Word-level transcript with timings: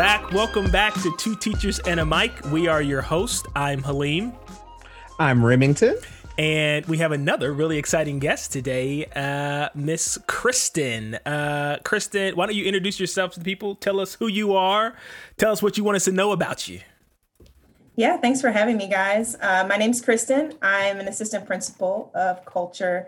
back. 0.00 0.32
Welcome 0.32 0.70
back 0.70 0.94
to 1.02 1.14
Two 1.18 1.36
Teachers 1.36 1.78
and 1.80 2.00
a 2.00 2.06
Mic. 2.06 2.32
We 2.46 2.68
are 2.68 2.80
your 2.80 3.02
host. 3.02 3.46
I'm 3.54 3.82
Halim. 3.82 4.32
I'm 5.18 5.44
Remington. 5.44 5.98
And 6.38 6.86
we 6.86 6.96
have 6.96 7.12
another 7.12 7.52
really 7.52 7.76
exciting 7.76 8.18
guest 8.18 8.50
today, 8.50 9.04
uh, 9.14 9.68
Miss 9.74 10.16
Kristen. 10.26 11.16
Uh, 11.26 11.80
Kristen, 11.84 12.34
why 12.34 12.46
don't 12.46 12.54
you 12.56 12.64
introduce 12.64 12.98
yourself 12.98 13.32
to 13.32 13.40
the 13.40 13.44
people? 13.44 13.74
Tell 13.74 14.00
us 14.00 14.14
who 14.14 14.26
you 14.26 14.54
are. 14.54 14.96
Tell 15.36 15.52
us 15.52 15.62
what 15.62 15.76
you 15.76 15.84
want 15.84 15.96
us 15.96 16.06
to 16.06 16.12
know 16.12 16.32
about 16.32 16.66
you. 16.66 16.80
Yeah, 17.94 18.16
thanks 18.16 18.40
for 18.40 18.52
having 18.52 18.78
me, 18.78 18.88
guys. 18.88 19.36
Uh, 19.38 19.66
my 19.68 19.76
name's 19.76 20.00
Kristen. 20.00 20.54
I'm 20.62 20.98
an 20.98 21.08
assistant 21.08 21.44
principal 21.44 22.10
of 22.14 22.46
culture 22.46 23.06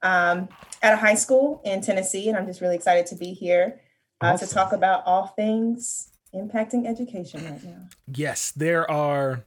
um, 0.00 0.48
at 0.80 0.94
a 0.94 0.96
high 0.96 1.16
school 1.16 1.60
in 1.66 1.82
Tennessee, 1.82 2.30
and 2.30 2.38
I'm 2.38 2.46
just 2.46 2.62
really 2.62 2.76
excited 2.76 3.04
to 3.08 3.14
be 3.14 3.34
here 3.34 3.78
uh, 4.22 4.28
awesome. 4.28 4.48
to 4.48 4.54
talk 4.54 4.72
about 4.72 5.02
all 5.04 5.26
things 5.26 6.09
impacting 6.34 6.86
education 6.86 7.44
right 7.44 7.62
now. 7.64 7.88
Yes, 8.06 8.52
there 8.52 8.90
are 8.90 9.44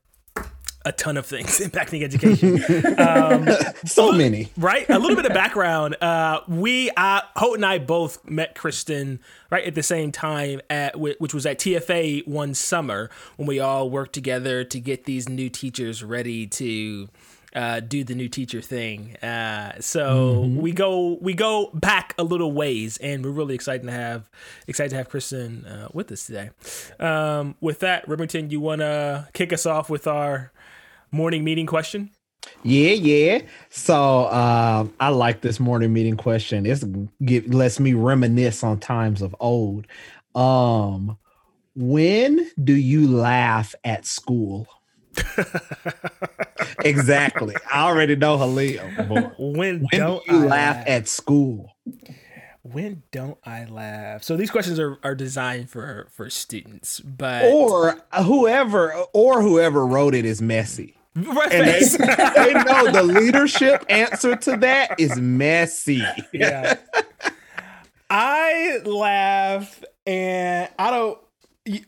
a 0.86 0.92
ton 0.92 1.18
of 1.18 1.26
things 1.26 1.60
impacting 1.64 2.04
education. 2.04 2.60
Um, 3.00 3.48
so 3.86 4.12
many, 4.12 4.50
right? 4.58 4.90
A 4.90 5.00
little 5.00 5.16
bit 5.16 5.26
of 5.26 5.34
background. 5.34 5.96
Uh, 6.02 6.42
we, 6.48 6.90
uh, 6.92 7.22
Holt 7.36 7.56
and 7.56 7.66
I 7.66 7.78
both 7.78 8.24
met 8.30 8.56
Kristen 8.56 9.20
right 9.50 9.64
at 9.64 9.76
the 9.76 9.84
same 9.84 10.12
time 10.12 10.62
at 10.70 11.00
which 11.00 11.34
was 11.34 11.46
at 11.46 11.60
TFA 11.60 12.28
one 12.28 12.54
summer 12.54 13.10
when 13.38 13.48
we 13.48 13.60
all 13.60 13.90
worked 13.90 14.14
together 14.14 14.64
to 14.66 14.80
get 14.80 15.06
these 15.06 15.30
new 15.30 15.50
teachers 15.50 16.04
ready 16.04 16.48
to 16.48 17.08
uh, 17.56 17.80
do 17.80 18.04
the 18.04 18.16
new 18.16 18.28
teacher 18.28 18.62
thing. 18.62 19.16
Uh, 19.18 19.80
so 19.80 20.44
mm-hmm. 20.44 20.62
we 20.62 20.72
go 20.72 21.18
we 21.22 21.34
go 21.34 21.70
back 21.74 22.14
a 22.18 22.24
little 22.24 22.52
ways, 22.52 22.98
and 22.98 23.24
we're 23.24 23.32
really 23.32 23.56
excited 23.56 23.86
to 23.86 23.92
have 23.92 24.30
excited 24.68 24.90
to 24.90 24.96
have 24.96 25.10
Kristen 25.10 25.66
uh, 25.66 25.90
with 25.94 26.12
us 26.12 26.26
today. 26.26 26.50
Um, 27.00 27.56
with 27.62 27.80
that, 27.80 28.08
Remington, 28.08 28.50
you 28.50 28.60
want 28.60 28.82
to 28.82 29.28
kick 29.34 29.54
us 29.54 29.66
off 29.66 29.90
with 29.90 30.08
our 30.08 30.52
morning 31.12 31.44
meeting 31.44 31.66
question? 31.66 32.10
Yeah, 32.64 32.92
yeah. 32.92 33.42
So 33.70 34.26
uh, 34.26 34.88
I 35.00 35.10
like 35.10 35.42
this 35.42 35.60
morning 35.60 35.94
meeting 35.94 36.18
question. 36.18 36.66
It's 36.66 36.84
get 37.24 37.54
lets 37.54 37.80
me 37.80 37.94
reminisce 37.94 38.64
on 38.64 38.80
times 38.80 39.22
of 39.22 39.36
old. 39.40 39.88
Um, 40.36 41.18
when 41.76 42.50
do 42.62 42.74
you 42.74 43.08
laugh 43.08 43.76
at 43.84 44.06
school? 44.06 44.68
exactly. 46.86 47.56
I 47.72 47.82
already 47.82 48.16
know 48.16 48.38
Halim. 48.38 48.96
When, 49.08 49.32
when 49.38 49.88
don't 49.92 50.26
do 50.26 50.36
you 50.36 50.44
I 50.44 50.46
laugh, 50.46 50.76
laugh 50.78 50.88
at 50.88 51.08
school? 51.08 51.76
When 52.64 53.04
don't 53.12 53.38
I 53.46 53.66
laugh? 53.66 54.24
So 54.24 54.38
these 54.38 54.50
questions 54.50 54.80
are, 54.80 54.98
are 55.04 55.16
designed 55.16 55.70
for 55.70 56.08
for 56.12 56.30
students, 56.30 57.00
but 57.02 57.46
or 57.46 58.02
whoever 58.24 58.94
or 59.14 59.42
whoever 59.42 59.86
wrote 59.86 60.16
it 60.16 60.26
is 60.26 60.42
messy. 60.42 60.96
Right 61.16 61.52
and 61.52 61.68
they, 61.68 61.80
they 62.44 62.54
know 62.54 62.92
the 62.92 63.04
leadership 63.04 63.86
answer 63.88 64.36
to 64.36 64.58
that 64.58 65.00
is 65.00 65.20
messy. 65.20 66.04
Yeah. 66.32 66.78
I 68.10 68.80
laugh 68.84 69.84
and 70.08 70.70
I 70.80 70.90
don't 70.90 71.20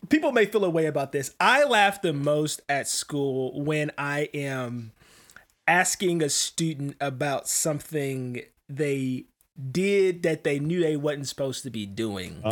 people 0.08 0.32
may 0.32 0.46
feel 0.46 0.64
a 0.64 0.70
way 0.70 0.86
about 0.86 1.12
this. 1.12 1.34
I 1.40 1.64
laugh 1.64 2.02
the 2.02 2.12
most 2.12 2.60
at 2.68 2.88
school 2.88 3.62
when 3.62 3.90
I 3.98 4.28
am 4.32 4.92
asking 5.68 6.22
a 6.22 6.30
student 6.30 6.96
about 7.00 7.48
something 7.48 8.42
they 8.68 9.26
did 9.70 10.22
that 10.22 10.44
they 10.44 10.58
knew 10.58 10.80
they 10.80 10.96
wasn't 10.96 11.26
supposed 11.28 11.62
to 11.62 11.70
be 11.70 11.86
doing. 11.86 12.42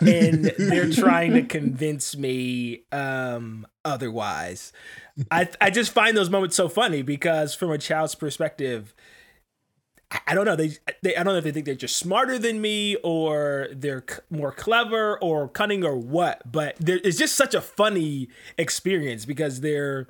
And 0.00 0.44
they're 0.58 0.90
trying 0.92 1.34
to 1.34 1.42
convince 1.42 2.16
me 2.16 2.82
um 2.90 3.66
otherwise. 3.84 4.72
I 5.30 5.48
i 5.60 5.70
just 5.70 5.92
find 5.92 6.16
those 6.16 6.30
moments 6.30 6.56
so 6.56 6.68
funny 6.68 7.02
because 7.02 7.54
from 7.54 7.70
a 7.70 7.78
child's 7.78 8.14
perspective 8.14 8.94
I 10.26 10.34
don't 10.34 10.46
know. 10.46 10.56
They, 10.56 10.72
they, 11.02 11.16
I 11.16 11.22
don't 11.22 11.34
know 11.34 11.38
if 11.38 11.44
they 11.44 11.50
think 11.50 11.66
they're 11.66 11.74
just 11.74 11.96
smarter 11.96 12.38
than 12.38 12.60
me 12.60 12.96
or 13.04 13.68
they're 13.72 14.04
c- 14.08 14.20
more 14.30 14.52
clever 14.52 15.18
or 15.20 15.48
cunning 15.48 15.84
or 15.84 15.96
what. 15.96 16.50
But 16.50 16.76
it's 16.80 17.18
just 17.18 17.34
such 17.34 17.54
a 17.54 17.60
funny 17.60 18.28
experience 18.56 19.26
because 19.26 19.60
they're 19.60 20.06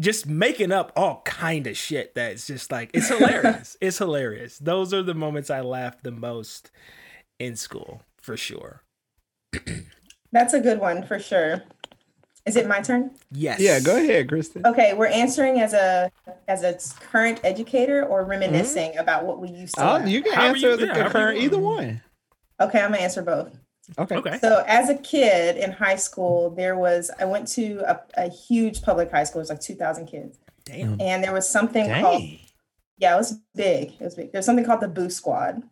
just 0.00 0.26
making 0.26 0.72
up 0.72 0.92
all 0.96 1.22
kind 1.24 1.66
of 1.68 1.76
shit 1.76 2.16
that 2.16 2.32
it's 2.32 2.48
just 2.48 2.72
like 2.72 2.90
it's 2.92 3.08
hilarious. 3.08 3.76
it's 3.80 3.98
hilarious. 3.98 4.58
Those 4.58 4.92
are 4.92 5.02
the 5.02 5.14
moments 5.14 5.48
I 5.48 5.60
laugh 5.60 6.02
the 6.02 6.10
most 6.10 6.72
in 7.38 7.54
school 7.54 8.02
for 8.20 8.36
sure. 8.36 8.82
That's 10.32 10.54
a 10.54 10.60
good 10.60 10.80
one 10.80 11.04
for 11.04 11.20
sure. 11.20 11.62
Is 12.46 12.56
it 12.56 12.68
my 12.68 12.80
turn? 12.80 13.10
Yes. 13.30 13.58
Yeah, 13.58 13.80
go 13.80 13.96
ahead, 13.96 14.28
Kristen. 14.28 14.66
Okay, 14.66 14.92
we're 14.92 15.06
answering 15.06 15.60
as 15.60 15.72
a 15.72 16.12
as 16.46 16.62
a 16.62 16.78
current 17.06 17.40
educator 17.42 18.04
or 18.04 18.24
reminiscing 18.24 18.90
mm-hmm. 18.90 19.00
about 19.00 19.24
what 19.24 19.40
we 19.40 19.48
used 19.48 19.74
to. 19.76 19.82
Oh, 19.82 19.94
laugh. 19.94 20.08
you 20.08 20.22
can 20.22 20.34
How 20.34 20.42
answer 20.42 20.70
you, 20.70 20.76
the, 20.76 20.86
yeah, 20.86 21.08
current 21.08 21.38
either 21.38 21.58
one. 21.58 22.02
Okay, 22.60 22.80
I'm 22.80 22.90
gonna 22.90 23.02
answer 23.02 23.22
both. 23.22 23.56
Okay. 23.98 24.16
Okay. 24.16 24.38
So 24.38 24.62
as 24.66 24.90
a 24.90 24.94
kid 24.94 25.56
in 25.56 25.72
high 25.72 25.96
school, 25.96 26.50
there 26.50 26.76
was 26.76 27.10
I 27.18 27.24
went 27.24 27.48
to 27.48 27.82
a, 27.86 28.00
a 28.26 28.28
huge 28.28 28.82
public 28.82 29.10
high 29.10 29.24
school. 29.24 29.40
It 29.40 29.44
was 29.44 29.50
like 29.50 29.60
2,000 29.60 30.06
kids. 30.06 30.38
Damn. 30.64 30.98
And 31.00 31.22
there 31.22 31.32
was 31.32 31.48
something 31.48 31.86
Dang. 31.86 32.02
called 32.02 32.22
yeah, 32.98 33.14
it 33.14 33.18
was 33.18 33.38
big. 33.54 33.92
It 33.92 34.04
was 34.04 34.14
big. 34.14 34.32
There's 34.32 34.46
something 34.46 34.64
called 34.64 34.80
the 34.80 34.88
Boo 34.88 35.10
Squad, 35.10 35.62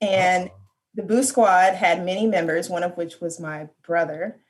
and 0.00 0.48
oh. 0.48 0.54
the 0.94 1.02
Boo 1.02 1.22
Squad 1.22 1.74
had 1.74 2.04
many 2.04 2.26
members. 2.26 2.70
One 2.70 2.82
of 2.82 2.96
which 2.96 3.20
was 3.20 3.38
my 3.38 3.68
brother, 3.86 4.40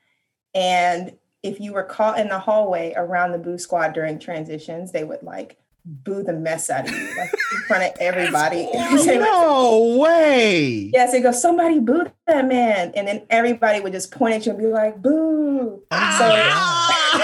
and 0.53 1.17
if 1.43 1.59
you 1.59 1.73
were 1.73 1.83
caught 1.83 2.19
in 2.19 2.29
the 2.29 2.39
hallway 2.39 2.93
around 2.95 3.33
the 3.33 3.37
boo 3.37 3.57
squad 3.57 3.93
during 3.93 4.17
transitions, 4.17 4.91
they 4.91 5.03
would 5.03 5.21
like 5.21 5.57
boo 5.85 6.23
the 6.23 6.31
mess 6.33 6.69
out 6.69 6.87
of 6.87 6.95
you, 6.95 7.17
like 7.17 7.33
in 7.51 7.61
front 7.67 7.83
of 7.83 7.91
everybody. 7.99 8.69
no 8.73 9.97
way. 9.99 10.89
Yes, 10.93 11.11
they 11.11 11.21
go, 11.21 11.31
somebody 11.33 11.79
boo 11.79 12.05
that 12.27 12.47
man. 12.47 12.93
And 12.95 13.07
then 13.07 13.25
everybody 13.29 13.81
would 13.81 13.91
just 13.91 14.11
point 14.11 14.35
at 14.35 14.45
you 14.45 14.53
and 14.53 14.61
be 14.61 14.67
like, 14.67 15.01
boo. 15.01 15.83
Ah, 15.91 16.15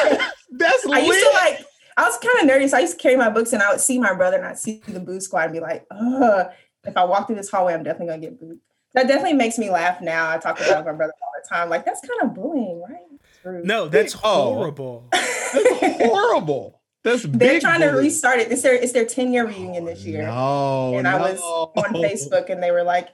so 0.03 0.18
that's. 0.51 0.86
I 0.88 1.00
used 1.00 1.19
to 1.19 1.31
like, 1.34 1.66
I 1.96 2.03
was 2.03 2.18
kind 2.18 2.50
of 2.50 2.56
nerdy. 2.56 2.69
So 2.69 2.78
I 2.78 2.81
used 2.81 2.97
to 2.97 3.01
carry 3.01 3.16
my 3.16 3.30
books 3.30 3.53
and 3.53 3.63
I 3.63 3.72
would 3.72 3.81
see 3.81 4.00
my 4.00 4.13
brother 4.13 4.38
and 4.38 4.46
I'd 4.46 4.59
see 4.59 4.81
the 4.88 5.00
boo 5.00 5.22
squad 5.22 5.46
and 5.46 5.53
be 5.53 5.59
like, 5.62 5.86
ugh, 5.91 6.47
if 6.86 6.97
I 6.97 7.06
walk 7.06 7.28
through 7.28 7.38
this 7.38 7.50
hallway, 7.50 7.74
I'm 7.74 7.84
definitely 7.84 8.07
gonna 8.07 8.22
get 8.22 8.40
booed. 8.40 8.59
That 8.96 9.07
definitely 9.07 9.34
makes 9.34 9.57
me 9.57 9.69
laugh 9.69 10.01
now. 10.01 10.30
I 10.30 10.38
talk 10.40 10.59
about 10.59 10.86
my 10.86 10.94
brother 10.94 11.13
all 11.22 11.31
the 11.41 11.47
time. 11.47 11.69
Like, 11.69 11.86
that's 11.86 12.01
kind 12.01 12.22
of 12.24 12.34
bullying, 12.34 12.81
right? 12.81 13.09
No, 13.45 13.88
that's 13.88 14.16
oh. 14.16 14.53
horrible. 14.53 15.07
that's 15.11 16.03
horrible. 16.03 16.81
That's. 17.03 17.23
They're 17.23 17.59
trying 17.59 17.79
bully. 17.79 17.91
to 17.91 17.97
restart 17.97 18.39
it. 18.39 18.51
It's 18.51 18.61
their 18.61 18.75
it's 18.75 18.91
their 18.91 19.05
10 19.05 19.33
year 19.33 19.47
reunion 19.47 19.85
this 19.85 20.05
year. 20.05 20.27
Oh, 20.27 20.91
no, 20.91 20.97
and 20.97 21.03
no. 21.03 21.17
I 21.17 21.31
was 21.31 21.39
on 21.41 21.94
Facebook 21.94 22.50
and 22.50 22.61
they 22.61 22.72
were 22.72 22.83
like, 22.83 23.09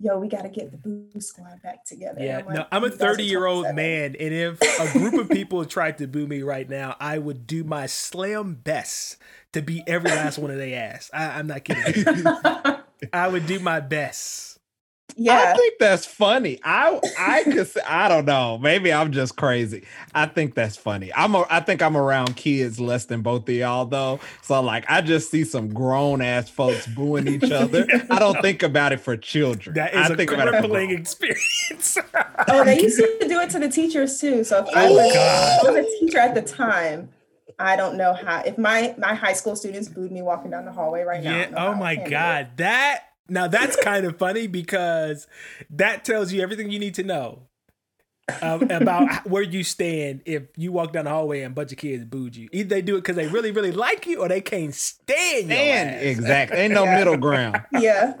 yo, 0.00 0.18
we 0.18 0.28
got 0.28 0.42
to 0.42 0.48
get 0.48 0.70
the 0.72 0.78
Boo 0.78 1.08
Squad 1.20 1.62
back 1.62 1.84
together. 1.84 2.20
Yeah, 2.20 2.38
I'm 2.38 2.46
like, 2.46 2.54
no, 2.54 2.66
I'm 2.72 2.84
a 2.84 2.90
30 2.90 3.22
year 3.22 3.46
old 3.46 3.74
man, 3.74 4.16
and 4.18 4.34
if 4.34 4.60
a 4.62 4.98
group 4.98 5.14
of 5.14 5.28
people 5.28 5.64
tried 5.66 5.98
to 5.98 6.06
boo 6.06 6.26
me 6.26 6.42
right 6.42 6.68
now, 6.68 6.96
I 6.98 7.18
would 7.18 7.46
do 7.46 7.62
my 7.62 7.86
slam 7.86 8.54
best 8.54 9.18
to 9.52 9.62
beat 9.62 9.84
every 9.86 10.10
last 10.10 10.38
one 10.38 10.50
of 10.50 10.56
their 10.56 10.82
ass. 10.82 11.10
I, 11.12 11.38
I'm 11.38 11.46
not 11.46 11.64
kidding. 11.64 12.04
I 13.12 13.28
would 13.28 13.46
do 13.46 13.60
my 13.60 13.80
best. 13.80 14.49
Yeah. 15.16 15.52
I 15.52 15.56
think 15.56 15.74
that's 15.78 16.06
funny. 16.06 16.58
I 16.64 17.00
I 17.18 17.42
could 17.44 17.68
say, 17.68 17.80
I 17.86 18.08
don't 18.08 18.24
know. 18.24 18.58
Maybe 18.58 18.92
I'm 18.92 19.12
just 19.12 19.36
crazy. 19.36 19.84
I 20.14 20.26
think 20.26 20.54
that's 20.54 20.76
funny. 20.76 21.12
I'm 21.14 21.34
a, 21.34 21.46
I 21.50 21.60
think 21.60 21.82
I'm 21.82 21.96
around 21.96 22.36
kids 22.36 22.80
less 22.80 23.04
than 23.06 23.22
both 23.22 23.48
of 23.48 23.54
y'all 23.54 23.84
though. 23.84 24.20
So 24.42 24.60
like 24.60 24.84
I 24.88 25.00
just 25.00 25.30
see 25.30 25.44
some 25.44 25.72
grown 25.72 26.20
ass 26.22 26.48
folks 26.48 26.86
booing 26.86 27.28
each 27.28 27.50
other. 27.50 27.86
I 28.10 28.18
don't 28.18 28.40
think 28.40 28.62
about 28.62 28.92
it 28.92 29.00
for 29.00 29.16
children. 29.16 29.74
That 29.74 29.94
is 29.94 30.10
I 30.10 30.14
a 30.14 30.16
think 30.16 30.30
crippling 30.30 30.90
experience. 30.90 31.98
oh, 32.48 32.64
they 32.64 32.80
used 32.82 32.98
to 32.98 33.28
do 33.28 33.40
it 33.40 33.50
to 33.50 33.58
the 33.58 33.68
teachers 33.68 34.20
too. 34.20 34.44
So 34.44 34.58
if 34.58 34.66
oh, 34.68 34.78
I, 34.78 34.90
was, 34.90 35.16
I 35.16 35.70
was 35.70 35.86
a 35.86 36.00
teacher 36.00 36.18
at 36.18 36.34
the 36.34 36.42
time, 36.42 37.10
I 37.60 37.76
don't 37.76 37.96
know 37.96 38.14
how 38.14 38.40
if 38.40 38.56
my 38.56 38.94
my 38.96 39.14
high 39.14 39.34
school 39.34 39.54
students 39.54 39.88
booed 39.88 40.10
me 40.10 40.22
walking 40.22 40.50
down 40.50 40.64
the 40.64 40.72
hallway 40.72 41.02
right 41.02 41.22
now. 41.22 41.36
Yeah. 41.36 41.50
Oh 41.56 41.74
my 41.74 41.96
god, 41.96 42.48
that 42.56 43.09
now 43.30 43.48
that's 43.48 43.76
kind 43.76 44.04
of 44.04 44.18
funny 44.18 44.46
because 44.46 45.26
that 45.70 46.04
tells 46.04 46.32
you 46.32 46.42
everything 46.42 46.70
you 46.70 46.78
need 46.78 46.94
to 46.96 47.02
know 47.02 47.42
um, 48.42 48.62
about 48.70 49.26
where 49.26 49.42
you 49.42 49.64
stand 49.64 50.22
if 50.24 50.44
you 50.56 50.72
walk 50.72 50.92
down 50.92 51.04
the 51.04 51.10
hallway 51.10 51.42
and 51.42 51.52
a 51.52 51.54
bunch 51.54 51.72
of 51.72 51.78
kids 51.78 52.04
booed 52.04 52.36
you. 52.36 52.48
Either 52.52 52.68
they 52.68 52.82
do 52.82 52.96
it 52.96 53.00
because 53.00 53.16
they 53.16 53.26
really, 53.26 53.50
really 53.50 53.72
like 53.72 54.06
you 54.06 54.20
or 54.20 54.28
they 54.28 54.40
can't 54.40 54.74
stand, 54.74 55.46
stand 55.46 56.02
you. 56.02 56.10
Exactly. 56.10 56.58
Ain't 56.58 56.74
no 56.74 56.86
middle 56.86 57.16
ground. 57.16 57.60
Yeah. 57.72 58.14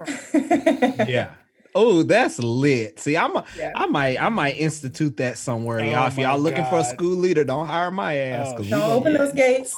yeah. 1.06 1.30
Oh, 1.74 2.02
that's 2.02 2.38
lit. 2.38 2.98
See, 2.98 3.16
I'm 3.16 3.36
a, 3.36 3.44
yeah. 3.56 3.72
I 3.74 3.86
might 3.86 4.20
I 4.20 4.28
might 4.28 4.56
institute 4.56 5.18
that 5.18 5.38
somewhere. 5.38 5.80
Oh 5.80 5.84
y'all. 5.84 6.08
If 6.08 6.18
y'all 6.18 6.38
looking 6.38 6.64
for 6.64 6.80
a 6.80 6.84
school 6.84 7.16
leader, 7.16 7.44
don't 7.44 7.66
hire 7.66 7.90
my 7.90 8.16
ass. 8.16 8.54
Oh, 8.56 8.62
don't 8.64 8.90
open 8.90 9.12
those 9.12 9.32
gates. 9.32 9.76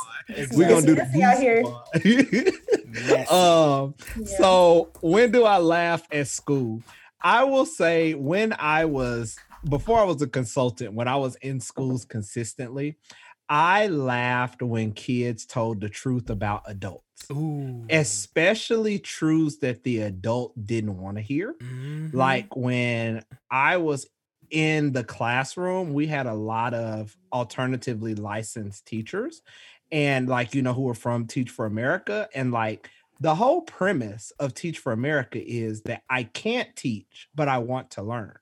We're 0.52 0.68
gonna 0.68 0.86
do 0.86 0.94
the 0.94 1.22
out 1.22 1.38
here. 1.38 1.62
yes. 2.92 3.30
Um 3.30 3.94
yeah. 4.18 4.24
so 4.38 4.90
when 5.00 5.30
do 5.30 5.44
I 5.44 5.58
laugh 5.58 6.02
at 6.12 6.28
school? 6.28 6.82
I 7.20 7.44
will 7.44 7.66
say 7.66 8.14
when 8.14 8.54
I 8.58 8.84
was 8.84 9.36
before 9.68 9.98
I 10.00 10.04
was 10.04 10.20
a 10.22 10.26
consultant, 10.26 10.94
when 10.94 11.06
I 11.08 11.16
was 11.16 11.36
in 11.36 11.60
schools 11.60 12.04
consistently, 12.04 12.96
I 13.48 13.86
laughed 13.88 14.62
when 14.62 14.92
kids 14.92 15.46
told 15.46 15.80
the 15.80 15.88
truth 15.88 16.30
about 16.30 16.62
adults. 16.66 17.04
Ooh. 17.30 17.84
Especially 17.90 18.98
truths 18.98 19.58
that 19.58 19.84
the 19.84 20.00
adult 20.00 20.54
didn't 20.66 20.98
want 20.98 21.16
to 21.18 21.22
hear. 21.22 21.54
Mhm. 21.60 22.12
Like 22.12 22.56
when 22.56 23.24
I 23.50 23.76
was 23.76 24.08
in 24.50 24.92
the 24.92 25.04
classroom, 25.04 25.92
we 25.92 26.06
had 26.06 26.26
a 26.26 26.34
lot 26.34 26.74
of 26.74 27.16
alternatively 27.32 28.14
licensed 28.14 28.84
teachers 28.86 29.42
and 29.92 30.28
like 30.28 30.54
you 30.54 30.62
know 30.62 30.72
who 30.72 30.88
are 30.88 30.94
from 30.94 31.26
Teach 31.26 31.50
for 31.50 31.66
America 31.66 32.28
and 32.34 32.50
like 32.50 32.90
the 33.20 33.34
whole 33.34 33.60
premise 33.62 34.32
of 34.40 34.54
Teach 34.54 34.78
for 34.78 34.92
America 34.92 35.40
is 35.40 35.82
that 35.82 36.02
I 36.10 36.24
can't 36.24 36.74
teach 36.74 37.28
but 37.34 37.46
I 37.46 37.58
want 37.58 37.90
to 37.92 38.02
learn. 38.02 38.36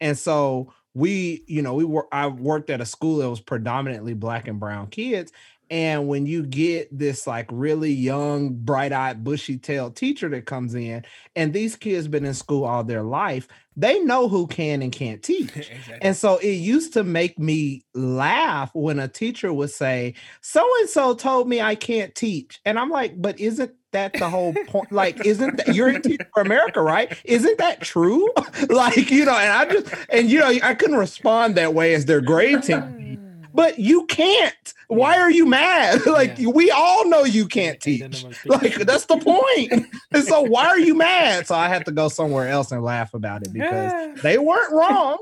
And 0.00 0.16
so 0.16 0.72
we, 0.94 1.42
you 1.46 1.60
know, 1.60 1.74
we 1.74 1.84
were 1.84 2.06
I 2.12 2.28
worked 2.28 2.70
at 2.70 2.80
a 2.80 2.86
school 2.86 3.18
that 3.18 3.28
was 3.28 3.40
predominantly 3.40 4.14
black 4.14 4.46
and 4.48 4.60
brown 4.60 4.86
kids 4.86 5.32
and 5.70 6.08
when 6.08 6.26
you 6.26 6.44
get 6.44 6.96
this 6.96 7.26
like 7.26 7.48
really 7.50 7.92
young, 7.92 8.54
bright-eyed, 8.54 9.24
bushy-tailed 9.24 9.96
teacher 9.96 10.28
that 10.28 10.46
comes 10.46 10.74
in, 10.74 11.04
and 11.34 11.52
these 11.52 11.76
kids 11.76 12.08
been 12.08 12.24
in 12.24 12.34
school 12.34 12.64
all 12.64 12.84
their 12.84 13.02
life, 13.02 13.48
they 13.76 13.98
know 14.00 14.28
who 14.28 14.46
can 14.46 14.82
and 14.82 14.92
can't 14.92 15.22
teach. 15.22 15.56
exactly. 15.56 15.98
And 16.00 16.16
so 16.16 16.36
it 16.38 16.52
used 16.52 16.92
to 16.94 17.04
make 17.04 17.38
me 17.38 17.84
laugh 17.94 18.70
when 18.74 18.98
a 18.98 19.08
teacher 19.08 19.52
would 19.52 19.70
say, 19.70 20.14
So 20.40 20.66
and 20.80 20.88
so 20.88 21.14
told 21.14 21.48
me 21.48 21.60
I 21.60 21.74
can't 21.74 22.14
teach. 22.14 22.60
And 22.64 22.78
I'm 22.78 22.90
like, 22.90 23.20
But 23.20 23.40
isn't 23.40 23.72
that 23.94 24.12
the 24.12 24.28
whole 24.28 24.52
point? 24.66 24.92
Like, 24.92 25.24
isn't 25.24 25.56
that 25.56 25.74
you're 25.74 25.88
in 25.88 26.02
Teach 26.02 26.20
for 26.34 26.42
America, 26.42 26.82
right? 26.82 27.16
Isn't 27.24 27.56
that 27.58 27.80
true? 27.80 28.28
like, 28.68 29.10
you 29.10 29.24
know, 29.24 29.36
and 29.36 29.52
I 29.52 29.64
just, 29.72 29.94
and 30.10 30.30
you 30.30 30.40
know, 30.40 30.52
I 30.62 30.74
couldn't 30.74 30.96
respond 30.96 31.54
that 31.54 31.72
way 31.72 31.94
as 31.94 32.04
their 32.04 32.20
grade 32.20 32.62
team. 32.62 32.80
Hmm. 32.80 33.44
But 33.54 33.78
you 33.78 34.04
can't. 34.06 34.73
Why 34.88 35.18
are 35.18 35.30
you 35.30 35.46
mad? 35.46 36.04
like, 36.06 36.38
Yeah. 36.38 36.48
we 36.48 36.70
all 36.70 37.08
know 37.08 37.24
you 37.24 37.46
can't 37.46 37.80
teach. 37.80 38.00
of 38.02 38.12
us 38.14 38.42
people- 38.42 38.58
Like, 38.62 38.74
that's 38.76 39.06
the 39.06 39.16
point. 39.18 39.86
and 40.12 40.24
so, 40.24 40.42
why 40.42 40.66
are 40.66 40.78
you 40.78 40.94
mad? 40.94 41.46
So, 41.46 41.54
I 41.54 41.68
had 41.68 41.84
to 41.86 41.92
go 41.92 42.08
somewhere 42.08 42.48
else 42.48 42.70
and 42.72 42.82
laugh 42.82 43.14
about 43.14 43.42
it 43.46 43.52
because 43.52 43.92
Yeah. 43.92 44.14
they 44.22 44.38
weren't 44.38 44.72
wrong. 44.72 45.18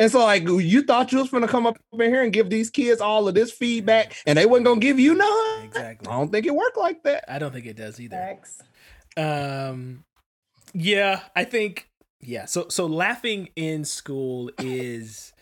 And 0.00 0.12
so, 0.12 0.20
like, 0.20 0.44
you 0.44 0.82
thought 0.82 1.10
you 1.10 1.18
was 1.18 1.28
gonna 1.30 1.48
come 1.48 1.66
up 1.66 1.76
in 1.92 2.00
here 2.02 2.22
and 2.22 2.32
give 2.32 2.50
these 2.50 2.70
kids 2.70 3.00
all 3.00 3.26
of 3.26 3.34
this 3.34 3.50
feedback, 3.50 4.14
and 4.26 4.38
they 4.38 4.46
wasn't 4.46 4.66
gonna 4.66 4.80
give 4.80 5.00
you 5.00 5.14
none. 5.14 5.64
Exactly. 5.64 6.06
I 6.06 6.12
don't 6.12 6.30
think 6.30 6.46
it 6.46 6.54
worked 6.54 6.76
like 6.76 7.02
that. 7.02 7.24
I 7.28 7.40
don't 7.40 7.52
think 7.52 7.66
it 7.66 7.76
does 7.76 7.98
either. 7.98 8.14
Facts. 8.16 8.62
Um, 9.16 10.04
yeah, 10.72 11.20
I 11.34 11.42
think 11.44 11.88
yeah. 12.20 12.44
So 12.44 12.66
so 12.68 12.86
laughing 12.86 13.48
in 13.56 13.84
school 13.84 14.50
is 14.58 15.32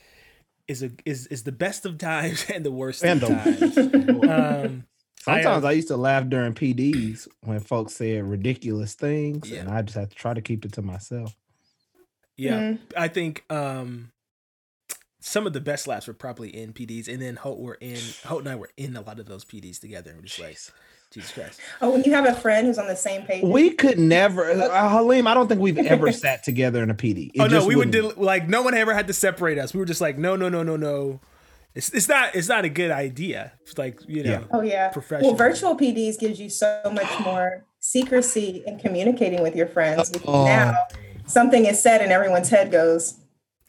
is 0.69 0.83
a 0.83 0.91
is 1.05 1.27
is 1.29 1.43
the 1.45 1.53
best 1.53 1.87
of 1.87 1.99
times 1.99 2.45
and 2.55 2.65
the 2.65 2.71
worst 2.73 3.03
And 3.05 3.23
of 3.23 3.29
the- 3.29 3.35
times. 4.23 4.29
Um, 4.29 4.85
Sometimes 5.23 5.65
I, 5.65 5.71
I, 5.71 5.73
used 5.73 5.89
to 5.89 5.97
laugh 5.97 6.29
during 6.29 6.55
PDs 6.55 7.27
when 7.43 7.59
folks 7.59 7.95
said 7.95 8.23
ridiculous 8.23 8.95
things, 8.95 9.51
Yeah. 9.51 9.61
and 9.61 9.69
I 9.69 9.83
just 9.83 9.97
had 9.99 10.11
to 10.11 10.17
try 10.17 10.35
to 10.35 10.41
keep 10.41 10.65
it 10.65 10.73
to 10.75 10.83
myself. 10.83 11.35
yeah, 12.37 12.61
Mm. 12.61 12.79
I 12.97 13.09
think 13.09 13.45
um 13.51 14.13
some 15.21 15.45
of 15.47 15.53
the 15.53 15.61
best 15.61 15.89
laughs 15.89 16.07
were 16.07 16.15
probably 16.15 16.51
in 16.55 16.73
PDs, 16.73 17.09
and 17.09 17.21
then 17.21 17.35
Holt 17.37 17.59
were 17.59 17.75
in 17.81 17.99
Holt 18.25 18.41
and 18.43 18.49
I 18.49 18.55
were 18.55 18.71
in 18.77 18.95
a 18.97 19.01
lot 19.01 19.19
of 19.19 19.27
those 19.27 19.45
PDs 19.45 19.81
together. 19.81 20.11
and 20.11 20.21
We're 20.21 20.27
just 20.27 20.39
like 20.39 20.59
Jesus 21.13 21.33
Christ. 21.33 21.61
Oh, 21.81 21.91
when 21.91 22.03
you 22.05 22.13
have 22.13 22.27
a 22.27 22.35
friend 22.35 22.67
who's 22.67 22.79
on 22.79 22.89
the 22.89 22.97
same 22.97 23.23
page. 23.23 23.43
We 23.45 23.71
could 23.71 23.99
never, 23.99 24.51
uh, 24.51 24.89
Halim. 24.91 25.27
I 25.27 25.35
don't 25.35 25.49
think 25.49 25.61
we've 25.61 25.79
ever 25.79 26.13
sat 26.25 26.43
together 26.43 26.83
in 26.83 26.91
a 26.91 26.95
PD. 26.95 27.31
It 27.35 27.41
oh 27.41 27.47
no, 27.47 27.61
we 27.67 27.77
would 27.77 27.95
wouldn't- 27.95 28.17
do 28.17 28.23
like 28.23 28.49
no 28.49 28.63
one 28.63 28.75
ever 28.75 28.93
had 28.93 29.07
to 29.07 29.13
separate 29.13 29.59
us. 29.59 29.73
We 29.73 29.81
were 29.81 29.87
just 29.87 30.01
like 30.01 30.19
no 30.19 30.37
no 30.37 30.49
no 30.49 30.63
no 30.63 30.77
no. 30.77 31.21
It's 31.75 31.91
it's 31.91 32.09
not 32.09 32.35
it's 32.35 32.49
not 32.49 32.65
a 32.65 32.69
good 32.69 32.91
idea. 32.91 33.53
It's 33.63 33.79
like 33.79 34.01
you 34.09 34.25
know. 34.25 34.31
Yeah. 34.31 34.43
Oh 34.51 34.61
yeah. 34.63 34.89
professional. 34.89 35.31
Well, 35.31 35.39
virtual 35.39 35.77
PDs 35.77 36.19
gives 36.19 36.41
you 36.41 36.49
so 36.51 36.83
much 36.93 37.21
more 37.21 37.65
secrecy 37.81 38.63
in 38.67 38.79
communicating 38.79 39.43
with 39.43 39.55
your 39.55 39.67
friends 39.69 40.11
because 40.11 40.29
Oh. 40.29 40.45
now 40.47 40.75
something 41.27 41.67
is 41.67 41.81
said 41.81 42.01
and 42.03 42.11
everyone's 42.13 42.49
head 42.51 42.71
goes 42.73 43.15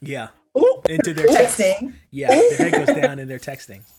Yeah. 0.00 0.28
Ooh, 0.56 0.82
Into 0.88 1.14
their 1.14 1.26
texting. 1.28 1.92
Yeah, 2.10 2.28
their 2.28 2.70
head 2.70 2.86
goes 2.86 2.96
down 2.96 3.18
in 3.20 3.28
their 3.28 3.38
texting. 3.38 3.82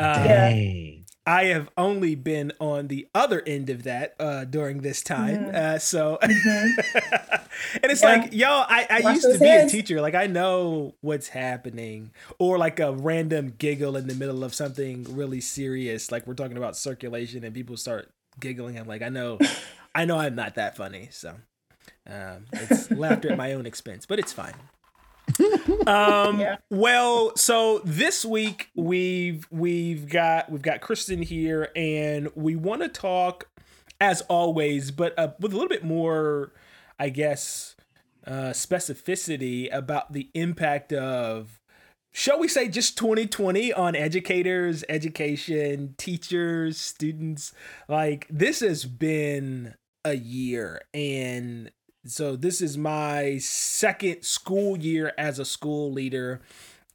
Uh, 0.00 0.22
Yeah. 0.24 0.48
dang. 0.48 0.99
I 1.30 1.44
have 1.44 1.70
only 1.78 2.16
been 2.16 2.52
on 2.58 2.88
the 2.88 3.06
other 3.14 3.40
end 3.46 3.70
of 3.70 3.84
that 3.84 4.16
uh, 4.18 4.44
during 4.44 4.78
this 4.80 5.00
time. 5.02 5.50
Uh, 5.54 5.78
so, 5.78 6.18
and 6.22 6.34
it's 7.84 8.02
Yeah. 8.02 8.08
like, 8.16 8.32
yo, 8.32 8.48
I, 8.48 8.86
I 8.90 8.98
used 9.12 9.30
to 9.30 9.38
be 9.38 9.48
a 9.48 9.68
teacher. 9.68 10.00
Like, 10.00 10.16
I 10.16 10.26
know 10.26 10.94
what's 11.02 11.28
happening. 11.28 12.10
Or 12.40 12.58
like 12.58 12.80
a 12.80 12.92
random 12.92 13.54
giggle 13.58 13.96
in 13.96 14.08
the 14.08 14.14
middle 14.14 14.42
of 14.42 14.54
something 14.54 15.04
really 15.08 15.40
serious. 15.40 16.10
Like, 16.10 16.26
we're 16.26 16.34
talking 16.34 16.56
about 16.56 16.76
circulation 16.76 17.44
and 17.44 17.54
people 17.54 17.76
start 17.76 18.10
giggling. 18.40 18.76
I'm 18.76 18.88
like, 18.88 19.02
I 19.02 19.08
know, 19.08 19.38
I 19.94 20.04
know 20.06 20.18
I'm 20.18 20.34
not 20.34 20.56
that 20.56 20.76
funny. 20.76 21.08
So, 21.12 21.36
um, 22.08 22.46
it's 22.54 22.90
laughter 22.90 23.30
at 23.30 23.36
my 23.38 23.52
own 23.52 23.66
expense, 23.66 24.04
but 24.04 24.18
it's 24.18 24.32
fine. 24.32 24.54
Um, 25.86 26.40
Yeah. 26.40 26.56
well, 26.70 27.34
so 27.36 27.80
this 27.84 28.24
week 28.24 28.68
we've 28.74 29.46
we've 29.50 30.08
got 30.08 30.50
we've 30.50 30.62
got 30.62 30.80
Kristen 30.80 31.22
here, 31.22 31.70
and 31.74 32.28
we 32.34 32.56
want 32.56 32.82
to 32.82 32.88
talk 32.88 33.48
as 34.00 34.20
always, 34.22 34.90
but 34.90 35.18
uh, 35.18 35.32
with 35.38 35.52
a 35.52 35.56
little 35.56 35.68
bit 35.68 35.84
more, 35.84 36.52
I 36.98 37.08
guess, 37.10 37.76
uh, 38.26 38.50
specificity 38.52 39.72
about 39.74 40.12
the 40.12 40.28
impact 40.34 40.92
of, 40.92 41.60
shall 42.12 42.38
we 42.38 42.48
say, 42.48 42.68
just 42.68 42.96
2020 42.96 43.72
on 43.72 43.94
educators, 43.94 44.84
education, 44.88 45.94
teachers, 45.98 46.78
students. 46.78 47.52
Like 47.88 48.26
this 48.30 48.60
has 48.60 48.84
been 48.84 49.74
a 50.04 50.14
year, 50.14 50.82
and 50.94 51.70
so 52.06 52.36
this 52.36 52.60
is 52.60 52.78
my 52.78 53.38
second 53.38 54.22
school 54.22 54.76
year 54.76 55.12
as 55.18 55.38
a 55.38 55.44
school 55.44 55.92
leader. 55.92 56.40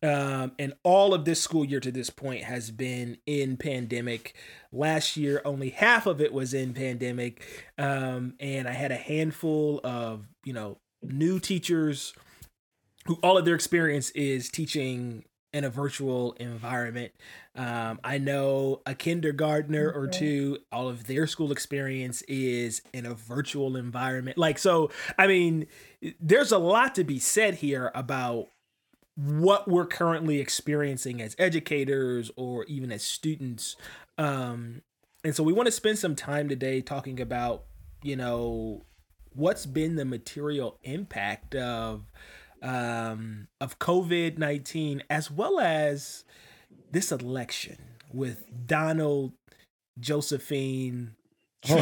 Um, 0.04 0.52
and 0.60 0.74
all 0.84 1.14
of 1.14 1.26
this 1.26 1.42
school 1.42 1.66
year 1.66 1.80
to 1.80 1.92
this 1.92 2.10
point 2.10 2.44
has 2.44 2.70
been 2.70 3.18
in 3.26 3.58
pandemic. 3.58 4.36
Last 4.72 5.18
year, 5.18 5.42
only 5.46 5.70
half 5.70 6.06
of 6.06 6.22
it 6.22 6.34
was 6.34 6.54
in 6.54 6.74
pandemic. 6.74 7.42
Um, 7.78 8.34
and 8.40 8.68
I 8.68 8.74
had 8.74 8.92
a 8.92 8.98
handful 8.98 9.80
of, 9.84 10.28
you 10.44 10.54
know, 10.54 10.78
new 11.02 11.40
teachers 11.40 12.14
who 13.06 13.16
all 13.24 13.38
of 13.38 13.46
their 13.46 13.56
experience 13.56 14.10
is 14.12 14.50
teaching 14.50 15.24
in 15.56 15.64
a 15.64 15.70
virtual 15.70 16.34
environment. 16.34 17.14
Um, 17.56 18.02
I 18.04 18.18
know 18.18 18.82
a 18.86 18.94
kindergartner 18.94 19.90
or 19.90 20.06
two, 20.06 20.58
all 20.70 20.90
of 20.90 21.08
their 21.08 21.28
school 21.28 21.54
experience 21.54 22.22
is 22.24 22.82
in 22.94 23.06
a 23.06 23.14
virtual 23.14 23.78
environment. 23.78 24.38
Like, 24.38 24.60
so, 24.60 24.92
I 25.18 25.28
mean, 25.28 25.68
there's 26.20 26.52
a 26.52 26.58
lot 26.58 26.94
to 26.96 27.06
be 27.06 27.20
said 27.20 27.56
here 27.56 27.90
about 27.96 28.50
what 29.16 29.66
we're 29.66 29.86
currently 29.86 30.42
experiencing 30.42 31.22
as 31.22 31.38
educators 31.40 32.30
or 32.36 32.66
even 32.66 32.92
as 32.92 33.02
students. 33.02 33.78
Um, 34.18 34.82
and 35.24 35.34
so 35.34 35.42
we 35.42 35.54
want 35.54 35.68
to 35.68 35.72
spend 35.72 35.98
some 35.98 36.18
time 36.18 36.50
today 36.50 36.82
talking 36.82 37.22
about, 37.22 37.64
you 38.04 38.18
know, 38.18 38.84
what's 39.32 39.66
been 39.66 39.96
the 39.96 40.04
material 40.04 40.80
impact 40.84 41.56
of 41.56 42.12
um, 42.66 43.48
of 43.62 43.80
COVID 43.80 44.38
nineteen, 44.38 45.04
as 45.10 45.30
well 45.32 45.60
as 45.60 46.24
this 46.92 47.12
election 47.12 47.78
with 48.14 48.44
Donald, 48.68 49.34
Josephine, 50.00 51.16
Oh, 51.68 51.76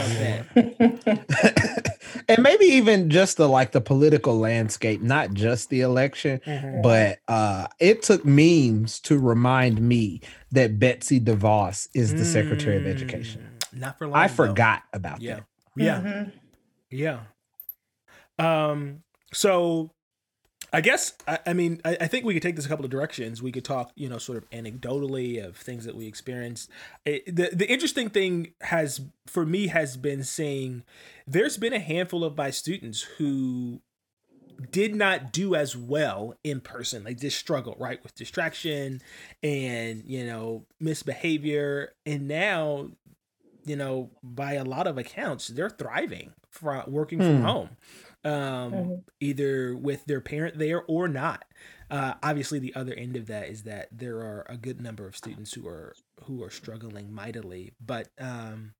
Trumpet. 0.55 1.95
and 2.29 2.41
maybe 2.41 2.65
even 2.65 3.09
just 3.09 3.35
the 3.37 3.49
like 3.49 3.71
the 3.73 3.81
political 3.81 4.37
landscape, 4.39 5.01
not 5.01 5.33
just 5.33 5.69
the 5.69 5.81
election, 5.81 6.39
but 6.81 7.19
uh 7.27 7.67
it 7.79 8.01
took 8.01 8.23
memes 8.23 8.99
to 9.01 9.19
remind 9.19 9.81
me 9.81 10.21
that 10.51 10.79
Betsy 10.79 11.19
DeVos 11.19 11.89
is 11.93 12.13
the 12.13 12.23
Secretary 12.23 12.77
of 12.77 12.85
Education. 12.87 13.49
Mm, 13.75 13.79
Not 13.81 13.97
for 13.97 14.07
long. 14.07 14.15
I 14.15 14.27
though. 14.27 14.33
forgot 14.35 14.83
about 14.93 15.21
Yeah. 15.21 15.35
that. 15.35 15.45
Yeah. 15.75 16.01
Mhm. 16.01 16.31
Yeah. 16.89 17.19
Um. 18.39 19.03
So, 19.33 19.91
I 20.75 20.81
guess 20.81 21.13
I, 21.27 21.39
I 21.47 21.53
mean 21.53 21.79
I, 21.85 21.97
I 22.01 22.07
think 22.07 22.25
we 22.25 22.33
could 22.33 22.41
take 22.43 22.55
this 22.55 22.65
a 22.65 22.69
couple 22.69 22.83
of 22.85 22.91
directions. 22.91 23.41
We 23.43 23.51
could 23.51 23.63
talk, 23.63 23.91
you 23.95 24.09
know, 24.09 24.17
sort 24.17 24.37
of 24.39 24.49
anecdotally 24.49 25.45
of 25.45 25.55
things 25.55 25.85
that 25.85 25.95
we 25.95 26.07
experienced. 26.07 26.69
It, 27.05 27.25
the 27.35 27.49
The 27.53 27.71
interesting 27.71 28.09
thing 28.09 28.53
has 28.61 29.01
for 29.27 29.45
me 29.45 29.67
has 29.67 29.97
been 29.97 30.23
seeing 30.23 30.83
there's 31.27 31.57
been 31.57 31.73
a 31.73 31.79
handful 31.79 32.23
of 32.23 32.35
my 32.35 32.49
students 32.49 33.01
who 33.17 33.81
did 34.71 34.95
not 34.95 35.31
do 35.33 35.55
as 35.55 35.75
well 35.75 36.35
in 36.43 36.61
person 36.61 37.03
like 37.03 37.19
just 37.19 37.37
struggle 37.37 37.75
right 37.79 38.01
with 38.03 38.15
distraction 38.15 39.01
and 39.41 40.03
you 40.05 40.25
know 40.25 40.65
misbehavior 40.79 41.93
and 42.05 42.27
now 42.27 42.87
you 43.65 43.75
know 43.75 44.11
by 44.21 44.53
a 44.53 44.63
lot 44.63 44.85
of 44.87 44.97
accounts 44.97 45.47
they're 45.49 45.69
thriving 45.71 46.33
from 46.49 46.83
working 46.87 47.19
from 47.19 47.39
Hmm. 47.39 47.45
home 47.45 47.69
um, 48.23 48.71
mm-hmm. 48.71 48.93
either 49.19 49.75
with 49.75 50.05
their 50.05 50.21
parent 50.21 50.57
there 50.57 50.83
or 50.87 51.07
not. 51.07 51.45
Uh, 51.89 52.15
obviously, 52.23 52.59
the 52.59 52.73
other 52.75 52.93
end 52.93 53.15
of 53.15 53.27
that 53.27 53.49
is 53.49 53.63
that 53.63 53.87
there 53.91 54.17
are 54.17 54.45
a 54.49 54.57
good 54.57 54.81
number 54.81 55.05
of 55.05 55.15
students 55.15 55.53
who 55.53 55.67
are 55.67 55.93
who 56.23 56.41
are 56.43 56.49
struggling 56.49 57.13
mightily. 57.13 57.73
But 57.79 58.09
um, 58.19 58.73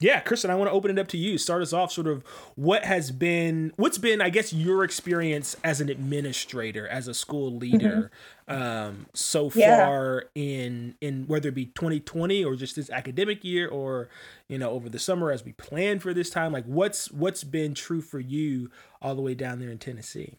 yeah, 0.00 0.20
Kristen, 0.20 0.50
I 0.50 0.56
want 0.56 0.68
to 0.68 0.72
open 0.72 0.90
it 0.90 0.98
up 0.98 1.06
to 1.08 1.16
you. 1.16 1.38
Start 1.38 1.62
us 1.62 1.72
off, 1.72 1.92
sort 1.92 2.08
of 2.08 2.24
what 2.56 2.84
has 2.84 3.10
been, 3.10 3.72
what's 3.76 3.96
been, 3.96 4.20
I 4.20 4.28
guess, 4.28 4.52
your 4.52 4.82
experience 4.82 5.56
as 5.62 5.80
an 5.80 5.88
administrator, 5.88 6.88
as 6.88 7.06
a 7.06 7.14
school 7.14 7.56
leader, 7.56 8.10
mm-hmm. 8.48 8.62
um, 8.62 9.06
so 9.14 9.50
yeah. 9.54 9.84
far 9.84 10.24
in 10.34 10.96
in 11.00 11.26
whether 11.26 11.48
it 11.48 11.54
be 11.54 11.66
2020 11.66 12.44
or 12.44 12.56
just 12.56 12.74
this 12.74 12.90
academic 12.90 13.44
year, 13.44 13.68
or 13.68 14.08
you 14.48 14.58
know 14.58 14.70
over 14.70 14.88
the 14.88 14.98
summer 14.98 15.30
as 15.30 15.44
we 15.44 15.52
plan 15.52 16.00
for 16.00 16.12
this 16.12 16.28
time. 16.28 16.52
Like, 16.52 16.66
what's 16.66 17.10
what's 17.12 17.44
been 17.44 17.72
true 17.72 18.00
for 18.00 18.18
you 18.20 18.70
all 19.00 19.14
the 19.14 19.22
way 19.22 19.34
down 19.34 19.60
there 19.60 19.70
in 19.70 19.78
Tennessee? 19.78 20.38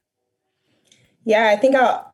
Yeah, 1.23 1.47
I 1.47 1.55
think 1.55 1.75
I'll 1.75 2.13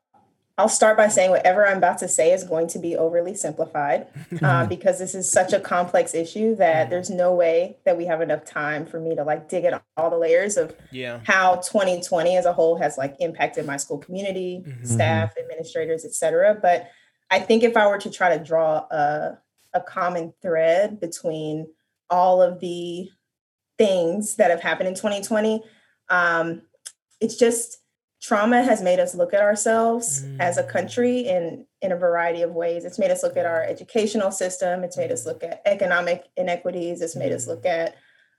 I'll 0.58 0.70
start 0.70 0.98
by 0.98 1.08
saying 1.08 1.32
whatever 1.32 1.66
I'm 1.66 1.78
about 1.78 1.98
to 2.00 2.08
say 2.08 2.34
is 2.34 2.44
going 2.44 2.68
to 2.68 2.80
be 2.80 2.96
overly 2.96 3.34
simplified 3.34 4.08
uh, 4.42 4.66
because 4.68 5.00
this 5.00 5.16
is 5.16 5.32
such 5.32 5.54
a 5.54 5.60
complex 5.60 6.14
issue 6.14 6.56
that 6.56 6.90
there's 6.90 7.10
no 7.10 7.34
way 7.34 7.78
that 7.86 7.98
we 7.98 8.06
have 8.06 8.22
enough 8.22 8.46
time 8.46 8.86
for 8.86 9.00
me 9.00 9.16
to 9.16 9.24
like 9.24 9.50
dig 9.50 9.64
at 9.64 9.82
all 9.98 10.10
the 10.10 10.18
layers 10.18 10.58
of 10.58 10.76
yeah. 10.92 11.20
how 11.24 11.56
2020 11.56 12.38
as 12.38 12.46
a 12.46 12.54
whole 12.54 12.78
has 12.78 12.98
like 12.98 13.16
impacted 13.20 13.66
my 13.66 13.78
school 13.78 13.98
community, 13.98 14.64
mm-hmm. 14.66 14.86
staff, 14.86 15.34
administrators, 15.38 16.06
etc. 16.06 16.58
But 16.62 16.90
I 17.30 17.40
think 17.40 17.64
if 17.64 17.78
I 17.78 17.88
were 17.88 18.00
to 18.00 18.12
try 18.12 18.38
to 18.38 18.44
draw 18.44 18.86
a, 18.92 19.40
a 19.74 19.82
common 19.82 20.34
thread 20.42 21.00
between 21.00 21.68
all 22.10 22.42
of 22.42 22.60
the 22.60 23.10
things 23.78 24.36
that 24.36 24.52
have 24.52 24.62
happened 24.62 24.90
in 24.90 24.96
2020, 24.96 25.64
um, 26.10 26.62
it's 27.22 27.38
just 27.38 27.81
trauma 28.22 28.62
has 28.62 28.82
made 28.82 29.00
us 29.00 29.16
look 29.16 29.34
at 29.34 29.42
ourselves 29.42 30.24
mm. 30.24 30.40
as 30.40 30.58
a 30.58 30.64
mm. 30.64 30.70
country 30.70 31.20
in 31.22 31.66
in 31.82 31.92
a 31.92 31.98
variety 31.98 32.44
of 32.44 32.52
ways 32.52 32.86
it's 32.86 33.00
made 33.00 33.12
us 33.12 33.24
look 33.24 33.36
at 33.36 33.46
our 33.46 33.64
educational 33.64 34.32
system 34.32 34.84
it's 34.84 34.98
made 34.98 35.12
us 35.12 35.26
look 35.26 35.44
at 35.44 35.62
economic 35.66 36.26
inequities 36.38 37.02
it's 37.02 37.16
made 37.16 37.32
mm. 37.32 37.36
us 37.36 37.48
look 37.48 37.66
at 37.66 37.96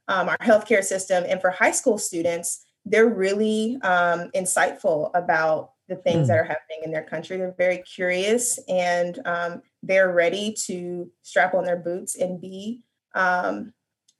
um, 0.08 0.28
our 0.28 0.38
healthcare 0.38 0.82
system 0.82 1.24
and 1.28 1.40
for 1.40 1.50
high 1.50 1.70
school 1.70 1.98
students 1.98 2.64
they're 2.84 3.08
really 3.08 3.78
um, 3.82 4.30
insightful 4.34 5.10
about 5.14 5.72
the 5.88 5.96
things 5.96 6.24
mm. 6.24 6.28
that 6.28 6.38
are 6.38 6.44
happening 6.44 6.80
in 6.84 6.92
their 6.92 7.04
country 7.04 7.36
they're 7.36 7.54
very 7.58 7.78
curious 7.78 8.58
and 8.68 9.18
um, 9.26 9.62
they're 9.82 10.12
ready 10.12 10.54
to 10.66 11.10
strap 11.22 11.54
on 11.54 11.64
their 11.64 11.76
boots 11.76 12.16
and 12.16 12.40
be 12.40 12.82
um, 13.14 13.72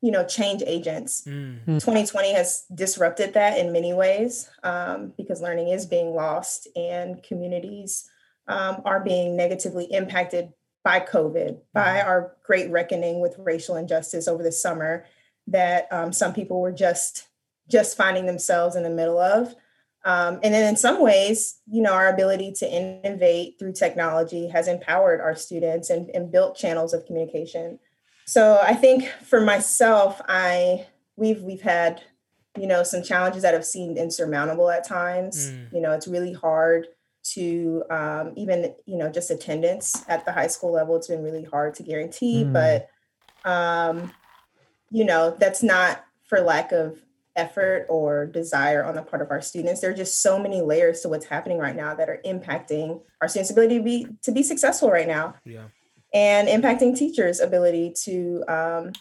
you 0.03 0.11
know 0.11 0.25
change 0.25 0.63
agents 0.67 1.23
mm. 1.27 1.65
2020 1.65 2.35
has 2.35 2.65
disrupted 2.75 3.33
that 3.33 3.57
in 3.59 3.73
many 3.73 3.95
ways 3.95 4.51
um, 4.65 5.13
because 5.17 5.41
learning 5.41 5.69
is 5.69 5.87
being 5.87 6.15
lost 6.15 6.69
and 6.77 7.23
communities 7.23 8.11
um, 8.49 8.83
are 8.85 9.01
being 9.01 9.37
negatively 9.37 9.85
impacted 9.85 10.53
by 10.85 10.99
covid 11.01 11.59
by 11.73 12.01
hmm. 12.01 12.09
our 12.09 12.37
great 12.45 12.71
reckoning 12.71 13.21
with 13.21 13.37
racial 13.39 13.77
injustice 13.77 14.27
over 14.29 14.43
the 14.43 14.53
summer 14.53 15.07
that 15.47 15.87
um, 15.93 16.13
some 16.13 16.35
people 16.35 16.61
were 16.61 16.73
just 16.73 17.29
just 17.71 17.97
finding 17.97 18.27
themselves 18.27 18.75
in 18.75 18.83
the 18.83 18.91
middle 18.91 19.21
of 19.21 19.55
um, 20.05 20.41
and 20.43 20.53
then 20.53 20.69
in 20.69 20.77
some 20.77 21.01
ways 21.01 21.61
you 21.71 21.81
know 21.81 21.93
our 21.93 22.09
ability 22.09 22.53
to 22.53 22.69
innovate 22.69 23.57
through 23.59 23.73
technology 23.73 24.49
has 24.49 24.67
empowered 24.67 25.21
our 25.21 25.37
students 25.37 25.89
and, 25.91 26.11
and 26.11 26.33
built 26.33 26.57
channels 26.57 26.93
of 26.93 27.07
communication 27.07 27.79
so 28.27 28.61
I 28.63 28.75
think 28.75 29.07
for 29.25 29.41
myself, 29.41 30.21
I 30.29 30.87
we've 31.17 31.43
we've 31.43 31.63
had 31.63 32.03
you 32.59 32.67
know 32.67 32.83
some 32.83 33.03
challenges 33.03 33.43
that 33.43 33.55
have 33.55 33.65
seemed 33.65 33.99
insurmountable 33.99 34.71
at 34.71 34.87
times. 34.87 35.51
Mm. 35.51 35.73
You 35.73 35.81
know, 35.81 35.93
it's 35.93 36.09
really 36.09 36.33
hard 36.33 36.89
to 37.35 37.85
um, 37.91 38.33
even 38.37 38.75
you 38.87 38.99
know 38.99 39.11
just 39.11 39.31
attendance 39.31 40.05
at 40.09 40.25
the 40.25 40.33
high 40.33 40.47
school 40.47 40.73
level. 40.73 40.97
It's 40.97 41.09
been 41.09 41.23
really 41.23 41.45
hard 41.45 41.75
to 41.77 41.83
guarantee, 41.83 42.45
mm. 42.45 42.53
but 42.53 42.89
um, 43.51 44.13
you 44.91 45.05
know 45.05 45.37
that's 45.39 45.63
not 45.63 46.05
for 46.25 46.41
lack 46.41 46.73
of 46.73 46.99
effort 47.35 47.87
or 47.89 48.27
desire 48.27 48.85
on 48.85 48.95
the 48.95 49.03
part 49.03 49.23
of 49.23 49.31
our 49.31 49.41
students. 49.41 49.81
There 49.81 49.91
are 49.91 49.95
just 49.95 50.21
so 50.21 50.39
many 50.39 50.61
layers 50.61 51.01
to 51.01 51.09
what's 51.09 51.25
happening 51.25 51.57
right 51.57 51.75
now 51.75 51.95
that 51.95 52.11
are 52.11 52.21
impacting 52.27 53.01
our 53.23 53.29
students' 53.29 53.51
ability 53.51 53.79
to 53.79 53.85
be 53.85 54.07
to 54.23 54.33
be 54.33 54.43
successful 54.43 54.91
right 54.91 55.09
now. 55.09 55.35
Yeah 55.45 55.65
and 56.13 56.49
impacting 56.49 56.97
teachers' 56.97 57.41
ability 57.41 57.95
to, 58.05 58.45
um, 58.49 58.93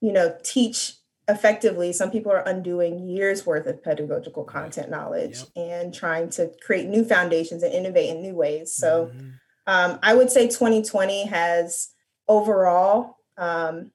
you 0.00 0.12
know, 0.12 0.36
teach 0.42 0.94
effectively. 1.28 1.92
Some 1.92 2.10
people 2.10 2.32
are 2.32 2.46
undoing 2.46 3.08
years 3.08 3.46
worth 3.46 3.66
of 3.66 3.82
pedagogical 3.82 4.44
content 4.44 4.90
knowledge 4.90 5.38
yep. 5.38 5.48
and 5.56 5.94
trying 5.94 6.30
to 6.30 6.50
create 6.64 6.88
new 6.88 7.04
foundations 7.04 7.62
and 7.62 7.72
innovate 7.72 8.10
in 8.10 8.22
new 8.22 8.34
ways. 8.34 8.74
So 8.74 9.06
mm-hmm. 9.06 9.28
um, 9.66 9.98
I 10.02 10.14
would 10.14 10.30
say 10.30 10.46
2020 10.46 11.26
has 11.26 11.90
overall 12.28 13.18
um, 13.36 13.92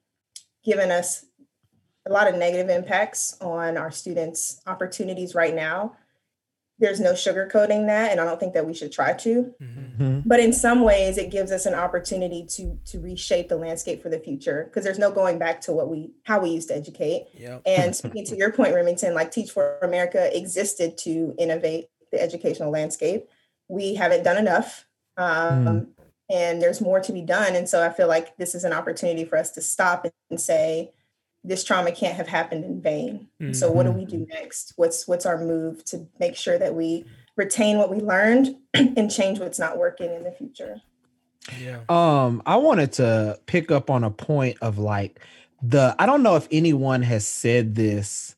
given 0.64 0.90
us 0.90 1.24
a 2.06 2.12
lot 2.12 2.28
of 2.28 2.36
negative 2.36 2.70
impacts 2.70 3.36
on 3.40 3.76
our 3.76 3.90
students' 3.90 4.62
opportunities 4.66 5.34
right 5.34 5.54
now 5.54 5.96
there's 6.78 7.00
no 7.00 7.12
sugarcoating 7.12 7.86
that 7.86 8.10
and 8.10 8.20
i 8.20 8.24
don't 8.24 8.38
think 8.38 8.54
that 8.54 8.66
we 8.66 8.74
should 8.74 8.92
try 8.92 9.12
to 9.12 9.52
mm-hmm. 9.60 10.02
mm-hmm. 10.02 10.20
but 10.26 10.40
in 10.40 10.52
some 10.52 10.82
ways 10.82 11.18
it 11.18 11.30
gives 11.30 11.50
us 11.50 11.66
an 11.66 11.74
opportunity 11.74 12.44
to 12.44 12.78
to 12.84 13.00
reshape 13.00 13.48
the 13.48 13.56
landscape 13.56 14.02
for 14.02 14.08
the 14.08 14.18
future 14.18 14.64
because 14.64 14.84
there's 14.84 14.98
no 14.98 15.10
going 15.10 15.38
back 15.38 15.60
to 15.60 15.72
what 15.72 15.88
we 15.88 16.10
how 16.24 16.40
we 16.40 16.50
used 16.50 16.68
to 16.68 16.76
educate 16.76 17.26
yep. 17.34 17.62
and 17.66 17.94
speaking 17.96 18.24
to 18.24 18.36
your 18.36 18.52
point 18.52 18.74
remington 18.74 19.14
like 19.14 19.30
teach 19.30 19.50
for 19.50 19.78
america 19.82 20.36
existed 20.36 20.96
to 20.96 21.34
innovate 21.38 21.86
the 22.12 22.20
educational 22.20 22.70
landscape 22.70 23.28
we 23.68 23.94
haven't 23.94 24.22
done 24.22 24.38
enough 24.38 24.86
um, 25.16 25.66
mm. 25.66 25.86
and 26.30 26.62
there's 26.62 26.80
more 26.80 27.00
to 27.00 27.12
be 27.12 27.22
done 27.22 27.54
and 27.56 27.68
so 27.68 27.84
i 27.84 27.90
feel 27.90 28.08
like 28.08 28.36
this 28.36 28.54
is 28.54 28.64
an 28.64 28.72
opportunity 28.72 29.24
for 29.24 29.36
us 29.36 29.50
to 29.50 29.60
stop 29.60 30.06
and 30.30 30.40
say 30.40 30.92
this 31.48 31.64
trauma 31.64 31.90
can't 31.90 32.14
have 32.14 32.28
happened 32.28 32.64
in 32.64 32.80
vain. 32.80 33.28
Mm-hmm. 33.40 33.54
So 33.54 33.72
what 33.72 33.84
do 33.84 33.92
we 33.92 34.04
do 34.04 34.26
next? 34.28 34.74
What's 34.76 35.08
what's 35.08 35.24
our 35.24 35.38
move 35.38 35.82
to 35.86 36.06
make 36.20 36.36
sure 36.36 36.58
that 36.58 36.74
we 36.74 37.06
retain 37.36 37.78
what 37.78 37.90
we 37.90 38.00
learned 38.00 38.54
and 38.74 39.10
change 39.10 39.40
what's 39.40 39.58
not 39.58 39.78
working 39.78 40.12
in 40.12 40.24
the 40.24 40.30
future? 40.30 40.80
Yeah. 41.58 41.80
Um 41.88 42.42
I 42.44 42.56
wanted 42.56 42.92
to 42.94 43.38
pick 43.46 43.70
up 43.70 43.88
on 43.88 44.04
a 44.04 44.10
point 44.10 44.58
of 44.60 44.78
like 44.78 45.20
the 45.62 45.96
I 45.98 46.04
don't 46.04 46.22
know 46.22 46.36
if 46.36 46.46
anyone 46.52 47.02
has 47.02 47.26
said 47.26 47.74
this 47.74 48.36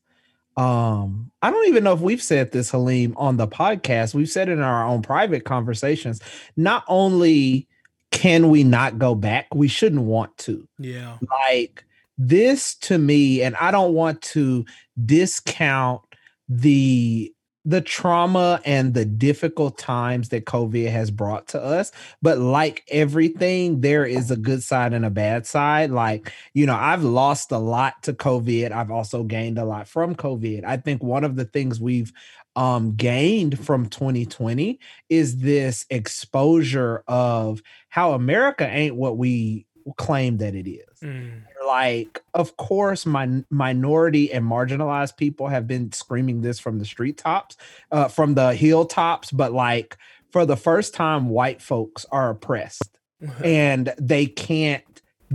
um 0.56 1.32
I 1.42 1.50
don't 1.50 1.66
even 1.66 1.82
know 1.82 1.92
if 1.92 2.00
we've 2.00 2.22
said 2.22 2.52
this 2.52 2.70
Halim 2.70 3.16
on 3.16 3.38
the 3.38 3.48
podcast. 3.48 4.14
We've 4.14 4.30
said 4.30 4.48
it 4.48 4.52
in 4.52 4.60
our 4.60 4.86
own 4.86 5.02
private 5.02 5.44
conversations. 5.44 6.20
Not 6.56 6.84
only 6.86 7.66
can 8.12 8.50
we 8.50 8.62
not 8.62 8.98
go 8.98 9.16
back, 9.16 9.52
we 9.52 9.66
shouldn't 9.66 10.02
want 10.02 10.36
to. 10.38 10.68
Yeah. 10.78 11.18
Like 11.28 11.84
this 12.20 12.74
to 12.74 12.98
me 12.98 13.42
and 13.42 13.56
i 13.56 13.70
don't 13.70 13.94
want 13.94 14.20
to 14.20 14.64
discount 15.04 16.02
the 16.48 17.32
the 17.64 17.80
trauma 17.80 18.60
and 18.64 18.94
the 18.94 19.04
difficult 19.04 19.78
times 19.78 20.28
that 20.28 20.44
covid 20.44 20.90
has 20.90 21.10
brought 21.10 21.46
to 21.48 21.62
us 21.62 21.92
but 22.20 22.38
like 22.38 22.84
everything 22.90 23.80
there 23.80 24.04
is 24.04 24.30
a 24.30 24.36
good 24.36 24.62
side 24.62 24.92
and 24.92 25.04
a 25.04 25.10
bad 25.10 25.46
side. 25.46 25.90
Like 25.90 26.32
you 26.52 26.66
know 26.66 26.76
i've 26.76 27.04
lost 27.04 27.52
a 27.52 27.58
lot 27.58 28.02
to 28.02 28.12
covid. 28.12 28.72
I've 28.72 28.90
also 28.90 29.22
gained 29.22 29.58
a 29.58 29.64
lot 29.64 29.88
from 29.88 30.14
covid. 30.14 30.64
I 30.64 30.76
think 30.76 31.02
one 31.02 31.24
of 31.24 31.36
the 31.36 31.44
things 31.44 31.80
we've 31.80 32.12
um 32.56 32.96
gained 32.96 33.64
from 33.64 33.88
2020 33.88 34.78
is 35.08 35.38
this 35.38 35.86
exposure 35.88 37.04
of 37.06 37.62
how 37.88 38.12
america 38.12 38.66
ain't 38.68 38.96
what 38.96 39.16
we 39.16 39.66
claim 39.96 40.38
that 40.38 40.56
it 40.56 40.68
is 40.68 40.89
mm. 41.02 41.42
Like 41.66 42.22
of 42.34 42.56
course 42.56 43.06
my 43.06 43.44
minority 43.50 44.32
and 44.32 44.44
marginalized 44.44 45.16
people 45.16 45.48
have 45.48 45.66
been 45.66 45.92
screaming 45.92 46.42
this 46.42 46.58
from 46.58 46.78
the 46.78 46.84
street 46.84 47.18
tops 47.18 47.56
uh, 47.92 48.08
from 48.08 48.34
the 48.34 48.54
hilltops 48.54 49.30
but 49.30 49.52
like 49.52 49.96
for 50.30 50.46
the 50.46 50.56
first 50.56 50.94
time 50.94 51.28
white 51.28 51.60
folks 51.62 52.06
are 52.10 52.30
oppressed 52.30 52.98
and 53.44 53.92
they 53.98 54.26
can't 54.26 54.84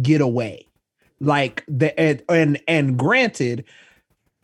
get 0.02 0.22
away. 0.22 0.68
Like 1.20 1.64
the 1.68 1.98
and, 2.00 2.22
and 2.28 2.62
and 2.68 2.98
granted 2.98 3.66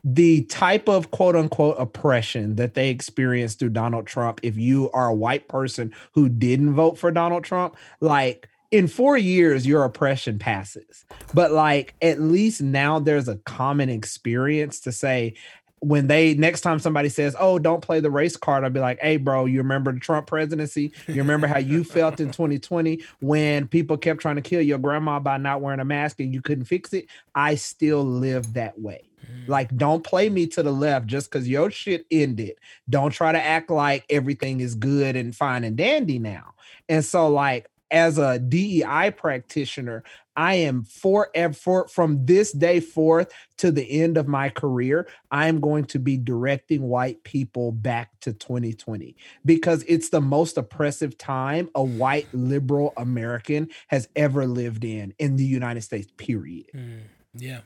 the 0.03 0.43
type 0.45 0.87
of 0.87 1.11
quote 1.11 1.35
unquote 1.35 1.75
oppression 1.77 2.55
that 2.55 2.73
they 2.73 2.89
experienced 2.89 3.59
through 3.59 3.69
Donald 3.69 4.07
Trump 4.07 4.39
if 4.41 4.57
you 4.57 4.89
are 4.91 5.09
a 5.09 5.13
white 5.13 5.47
person 5.47 5.93
who 6.13 6.29
didn't 6.29 6.73
vote 6.73 6.97
for 6.97 7.11
Donald 7.11 7.43
Trump 7.43 7.75
like 7.99 8.47
in 8.71 8.87
four 8.87 9.17
years 9.17 9.67
your 9.67 9.83
oppression 9.83 10.39
passes 10.39 11.05
but 11.33 11.51
like 11.51 11.93
at 12.01 12.19
least 12.19 12.61
now 12.61 12.99
there's 12.99 13.27
a 13.27 13.37
common 13.37 13.89
experience 13.89 14.79
to 14.79 14.91
say 14.91 15.33
when 15.81 16.05
they 16.05 16.35
next 16.35 16.61
time 16.61 16.79
somebody 16.79 17.09
says, 17.09 17.35
"Oh, 17.39 17.57
don't 17.57 17.81
play 17.81 17.99
the 17.99 18.11
race 18.11 18.37
card," 18.37 18.63
I'll 18.63 18.69
be 18.69 18.79
like, 18.79 18.99
"Hey, 18.99 19.17
bro, 19.17 19.45
you 19.45 19.57
remember 19.57 19.91
the 19.91 19.99
Trump 19.99 20.27
presidency? 20.27 20.93
You 21.07 21.15
remember 21.15 21.47
how 21.47 21.57
you 21.57 21.83
felt 21.83 22.19
in 22.19 22.27
2020 22.27 23.01
when 23.19 23.67
people 23.67 23.97
kept 23.97 24.21
trying 24.21 24.35
to 24.35 24.43
kill 24.43 24.61
your 24.61 24.77
grandma 24.77 25.19
by 25.19 25.37
not 25.37 25.61
wearing 25.61 25.79
a 25.79 25.85
mask 25.85 26.19
and 26.19 26.33
you 26.33 26.41
couldn't 26.41 26.65
fix 26.65 26.93
it? 26.93 27.07
I 27.33 27.55
still 27.55 28.03
live 28.03 28.53
that 28.53 28.79
way. 28.79 29.09
Mm. 29.25 29.47
Like, 29.47 29.75
don't 29.75 30.03
play 30.03 30.29
me 30.29 30.45
to 30.47 30.61
the 30.61 30.71
left 30.71 31.07
just 31.07 31.31
because 31.31 31.49
your 31.49 31.71
shit 31.71 32.05
ended. 32.11 32.53
Don't 32.87 33.11
try 33.11 33.31
to 33.31 33.43
act 33.43 33.71
like 33.71 34.05
everything 34.07 34.59
is 34.59 34.75
good 34.75 35.15
and 35.15 35.35
fine 35.35 35.63
and 35.63 35.75
dandy 35.75 36.19
now. 36.19 36.53
And 36.89 37.03
so, 37.03 37.27
like, 37.27 37.70
as 37.91 38.17
a 38.17 38.39
DEI 38.39 39.11
practitioner, 39.15 40.03
I 40.35 40.55
am 40.55 40.83
forever 40.83 41.87
from 41.89 42.25
this 42.25 42.51
day 42.53 42.79
forth 42.79 43.31
to 43.57 43.69
the 43.69 44.01
end 44.01 44.17
of 44.17 44.27
my 44.27 44.49
career. 44.49 45.07
I 45.29 45.47
am 45.47 45.59
going 45.59 45.85
to 45.85 45.99
be 45.99 46.17
directing 46.17 46.83
white 46.83 47.23
people 47.23 47.71
back 47.71 48.11
to 48.21 48.33
2020 48.33 49.15
because 49.45 49.83
it's 49.87 50.09
the 50.09 50.21
most 50.21 50.57
oppressive 50.57 51.17
time 51.17 51.69
a 51.75 51.83
white 51.83 52.27
liberal 52.33 52.93
American 52.95 53.67
has 53.87 54.07
ever 54.15 54.45
lived 54.45 54.85
in 54.85 55.13
in 55.19 55.35
the 55.35 55.45
United 55.45 55.81
States. 55.81 56.07
Period. 56.15 56.67
Mm, 56.73 57.01
yeah, 57.35 57.59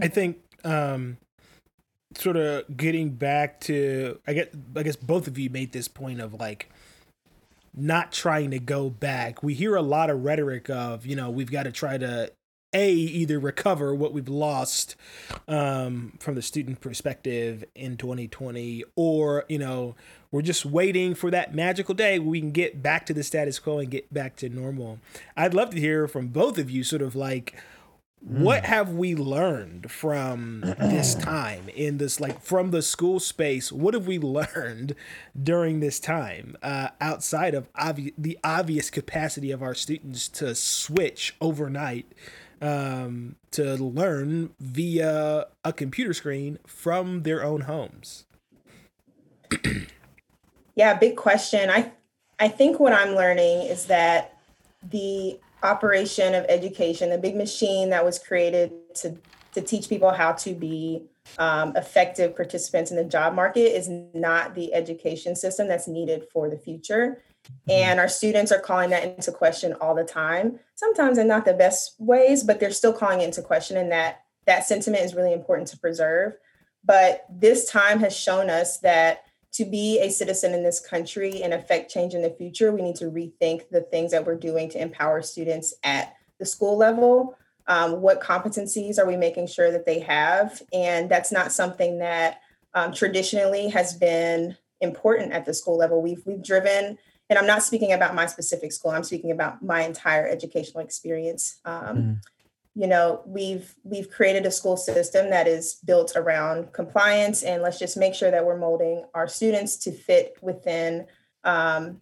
I 0.00 0.08
think 0.08 0.38
um, 0.64 1.18
sort 2.16 2.36
of 2.36 2.76
getting 2.76 3.10
back 3.10 3.60
to 3.60 4.18
I 4.26 4.32
get 4.32 4.54
I 4.76 4.82
guess 4.82 4.96
both 4.96 5.26
of 5.26 5.38
you 5.38 5.50
made 5.50 5.72
this 5.72 5.88
point 5.88 6.20
of 6.20 6.34
like 6.34 6.70
not 7.74 8.12
trying 8.12 8.50
to 8.50 8.58
go 8.58 8.90
back. 8.90 9.42
We 9.42 9.54
hear 9.54 9.74
a 9.76 9.82
lot 9.82 10.10
of 10.10 10.24
rhetoric 10.24 10.68
of, 10.68 11.06
you 11.06 11.16
know, 11.16 11.30
we've 11.30 11.50
got 11.50 11.64
to 11.64 11.72
try 11.72 11.98
to 11.98 12.30
a 12.74 12.90
either 12.90 13.38
recover 13.38 13.94
what 13.94 14.12
we've 14.12 14.28
lost 14.28 14.96
um, 15.46 16.14
from 16.20 16.34
the 16.34 16.42
student 16.42 16.80
perspective 16.80 17.64
in 17.74 17.96
2020 17.96 18.82
or 18.96 19.44
you 19.48 19.58
know 19.58 19.94
we're 20.30 20.42
just 20.42 20.64
waiting 20.64 21.14
for 21.14 21.30
that 21.30 21.54
magical 21.54 21.94
day 21.94 22.18
where 22.18 22.30
we 22.30 22.40
can 22.40 22.50
get 22.50 22.82
back 22.82 23.04
to 23.04 23.12
the 23.12 23.22
status 23.22 23.58
quo 23.58 23.78
and 23.78 23.90
get 23.90 24.12
back 24.12 24.36
to 24.36 24.48
normal 24.48 24.98
i'd 25.36 25.52
love 25.52 25.70
to 25.70 25.80
hear 25.80 26.08
from 26.08 26.28
both 26.28 26.56
of 26.56 26.70
you 26.70 26.82
sort 26.82 27.02
of 27.02 27.14
like 27.14 27.54
what 28.24 28.62
mm. 28.62 28.66
have 28.66 28.90
we 28.90 29.14
learned 29.14 29.90
from 29.90 30.60
this 30.60 31.14
time 31.16 31.68
in 31.74 31.98
this 31.98 32.20
like 32.20 32.40
from 32.40 32.70
the 32.70 32.82
school 32.82 33.20
space? 33.20 33.72
What 33.72 33.94
have 33.94 34.06
we 34.06 34.18
learned 34.40 34.94
during 35.40 35.80
this 35.80 35.98
time 35.98 36.56
uh, 36.62 36.88
outside 37.00 37.54
of 37.54 37.72
obvi- 37.74 38.14
the 38.16 38.38
obvious 38.44 38.90
capacity 38.90 39.50
of 39.50 39.62
our 39.62 39.74
students 39.74 40.28
to 40.28 40.54
switch 40.54 41.34
overnight 41.40 42.06
um, 42.60 43.36
to 43.50 43.74
learn 43.74 44.54
via 44.60 45.46
a 45.64 45.72
computer 45.72 46.14
screen 46.14 46.58
from 46.66 47.22
their 47.22 47.42
own 47.42 47.62
homes? 47.62 48.24
Yeah 50.74 50.94
big 50.94 51.16
question. 51.16 51.68
I 51.68 51.92
i 52.42 52.48
think 52.48 52.80
what 52.80 52.92
i'm 52.92 53.14
learning 53.14 53.62
is 53.62 53.86
that 53.86 54.36
the 54.90 55.38
operation 55.62 56.34
of 56.34 56.44
education, 56.48 57.10
the 57.10 57.18
big 57.18 57.36
machine 57.36 57.90
that 57.90 58.04
was 58.04 58.18
created 58.18 58.72
to, 58.96 59.16
to 59.52 59.60
teach 59.60 59.88
people 59.88 60.10
how 60.10 60.32
to 60.32 60.54
be 60.54 61.04
um, 61.38 61.76
effective 61.76 62.34
participants 62.34 62.90
in 62.90 62.96
the 62.96 63.04
job 63.04 63.34
market 63.34 63.76
is 63.76 63.88
not 64.14 64.54
the 64.54 64.74
education 64.74 65.36
system 65.36 65.68
that's 65.68 65.88
needed 65.88 66.26
for 66.32 66.48
the 66.48 66.58
future. 66.58 67.22
Mm-hmm. 67.44 67.70
And 67.70 68.00
our 68.00 68.08
students 68.08 68.52
are 68.52 68.60
calling 68.60 68.90
that 68.90 69.04
into 69.04 69.32
question 69.32 69.74
all 69.80 69.94
the 69.94 70.04
time, 70.04 70.58
sometimes 70.74 71.18
in 71.18 71.28
not 71.28 71.44
the 71.44 71.54
best 71.54 71.94
ways, 71.98 72.42
but 72.42 72.60
they're 72.60 72.72
still 72.72 72.92
calling 72.92 73.20
it 73.20 73.24
into 73.24 73.42
question. 73.42 73.76
And 73.76 73.90
that 73.92 74.22
that 74.46 74.66
sentiment 74.66 75.04
is 75.04 75.14
really 75.14 75.32
important 75.32 75.68
to 75.68 75.78
preserve. 75.78 76.36
But 76.84 77.24
this 77.30 77.70
time 77.70 78.00
has 78.00 78.16
shown 78.16 78.50
us 78.50 78.78
that 78.78 79.24
to 79.52 79.64
be 79.64 80.00
a 80.00 80.08
citizen 80.08 80.54
in 80.54 80.62
this 80.62 80.80
country 80.80 81.42
and 81.42 81.52
affect 81.52 81.90
change 81.90 82.14
in 82.14 82.22
the 82.22 82.30
future, 82.30 82.72
we 82.72 82.82
need 82.82 82.96
to 82.96 83.10
rethink 83.10 83.68
the 83.70 83.82
things 83.82 84.10
that 84.12 84.26
we're 84.26 84.34
doing 84.34 84.70
to 84.70 84.80
empower 84.80 85.20
students 85.20 85.74
at 85.84 86.14
the 86.38 86.46
school 86.46 86.76
level. 86.76 87.36
Um, 87.66 88.00
what 88.00 88.20
competencies 88.20 88.98
are 88.98 89.06
we 89.06 89.16
making 89.16 89.46
sure 89.46 89.70
that 89.70 89.86
they 89.86 90.00
have? 90.00 90.62
And 90.72 91.10
that's 91.10 91.30
not 91.30 91.52
something 91.52 91.98
that 91.98 92.40
um, 92.74 92.92
traditionally 92.92 93.68
has 93.68 93.94
been 93.94 94.56
important 94.80 95.32
at 95.32 95.44
the 95.44 95.54
school 95.54 95.76
level. 95.76 96.02
We've 96.02 96.22
we've 96.24 96.42
driven, 96.42 96.98
and 97.28 97.38
I'm 97.38 97.46
not 97.46 97.62
speaking 97.62 97.92
about 97.92 98.14
my 98.14 98.26
specific 98.26 98.72
school. 98.72 98.90
I'm 98.90 99.04
speaking 99.04 99.30
about 99.30 99.62
my 99.62 99.82
entire 99.82 100.26
educational 100.26 100.82
experience. 100.82 101.60
Um, 101.64 101.96
mm 101.96 102.18
you 102.74 102.86
know 102.86 103.22
we've 103.26 103.74
we've 103.84 104.10
created 104.10 104.46
a 104.46 104.50
school 104.50 104.76
system 104.76 105.30
that 105.30 105.46
is 105.46 105.74
built 105.84 106.12
around 106.16 106.72
compliance 106.72 107.42
and 107.42 107.62
let's 107.62 107.78
just 107.78 107.96
make 107.96 108.14
sure 108.14 108.30
that 108.30 108.44
we're 108.44 108.56
molding 108.56 109.04
our 109.14 109.28
students 109.28 109.76
to 109.76 109.92
fit 109.92 110.36
within 110.40 111.06
um, 111.44 112.00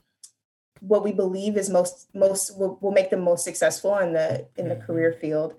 what 0.80 1.02
we 1.02 1.12
believe 1.12 1.56
is 1.56 1.68
most 1.68 2.08
most 2.14 2.58
will, 2.58 2.78
will, 2.80 2.92
make 2.92 3.10
them 3.10 3.22
most 3.22 3.44
successful 3.44 3.98
in 3.98 4.12
the 4.12 4.46
in 4.56 4.68
the 4.68 4.76
career 4.76 5.10
mm-hmm. 5.10 5.20
field 5.20 5.54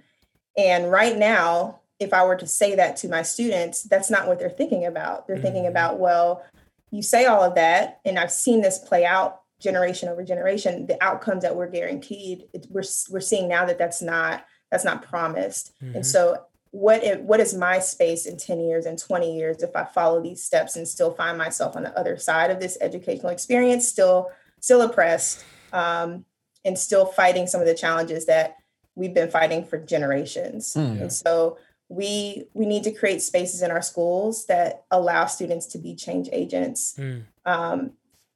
and 0.57 0.89
right 0.91 1.17
now 1.17 1.79
if 1.99 2.13
i 2.13 2.23
were 2.23 2.35
to 2.35 2.47
say 2.47 2.75
that 2.75 2.95
to 2.95 3.09
my 3.09 3.21
students 3.21 3.83
that's 3.83 4.09
not 4.09 4.27
what 4.27 4.39
they're 4.39 4.49
thinking 4.49 4.85
about 4.85 5.27
they're 5.27 5.35
mm-hmm. 5.35 5.43
thinking 5.43 5.67
about 5.67 5.99
well 5.99 6.43
you 6.89 7.01
say 7.01 7.25
all 7.25 7.43
of 7.43 7.55
that 7.55 7.99
and 8.05 8.17
i've 8.17 8.31
seen 8.31 8.61
this 8.61 8.79
play 8.79 9.05
out 9.05 9.41
generation 9.59 10.09
over 10.09 10.23
generation 10.23 10.87
the 10.87 11.01
outcomes 11.03 11.43
that 11.43 11.55
we're 11.55 11.69
guaranteed 11.69 12.45
it, 12.53 12.65
we're, 12.69 12.83
we're 13.11 13.19
seeing 13.19 13.47
now 13.47 13.65
that 13.65 13.77
that's 13.77 14.01
not 14.01 14.45
that's 14.71 14.85
not 14.85 15.03
promised. 15.03 15.73
Mm-hmm. 15.83 15.97
And 15.97 16.05
so 16.05 16.45
what 16.71 17.03
if, 17.03 17.19
what 17.19 17.39
is 17.39 17.53
my 17.53 17.79
space 17.79 18.25
in 18.25 18.37
10 18.37 18.61
years 18.61 18.85
and 18.85 18.97
20 18.97 19.37
years 19.37 19.61
if 19.61 19.75
I 19.75 19.83
follow 19.83 20.21
these 20.21 20.43
steps 20.43 20.75
and 20.77 20.87
still 20.87 21.11
find 21.11 21.37
myself 21.37 21.75
on 21.75 21.83
the 21.83 21.97
other 21.99 22.17
side 22.17 22.49
of 22.49 22.59
this 22.59 22.77
educational 22.79 23.29
experience, 23.29 23.87
still 23.87 24.31
still 24.61 24.81
oppressed, 24.81 25.43
um, 25.73 26.25
and 26.63 26.77
still 26.77 27.05
fighting 27.05 27.47
some 27.47 27.59
of 27.59 27.67
the 27.67 27.75
challenges 27.75 28.25
that 28.27 28.55
we've 28.95 29.13
been 29.13 29.29
fighting 29.29 29.65
for 29.65 29.77
generations. 29.77 30.73
Mm-hmm. 30.73 31.03
And 31.03 31.13
so 31.13 31.57
we 31.89 32.45
we 32.53 32.65
need 32.65 32.83
to 32.83 32.91
create 32.91 33.21
spaces 33.21 33.61
in 33.61 33.69
our 33.69 33.81
schools 33.81 34.45
that 34.45 34.85
allow 34.91 35.25
students 35.25 35.65
to 35.67 35.77
be 35.77 35.93
change 35.93 36.29
agents. 36.31 36.95
Mm. 36.97 37.23
Um, 37.45 37.91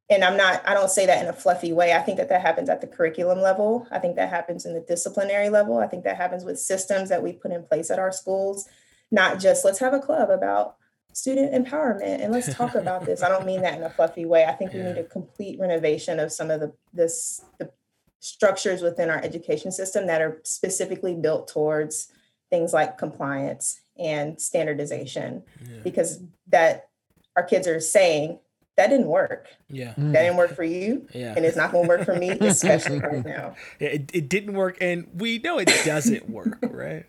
and 0.09 0.23
i'm 0.23 0.37
not 0.37 0.61
i 0.67 0.73
don't 0.73 0.91
say 0.91 1.05
that 1.05 1.23
in 1.23 1.29
a 1.29 1.33
fluffy 1.33 1.73
way. 1.73 1.93
I 1.93 2.01
think 2.01 2.17
that 2.17 2.29
that 2.29 2.41
happens 2.41 2.69
at 2.69 2.81
the 2.81 2.87
curriculum 2.87 3.41
level. 3.41 3.87
I 3.91 3.99
think 3.99 4.15
that 4.15 4.29
happens 4.29 4.65
in 4.65 4.73
the 4.73 4.81
disciplinary 4.81 5.49
level. 5.49 5.77
I 5.77 5.87
think 5.87 6.03
that 6.03 6.17
happens 6.17 6.43
with 6.43 6.59
systems 6.59 7.09
that 7.09 7.23
we 7.23 7.33
put 7.33 7.51
in 7.51 7.63
place 7.63 7.89
at 7.89 7.99
our 7.99 8.11
schools 8.11 8.67
not 9.11 9.39
just 9.39 9.65
let's 9.65 9.79
have 9.79 9.93
a 9.93 9.99
club 9.99 10.29
about 10.29 10.75
student 11.13 11.53
empowerment 11.53 12.21
and 12.21 12.33
let's 12.33 12.53
talk 12.53 12.75
about 12.75 13.05
this. 13.05 13.23
I 13.23 13.29
don't 13.29 13.45
mean 13.45 13.61
that 13.61 13.77
in 13.77 13.83
a 13.83 13.89
fluffy 13.89 14.25
way. 14.25 14.45
I 14.45 14.51
think 14.51 14.73
yeah. 14.73 14.79
we 14.79 14.83
need 14.85 14.97
a 14.97 15.03
complete 15.03 15.59
renovation 15.59 16.19
of 16.19 16.31
some 16.31 16.51
of 16.51 16.59
the 16.59 16.73
this 16.93 17.43
the 17.59 17.71
structures 18.19 18.81
within 18.81 19.09
our 19.09 19.19
education 19.19 19.71
system 19.71 20.07
that 20.07 20.21
are 20.21 20.41
specifically 20.43 21.13
built 21.13 21.47
towards 21.47 22.11
things 22.49 22.73
like 22.73 22.97
compliance 22.97 23.81
and 23.97 24.41
standardization. 24.41 25.43
Yeah. 25.61 25.77
because 25.83 26.21
that 26.47 26.89
our 27.35 27.43
kids 27.43 27.67
are 27.67 27.79
saying 27.79 28.39
that 28.77 28.89
didn't 28.89 29.07
work. 29.07 29.47
Yeah. 29.69 29.93
That 29.97 30.21
didn't 30.21 30.37
work 30.37 30.55
for 30.55 30.63
you. 30.63 31.07
Yeah. 31.13 31.33
And 31.35 31.45
it's 31.45 31.55
not 31.55 31.71
going 31.71 31.85
to 31.85 31.89
work 31.89 32.05
for 32.05 32.15
me, 32.15 32.29
especially 32.41 32.99
right 32.99 33.25
now. 33.25 33.55
Yeah, 33.79 33.89
it, 33.89 34.11
it 34.13 34.29
didn't 34.29 34.53
work. 34.53 34.77
And 34.81 35.07
we 35.15 35.39
know 35.39 35.59
it 35.59 35.71
doesn't 35.85 36.29
work, 36.29 36.57
right? 36.61 37.05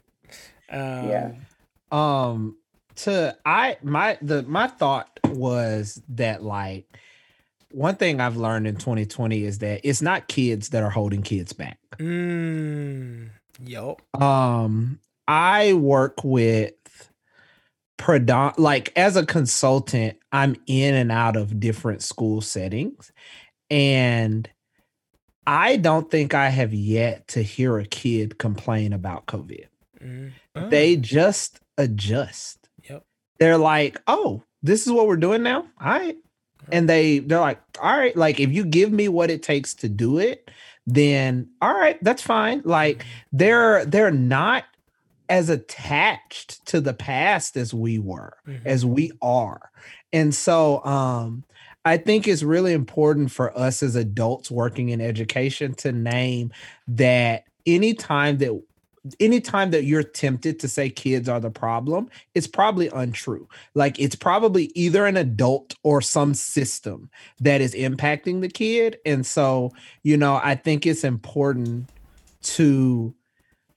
Um, 0.71 1.09
yeah. 1.09 1.33
Um, 1.91 2.57
to 2.97 3.37
I, 3.45 3.79
my, 3.83 4.19
the, 4.23 4.43
my 4.45 4.69
thought 4.69 5.19
was 5.25 6.01
that 6.11 6.43
like, 6.43 6.87
one 7.73 7.97
thing 7.97 8.21
I've 8.21 8.37
learned 8.37 8.67
in 8.67 8.77
2020 8.77 9.45
is 9.45 9.59
that 9.59 9.81
it's 9.83 10.01
not 10.01 10.29
kids 10.29 10.71
that 10.71 10.83
are 10.83 10.91
holding 10.91 11.23
kids 11.23 11.53
back. 11.53 11.79
Mm, 11.99 13.31
yep. 13.63 14.01
Um, 14.23 15.01
I 15.29 15.75
work 15.75 16.23
with 16.25 16.73
predom 17.99 18.53
like 18.59 18.93
as 18.97 19.17
a 19.17 19.25
consultant 19.25 20.19
i'm 20.33 20.55
in 20.67 20.95
and 20.95 21.11
out 21.11 21.37
of 21.37 21.59
different 21.59 22.03
school 22.03 22.41
settings 22.41 23.11
and 23.71 24.51
i 25.47 25.77
don't 25.77 26.11
think 26.11 26.35
i 26.35 26.49
have 26.49 26.75
yet 26.75 27.27
to 27.27 27.43
hear 27.43 27.79
a 27.79 27.87
kid 27.87 28.39
complain 28.39 28.93
about 28.93 29.27
covid 29.27 29.67
mm. 30.01 30.31
oh. 30.55 30.69
they 30.69 30.97
just 30.97 31.61
adjust 31.79 32.69
yep 32.89 33.03
they're 33.39 33.59
like 33.59 33.99
oh 34.07 34.43
this 34.63 34.87
is 34.87 34.93
what 34.93 35.07
we're 35.07 35.17
doing 35.17 35.43
now 35.43 35.67
all 35.81 35.89
right 35.89 36.17
and 36.71 36.89
they 36.89 37.21
they're 37.21 37.41
like 37.41 37.61
all 37.81 37.97
right 37.97 38.17
like 38.17 38.41
if 38.41 38.53
you 38.53 38.65
give 38.65 38.93
me 38.93 39.09
what 39.09 39.31
it 39.31 39.43
takes 39.43 39.75
to 39.75 39.89
do 39.89 40.19
it 40.19 40.51
then 40.87 41.49
all 41.61 41.75
right 41.75 42.03
that's 42.03 42.23
fine 42.23 42.63
like 42.65 42.99
mm-hmm. 42.99 43.09
they're 43.33 43.85
they're 43.87 44.11
not 44.11 44.65
as 45.29 45.49
attached 45.49 46.65
to 46.67 46.81
the 46.81 46.95
past 46.95 47.57
as 47.57 47.73
we 47.75 47.99
were, 47.99 48.37
mm-hmm. 48.47 48.67
as 48.67 48.85
we 48.85 49.13
are. 49.23 49.71
And 50.13 50.35
so 50.35 50.85
um 50.85 51.45
I 51.85 51.99
think 51.99 52.27
it's 52.27 52.43
really 52.43 52.73
important 52.73 53.31
for 53.31 53.57
us 53.57 53.81
as 53.81 53.95
adults 53.95 54.51
working 54.51 54.89
in 54.89 55.01
education 55.01 55.73
to 55.75 55.93
name 55.93 56.53
that 56.89 57.45
anytime 57.65 58.39
that 58.39 58.61
anytime 59.21 59.71
that 59.71 59.85
you're 59.85 60.03
tempted 60.03 60.59
to 60.61 60.69
say 60.69 60.91
kids 60.91 61.29
are 61.29 61.41
the 61.41 61.51
problem, 61.51 62.09
it's 62.35 62.47
probably 62.47 62.89
untrue. 62.89 63.49
Like 63.75 63.99
it's 63.99 64.17
probably 64.17 64.73
either 64.75 65.07
an 65.07 65.17
adult 65.17 65.75
or 65.83 66.01
some 66.01 66.35
system 66.35 67.11
that 67.41 67.61
is 67.61 67.75
impacting 67.75 68.41
the 68.41 68.49
kid. 68.49 68.99
And 69.07 69.25
so, 69.25 69.71
you 70.03 70.17
know, 70.17 70.41
I 70.43 70.55
think 70.55 70.87
it's 70.87 71.05
important 71.05 71.89
to 72.43 73.15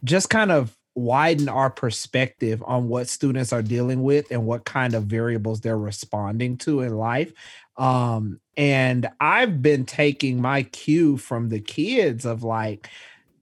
just 0.04 0.30
kind 0.30 0.52
of 0.52 0.76
widen 1.00 1.50
our 1.50 1.70
perspective 1.70 2.64
on 2.66 2.90
what 2.90 3.08
students 3.08 3.54
are 3.54 3.62
dealing 3.62 4.04
with 4.04 4.32
and 4.32 4.46
what 4.46 4.66
kind 4.66 4.94
of 4.94 5.04
variables 5.04 5.62
they're 5.62 5.78
responding 5.78 6.58
to 6.58 6.82
in 6.82 6.96
life. 6.96 7.34
Um, 7.78 8.40
and 8.58 9.10
I've 9.20 9.62
been 9.62 9.86
taking 9.86 10.42
my 10.42 10.64
cue 10.64 11.18
from 11.18 11.50
the 11.50 11.62
kids 11.62 12.26
of 12.26 12.44
like, 12.44 12.90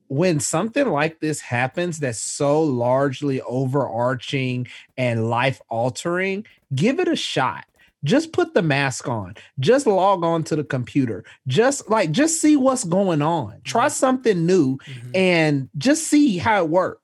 when 0.10 0.40
something 0.40 0.88
like 0.88 1.20
this 1.20 1.42
happens 1.42 2.00
that's 2.00 2.22
so 2.22 2.62
largely 2.62 3.42
overarching 3.42 4.68
and 4.96 5.30
life 5.30 5.60
altering, 5.70 6.46
give 6.74 7.00
it 7.00 7.08
a 7.10 7.16
shot. 7.16 7.66
Just 8.04 8.32
put 8.32 8.54
the 8.54 8.62
mask 8.62 9.08
on. 9.10 9.36
Just 9.60 9.86
log 9.86 10.24
on 10.24 10.44
to 10.46 10.56
the 10.56 10.64
computer. 10.64 11.26
Just 11.48 11.90
like 11.90 12.12
just 12.12 12.40
see 12.40 12.56
what's 12.56 12.84
going 12.84 13.22
on. 13.22 13.60
Try 13.64 13.90
something 13.90 14.46
new 14.46 14.78
mm-hmm. 14.78 15.12
and 15.14 15.70
just 15.78 16.08
see 16.08 16.38
how 16.38 16.64
it 16.64 16.70
works. 16.70 17.02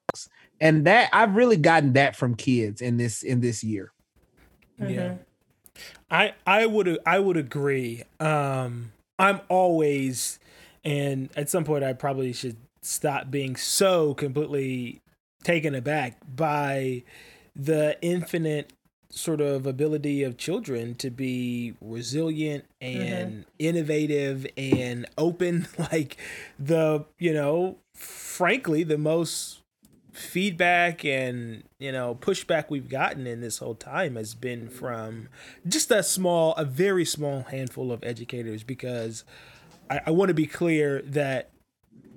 And 0.63 0.85
that 0.87 1.09
I've 1.11 1.35
really 1.35 1.57
gotten 1.57 1.91
that 1.93 2.15
from 2.15 2.35
kids 2.35 2.81
in 2.81 2.95
this 2.95 3.21
in 3.21 3.41
this 3.41 3.65
year. 3.65 3.91
Yeah. 4.79 4.87
Mm-hmm. 4.87 5.15
I 6.09 6.33
I 6.47 6.65
would 6.65 6.99
I 7.05 7.19
would 7.19 7.35
agree. 7.35 8.03
Um 8.21 8.93
I'm 9.19 9.41
always 9.49 10.39
and 10.85 11.29
at 11.35 11.49
some 11.49 11.65
point 11.65 11.83
I 11.83 11.91
probably 11.91 12.31
should 12.31 12.55
stop 12.81 13.29
being 13.29 13.57
so 13.57 14.13
completely 14.13 15.01
taken 15.43 15.75
aback 15.75 16.19
by 16.33 17.03
the 17.53 17.97
infinite 18.01 18.71
sort 19.09 19.41
of 19.41 19.67
ability 19.67 20.23
of 20.23 20.37
children 20.37 20.95
to 20.95 21.09
be 21.09 21.75
resilient 21.81 22.63
and 22.79 23.31
mm-hmm. 23.31 23.41
innovative 23.59 24.47
and 24.55 25.07
open 25.17 25.67
like 25.77 26.15
the 26.57 27.03
you 27.19 27.33
know 27.33 27.77
frankly 27.93 28.83
the 28.83 28.97
most 28.97 29.59
feedback 30.13 31.03
and 31.03 31.63
you 31.79 31.91
know 31.91 32.13
pushback 32.13 32.65
we've 32.69 32.87
gotten 32.87 33.25
in 33.25 33.41
this 33.41 33.57
whole 33.57 33.73
time 33.73 34.15
has 34.15 34.35
been 34.35 34.69
from 34.69 35.27
just 35.67 35.89
a 35.89 36.03
small 36.03 36.53
a 36.53 36.63
very 36.63 37.03
small 37.03 37.41
handful 37.43 37.91
of 37.91 38.03
educators 38.03 38.63
because 38.63 39.23
I, 39.89 40.01
I 40.05 40.11
want 40.11 40.29
to 40.29 40.35
be 40.35 40.45
clear 40.45 41.01
that 41.01 41.49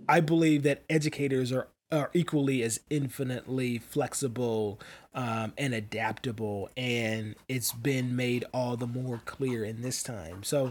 I 0.08 0.20
believe 0.20 0.62
that 0.64 0.84
educators 0.88 1.52
are 1.52 1.68
are 1.92 2.10
equally 2.12 2.62
as 2.62 2.80
infinitely 2.90 3.78
flexible 3.78 4.80
um, 5.14 5.52
and 5.56 5.72
adaptable, 5.72 6.68
and 6.76 7.36
it's 7.48 7.72
been 7.72 8.16
made 8.16 8.44
all 8.52 8.76
the 8.76 8.86
more 8.86 9.22
clear 9.24 9.64
in 9.64 9.82
this 9.82 10.02
time. 10.02 10.42
So, 10.42 10.66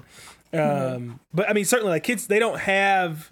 um, 0.53 0.59
mm-hmm. 0.59 1.11
but 1.33 1.49
I 1.49 1.53
mean, 1.53 1.65
certainly, 1.65 1.91
like 1.91 2.03
kids, 2.03 2.27
they 2.27 2.39
don't 2.39 2.59
have, 2.59 3.31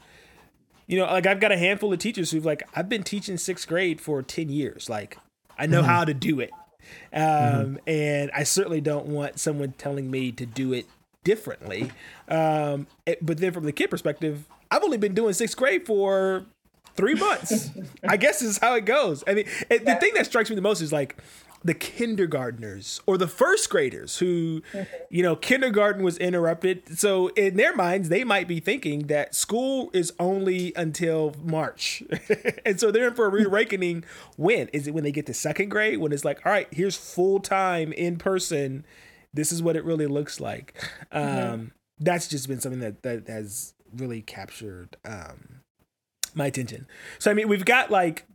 you 0.88 0.98
know, 0.98 1.06
like 1.06 1.26
I've 1.26 1.40
got 1.40 1.52
a 1.52 1.58
handful 1.58 1.92
of 1.94 2.00
teachers 2.00 2.32
who've 2.32 2.46
like 2.46 2.64
I've 2.76 2.90
been 2.90 3.04
teaching 3.04 3.38
sixth 3.38 3.68
grade 3.68 4.02
for 4.02 4.22
ten 4.22 4.50
years. 4.50 4.90
Like 4.90 5.18
I 5.58 5.66
know 5.66 5.80
mm-hmm. 5.80 5.90
how 5.90 6.06
to 6.06 6.14
do 6.14 6.40
it, 6.40 6.52
um, 7.14 7.22
mm-hmm. 7.22 7.76
and 7.88 8.32
I 8.32 8.44
certainly 8.44 8.82
don't 8.82 9.08
want 9.08 9.40
someone 9.40 9.74
telling 9.78 10.12
me 10.12 10.32
to 10.34 10.46
do 10.46 10.74
it 10.74 10.86
differently. 11.24 11.92
Um, 12.28 12.88
it, 13.06 13.26
but 13.26 13.38
then 13.38 13.54
from 13.54 13.66
the 13.66 13.72
kid 13.72 13.90
perspective, 13.90 14.46
I've 14.70 14.84
only 14.84 14.98
been 14.98 15.14
doing 15.14 15.34
sixth 15.34 15.58
grade 15.58 15.86
for 15.86 16.46
three 16.96 17.16
months. 17.16 17.70
I 18.08 18.18
guess 18.18 18.42
is 18.42 18.58
how 18.58 18.76
it 18.76 18.86
goes. 18.86 19.24
I 19.28 19.34
mean, 19.34 19.46
it, 19.70 19.86
the 19.86 19.96
thing 19.96 20.14
that 20.16 20.26
strikes 20.26 20.50
me 20.50 20.56
the 20.56 20.62
most 20.62 20.82
is 20.82 20.92
like 20.92 21.18
the 21.64 21.74
kindergartners 21.74 23.02
or 23.06 23.18
the 23.18 23.28
first 23.28 23.70
graders 23.70 24.18
who, 24.18 24.62
you 25.10 25.24
know, 25.24 25.36
kindergarten 25.36 26.04
was 26.04 26.18
interrupted. 26.18 26.98
So 27.00 27.28
in 27.30 27.56
their 27.56 27.76
minds, 27.76 28.10
they 28.10 28.24
might 28.24 28.48
be 28.48 28.60
thinking 28.60 29.08
that 29.08 29.34
school 29.34 29.90
is 29.94 30.14
only 30.20 30.74
until 30.76 31.34
March. 31.42 32.04
and 32.66 32.80
so 32.80 32.92
they're 32.92 33.08
in 33.08 33.14
for 33.14 33.26
a 33.26 33.30
reawakening 33.30 34.04
when? 34.36 34.68
Is 34.70 34.88
it 34.88 34.94
when 34.94 35.04
they 35.04 35.12
get 35.12 35.26
to 35.28 35.34
second 35.34 35.70
grade? 35.70 36.00
When 36.00 36.12
it's 36.12 36.26
like, 36.26 36.46
all 36.46 36.52
right, 36.52 36.68
here's 36.72 36.98
full 36.98 37.40
time 37.40 37.94
in 37.94 38.18
person. 38.18 38.86
This 39.34 39.52
is 39.52 39.64
what 39.64 39.76
it 39.76 39.86
really 39.86 40.08
looks 40.08 40.40
like. 40.40 40.74
Mm-hmm. 41.14 41.54
Um, 41.54 41.72
that's 42.00 42.28
just 42.28 42.48
been 42.48 42.60
something 42.60 42.82
that, 42.82 43.04
that 43.04 43.28
has 43.28 43.74
really 43.96 44.22
captured 44.22 44.98
um, 45.06 45.62
my 46.36 46.48
attention. 46.48 46.88
So 47.20 47.32
I 47.32 47.34
mean, 47.34 47.48
we've 47.48 47.66
got 47.66 47.90
like 47.90 48.26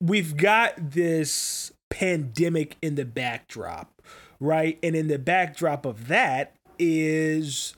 we've 0.00 0.36
got 0.36 0.74
this 0.76 1.72
pandemic 1.98 2.76
in 2.82 2.94
the 2.94 3.06
backdrop, 3.06 4.02
right? 4.38 4.78
And 4.82 4.94
in 4.94 5.08
the 5.08 5.18
backdrop 5.18 5.86
of 5.86 6.08
that 6.08 6.54
is 6.78 7.74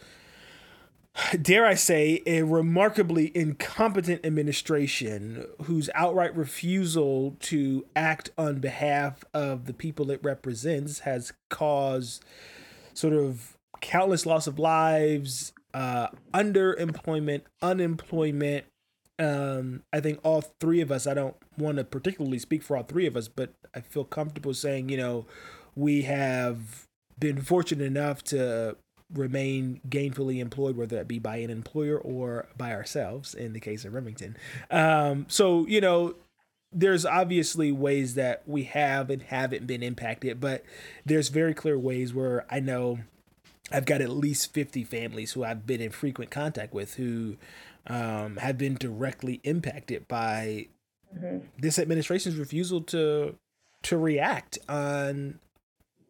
dare 1.40 1.66
I 1.66 1.74
say, 1.74 2.22
a 2.26 2.42
remarkably 2.42 3.30
incompetent 3.36 4.24
administration 4.24 5.46
whose 5.64 5.88
outright 5.94 6.36
refusal 6.36 7.36
to 7.40 7.86
act 7.94 8.30
on 8.36 8.58
behalf 8.58 9.24
of 9.32 9.66
the 9.66 9.72
people 9.72 10.10
it 10.10 10.20
represents 10.22 11.00
has 11.00 11.32
caused 11.48 12.24
sort 12.94 13.14
of 13.14 13.56
countless 13.80 14.26
loss 14.26 14.48
of 14.48 14.58
lives, 14.58 15.52
uh, 15.74 16.08
underemployment, 16.34 17.42
unemployment. 17.62 18.64
Um, 19.18 19.82
I 19.92 20.00
think 20.00 20.20
all 20.22 20.42
three 20.60 20.80
of 20.80 20.92
us, 20.92 21.06
I 21.06 21.14
don't 21.14 21.36
want 21.56 21.78
to 21.78 21.84
particularly 21.84 22.38
speak 22.38 22.62
for 22.62 22.76
all 22.76 22.84
three 22.84 23.06
of 23.06 23.16
us, 23.16 23.28
but 23.28 23.52
I 23.74 23.80
feel 23.80 24.04
comfortable 24.04 24.54
saying, 24.54 24.88
you 24.88 24.96
know, 24.96 25.26
we 25.74 26.02
have 26.02 26.86
been 27.18 27.40
fortunate 27.40 27.84
enough 27.84 28.22
to 28.24 28.76
remain 29.12 29.80
gainfully 29.88 30.38
employed, 30.38 30.76
whether 30.76 30.96
that 30.96 31.08
be 31.08 31.18
by 31.18 31.36
an 31.38 31.50
employer 31.50 31.98
or 31.98 32.46
by 32.56 32.72
ourselves 32.72 33.34
in 33.34 33.52
the 33.52 33.60
case 33.60 33.84
of 33.84 33.94
Remington. 33.94 34.36
Um, 34.70 35.26
so, 35.28 35.66
you 35.66 35.80
know, 35.80 36.14
there's 36.72 37.06
obviously 37.06 37.72
ways 37.72 38.14
that 38.14 38.42
we 38.46 38.64
have 38.64 39.08
and 39.10 39.22
haven't 39.22 39.66
been 39.66 39.82
impacted, 39.82 40.40
but 40.40 40.64
there's 41.06 41.28
very 41.28 41.54
clear 41.54 41.78
ways 41.78 42.12
where 42.12 42.44
I 42.50 42.60
know 42.60 43.00
I've 43.70 43.84
got 43.84 44.00
at 44.00 44.10
least 44.10 44.52
50 44.52 44.84
families 44.84 45.32
who 45.32 45.44
I've 45.44 45.66
been 45.66 45.80
in 45.80 45.90
frequent 45.90 46.30
contact 46.30 46.72
with 46.72 46.94
who 46.94 47.36
um, 47.86 48.36
have 48.36 48.58
been 48.58 48.74
directly 48.74 49.40
impacted 49.44 50.08
by 50.08 50.68
mm-hmm. 51.14 51.46
this 51.58 51.78
administration's 51.78 52.36
refusal 52.36 52.80
to 52.82 53.36
to 53.82 53.96
react 53.96 54.58
on 54.68 55.38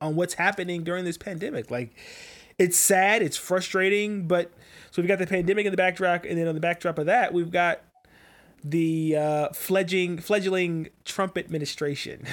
on 0.00 0.16
what's 0.16 0.34
happening 0.34 0.84
during 0.84 1.04
this 1.04 1.18
pandemic. 1.18 1.70
Like 1.70 1.94
it's 2.58 2.76
sad, 2.76 3.22
it's 3.22 3.36
frustrating, 3.36 4.26
but 4.26 4.50
so 4.90 5.02
we've 5.02 5.08
got 5.08 5.18
the 5.18 5.26
pandemic 5.26 5.66
in 5.66 5.72
the 5.72 5.76
backdrop, 5.76 6.24
and 6.24 6.38
then 6.38 6.48
on 6.48 6.54
the 6.54 6.60
backdrop 6.60 6.98
of 6.98 7.06
that, 7.06 7.32
we've 7.32 7.50
got 7.50 7.80
the 8.64 9.16
uh, 9.16 9.48
fledging 9.50 10.18
fledgling 10.18 10.88
Trump 11.04 11.38
administration, 11.38 12.26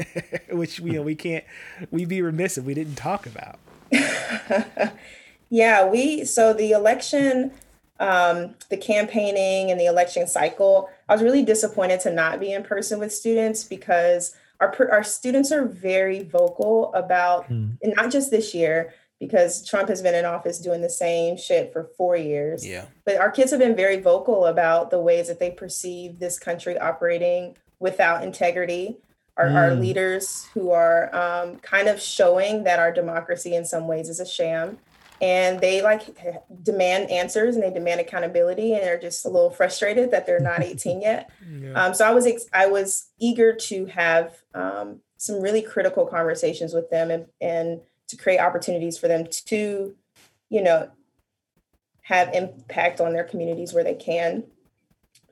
which 0.50 0.78
you 0.80 0.92
know 0.92 1.02
we 1.02 1.14
can't 1.14 1.44
we'd 1.90 2.08
be 2.08 2.20
remiss 2.20 2.58
if 2.58 2.64
we 2.64 2.74
didn't 2.74 2.96
talk 2.96 3.26
about. 3.26 3.58
yeah, 5.50 5.88
we 5.88 6.24
so 6.24 6.52
the 6.52 6.72
election, 6.72 7.52
um, 7.98 8.54
the 8.68 8.76
campaigning 8.76 9.70
and 9.70 9.80
the 9.80 9.86
election 9.86 10.26
cycle. 10.26 10.88
I 11.08 11.14
was 11.14 11.22
really 11.22 11.44
disappointed 11.44 12.00
to 12.00 12.12
not 12.12 12.40
be 12.40 12.52
in 12.52 12.62
person 12.62 12.98
with 12.98 13.12
students 13.12 13.64
because 13.64 14.34
our 14.60 14.74
our 14.90 15.02
students 15.02 15.52
are 15.52 15.64
very 15.64 16.22
vocal 16.22 16.92
about, 16.94 17.46
hmm. 17.46 17.70
and 17.82 17.94
not 17.96 18.10
just 18.10 18.30
this 18.30 18.54
year, 18.54 18.94
because 19.20 19.66
Trump 19.66 19.88
has 19.88 20.02
been 20.02 20.14
in 20.14 20.24
office 20.24 20.58
doing 20.58 20.80
the 20.80 20.90
same 20.90 21.36
shit 21.36 21.72
for 21.72 21.90
four 21.96 22.16
years. 22.16 22.66
Yeah. 22.66 22.86
But 23.04 23.16
our 23.16 23.30
kids 23.30 23.50
have 23.50 23.60
been 23.60 23.76
very 23.76 24.00
vocal 24.00 24.46
about 24.46 24.90
the 24.90 25.00
ways 25.00 25.28
that 25.28 25.38
they 25.38 25.50
perceive 25.50 26.18
this 26.18 26.38
country 26.38 26.78
operating 26.78 27.56
without 27.78 28.24
integrity, 28.24 28.96
our, 29.36 29.46
mm. 29.46 29.54
our 29.54 29.74
leaders 29.74 30.48
who 30.54 30.70
are 30.70 31.14
um, 31.14 31.56
kind 31.56 31.88
of 31.88 32.00
showing 32.00 32.64
that 32.64 32.78
our 32.78 32.92
democracy 32.92 33.54
in 33.54 33.64
some 33.64 33.86
ways 33.86 34.08
is 34.08 34.20
a 34.20 34.26
sham 34.26 34.78
and 35.20 35.60
they 35.60 35.82
like 35.82 36.16
demand 36.62 37.10
answers 37.10 37.54
and 37.54 37.62
they 37.62 37.70
demand 37.70 38.00
accountability 38.00 38.72
and 38.72 38.82
they're 38.82 38.98
just 38.98 39.24
a 39.26 39.28
little 39.28 39.50
frustrated 39.50 40.10
that 40.10 40.26
they're 40.26 40.40
not 40.40 40.62
18 40.62 41.00
yet 41.00 41.30
yeah. 41.50 41.72
um, 41.72 41.94
so 41.94 42.06
i 42.06 42.10
was 42.10 42.26
ex- 42.26 42.48
i 42.52 42.66
was 42.66 43.08
eager 43.18 43.52
to 43.52 43.86
have 43.86 44.36
um, 44.54 45.00
some 45.16 45.40
really 45.40 45.62
critical 45.62 46.06
conversations 46.06 46.72
with 46.72 46.88
them 46.90 47.10
and, 47.10 47.26
and 47.40 47.80
to 48.08 48.16
create 48.16 48.38
opportunities 48.38 48.98
for 48.98 49.08
them 49.08 49.26
to 49.26 49.94
you 50.48 50.62
know 50.62 50.90
have 52.02 52.34
impact 52.34 53.00
on 53.00 53.12
their 53.12 53.24
communities 53.24 53.72
where 53.72 53.84
they 53.84 53.94
can 53.94 54.42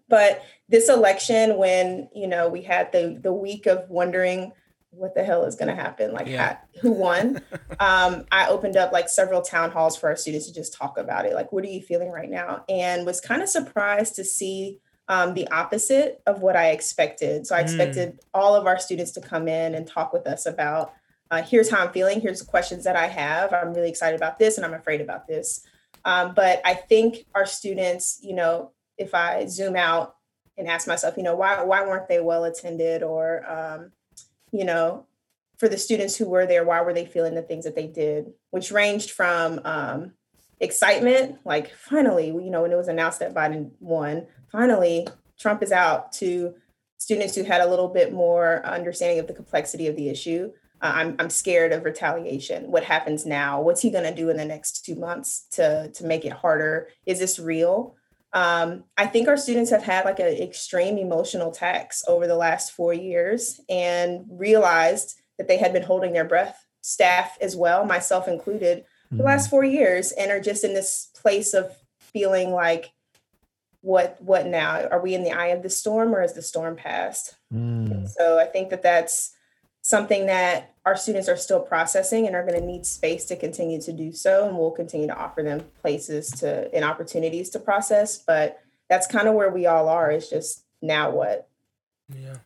but 0.09 0.43
this 0.69 0.89
election, 0.89 1.57
when 1.57 2.09
you 2.15 2.27
know 2.27 2.49
we 2.49 2.63
had 2.63 2.93
the 2.93 3.19
the 3.21 3.33
week 3.33 3.67
of 3.67 3.89
wondering 3.89 4.53
what 4.91 5.15
the 5.15 5.23
hell 5.23 5.45
is 5.45 5.55
going 5.55 5.69
to 5.69 5.81
happen, 5.81 6.13
like 6.13 6.27
yeah. 6.27 6.59
who 6.81 6.91
won, 6.91 7.41
um, 7.81 8.25
I 8.33 8.49
opened 8.49 8.77
up 8.77 8.93
like 8.93 9.09
several 9.09 9.43
town 9.43 9.71
halls 9.71 9.97
for 9.97 10.09
our 10.09 10.17
students 10.17 10.47
to 10.47 10.53
just 10.53 10.75
talk 10.75 10.99
about 10.99 11.27
it. 11.27 11.35
Like, 11.35 11.53
what 11.53 11.65
are 11.65 11.69
you 11.69 11.83
feeling 11.83 12.11
right 12.11 12.31
now? 12.31 12.65
And 12.69 13.07
was 13.07 13.21
kind 13.21 13.43
of 13.43 13.49
surprised 13.49 14.15
to 14.17 14.25
see 14.25 14.81
um, 15.09 15.35
the 15.35 15.49
opposite 15.49 16.21
of 16.27 16.41
what 16.41 16.57
I 16.57 16.71
expected. 16.71 17.47
So 17.47 17.55
I 17.55 17.61
expected 17.61 18.15
mm. 18.15 18.19
all 18.35 18.55
of 18.55 18.67
our 18.67 18.79
students 18.79 19.13
to 19.13 19.21
come 19.21 19.49
in 19.49 19.75
and 19.75 19.87
talk 19.87 20.13
with 20.13 20.27
us 20.27 20.47
about 20.47 20.93
uh, 21.31 21.43
here's 21.43 21.71
how 21.71 21.85
I'm 21.85 21.93
feeling, 21.93 22.21
here's 22.21 22.41
the 22.41 22.47
questions 22.47 22.85
that 22.85 22.97
I 22.97 23.07
have. 23.07 23.53
I'm 23.53 23.75
really 23.75 23.89
excited 23.89 24.17
about 24.17 24.39
this 24.39 24.57
and 24.57 24.65
I'm 24.65 24.75
afraid 24.75 25.01
about 25.01 25.27
this. 25.27 25.63
Um, 26.05 26.33
but 26.35 26.61
I 26.65 26.75
think 26.75 27.27
our 27.35 27.45
students, 27.45 28.19
you 28.23 28.35
know, 28.35 28.73
if 28.99 29.15
I 29.15 29.47
zoom 29.47 29.77
out 29.77 30.17
and 30.57 30.69
ask 30.69 30.89
myself, 30.89 31.17
you 31.17 31.23
know, 31.23 31.37
why 31.37 31.63
why 31.63 31.87
weren't 31.87 32.09
they 32.09 32.21
well 32.21 32.45
attended, 32.45 33.03
or 33.03 33.49
um, 33.51 33.93
you 34.51 34.65
know, 34.65 35.07
for 35.57 35.69
the 35.69 35.79
students 35.79 36.17
who 36.17 36.29
were 36.29 36.47
there, 36.47 36.65
why 36.65 36.81
were 36.83 36.93
they 36.93 37.07
feeling 37.07 37.35
the 37.35 37.43
things 37.43 37.65
that 37.65 37.75
they 37.75 37.87
did, 37.87 38.33
which 38.51 38.73
ranged 38.73 39.11
from 39.11 39.61
um, 39.65 40.13
excitement, 40.61 41.39
like 41.45 41.73
finally, 41.75 42.27
you 42.27 42.51
know, 42.51 42.63
when 42.63 42.73
it 42.73 42.77
was 42.77 42.89
announced 42.89 43.21
that 43.21 43.35
Biden 43.35 43.71
won, 43.81 44.27
finally 44.51 45.07
Trump 45.39 45.63
is 45.63 45.73
out, 45.73 46.13
to 46.13 46.55
students 46.99 47.35
who 47.37 47.45
had 47.45 47.61
a 47.61 47.67
little 47.67 47.89
bit 47.89 48.13
more 48.13 48.65
understanding 48.67 49.21
of 49.21 49.29
the 49.29 49.33
complexity 49.33 49.87
of 49.87 49.95
the 49.97 50.09
issue. 50.09 50.51
Uh, 50.81 50.93
I'm, 50.95 51.17
I'm 51.19 51.31
scared 51.31 51.73
of 51.73 51.85
retaliation. 51.85 52.71
What 52.71 52.85
happens 52.85 53.25
now? 53.25 53.61
What's 53.61 53.81
he 53.81 53.91
going 53.91 54.05
to 54.05 54.15
do 54.15 54.31
in 54.31 54.37
the 54.37 54.45
next 54.45 54.85
two 54.85 54.97
months 54.97 55.47
to, 55.53 55.91
to 55.95 56.05
make 56.05 56.25
it 56.25 56.33
harder? 56.33 56.89
Is 57.07 57.19
this 57.19 57.39
real? 57.39 57.95
Um, 58.33 58.85
I 58.97 59.07
think 59.07 59.29
our 59.29 59.37
students 59.37 59.71
have 59.71 59.83
had 59.83 60.05
like 60.05 60.19
an 60.19 60.27
extreme 60.27 60.99
emotional 60.99 61.51
tax 61.51 62.05
over 62.07 62.27
the 62.27 62.37
last 62.37 62.73
four 62.73 62.93
years 62.93 63.61
and 63.69 64.27
realized 64.31 65.19
that 65.39 65.49
they 65.49 65.57
had 65.57 65.73
been 65.73 65.83
holding 65.83 66.13
their 66.13 66.27
breath, 66.27 66.67
staff 66.83 67.39
as 67.41 67.57
well, 67.57 67.85
myself 67.85 68.29
included, 68.29 68.79
mm-hmm. 68.81 69.19
the 69.19 69.25
last 69.25 69.49
four 69.49 69.65
years, 69.65 70.13
and 70.13 70.31
are 70.31 70.41
just 70.41 70.65
in 70.65 70.75
this 70.75 71.09
place 71.15 71.55
of 71.55 71.75
feeling 72.01 72.51
like, 72.51 72.93
what 73.81 74.21
what 74.21 74.47
now? 74.47 74.89
Are 74.89 75.01
we 75.01 75.15
in 75.15 75.23
the 75.23 75.31
eye 75.31 75.49
of 75.49 75.63
the 75.63 75.71
storm, 75.71 76.15
or 76.15 76.23
is 76.23 76.35
the 76.35 76.43
storm 76.43 76.77
passed? 76.77 77.37
Mm. 77.55 78.09
So 78.09 78.39
I 78.39 78.45
think 78.45 78.71
that 78.71 78.83
that's 78.83 79.33
something 79.89 80.27
that 80.27 80.75
our 80.85 80.95
students 80.95 81.31
are 81.31 81.37
still 81.37 81.61
processing 81.61 82.27
and 82.27 82.37
are 82.37 82.45
going 82.45 82.61
to 82.61 82.67
need 82.67 82.85
space 82.85 83.25
to 83.25 83.35
continue 83.35 83.81
to 83.81 83.91
do 83.91 84.13
so 84.13 84.47
and 84.47 84.55
we'll 84.55 84.71
continue 84.71 85.07
to 85.07 85.17
offer 85.17 85.43
them 85.43 85.65
places 85.81 86.31
to 86.31 86.71
and 86.75 86.85
opportunities 86.85 87.49
to 87.49 87.59
process 87.59 88.19
but 88.19 88.61
that's 88.91 89.07
kind 89.07 89.27
of 89.27 89.35
where 89.35 89.51
we 89.51 89.65
all 89.65 89.89
are 89.89 90.11
is 90.11 90.29
just 90.29 90.63
now 90.83 91.11
what? 91.11 91.49
Yeah. 92.15 92.37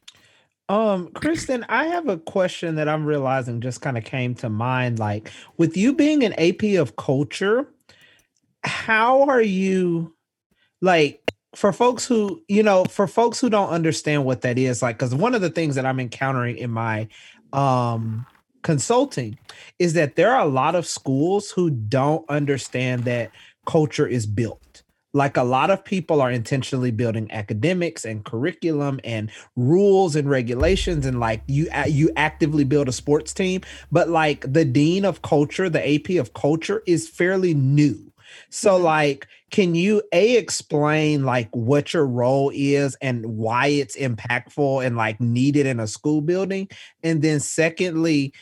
Um 0.68 1.08
kristen 1.08 1.66
i 1.68 1.86
have 1.86 2.08
a 2.08 2.16
question 2.16 2.76
that 2.76 2.88
i'm 2.88 3.04
realizing 3.04 3.60
just 3.60 3.80
kind 3.80 3.98
of 3.98 4.04
came 4.04 4.36
to 4.36 4.48
mind 4.48 5.00
like 5.00 5.32
with 5.56 5.76
you 5.76 5.94
being 5.94 6.22
an 6.22 6.34
ap 6.34 6.62
of 6.78 6.94
culture 6.94 7.66
how 8.62 9.22
are 9.28 9.42
you 9.42 10.14
like 10.80 11.32
for 11.54 11.72
folks 11.72 12.06
who 12.06 12.42
you 12.48 12.62
know 12.62 12.84
for 12.84 13.06
folks 13.06 13.40
who 13.40 13.50
don't 13.50 13.68
understand 13.68 14.24
what 14.24 14.40
that 14.40 14.58
is 14.58 14.80
like 14.82 14.96
because 14.96 15.14
one 15.14 15.34
of 15.34 15.40
the 15.42 15.50
things 15.50 15.74
that 15.74 15.84
i'm 15.84 16.00
encountering 16.00 16.56
in 16.56 16.70
my 16.70 17.06
um 17.52 18.24
consulting 18.62 19.38
is 19.78 19.92
that 19.94 20.16
there 20.16 20.34
are 20.34 20.42
a 20.42 20.48
lot 20.48 20.74
of 20.74 20.86
schools 20.86 21.50
who 21.50 21.70
don't 21.70 22.28
understand 22.28 23.04
that 23.04 23.30
culture 23.66 24.06
is 24.06 24.26
built. 24.26 24.82
Like 25.14 25.36
a 25.36 25.42
lot 25.42 25.70
of 25.70 25.84
people 25.84 26.22
are 26.22 26.30
intentionally 26.30 26.90
building 26.90 27.30
academics 27.30 28.06
and 28.06 28.24
curriculum 28.24 28.98
and 29.04 29.30
rules 29.56 30.16
and 30.16 30.28
regulations 30.28 31.04
and 31.04 31.20
like 31.20 31.42
you 31.46 31.68
you 31.86 32.10
actively 32.16 32.64
build 32.64 32.88
a 32.88 32.92
sports 32.92 33.34
team 33.34 33.60
but 33.90 34.08
like 34.08 34.50
the 34.50 34.64
dean 34.64 35.04
of 35.04 35.20
culture 35.20 35.68
the 35.68 35.94
ap 35.94 36.08
of 36.18 36.32
culture 36.32 36.82
is 36.86 37.10
fairly 37.10 37.52
new 37.52 38.10
so 38.50 38.74
mm-hmm. 38.74 38.84
like 38.84 39.26
can 39.50 39.74
you 39.74 40.02
a 40.12 40.36
explain 40.36 41.24
like 41.24 41.48
what 41.52 41.92
your 41.92 42.06
role 42.06 42.50
is 42.54 42.96
and 43.02 43.24
why 43.26 43.66
it's 43.66 43.96
impactful 43.96 44.84
and 44.84 44.96
like 44.96 45.20
needed 45.20 45.66
in 45.66 45.78
a 45.78 45.86
school 45.86 46.22
building? 46.22 46.68
And 47.02 47.20
then 47.20 47.38
secondly, 47.38 48.32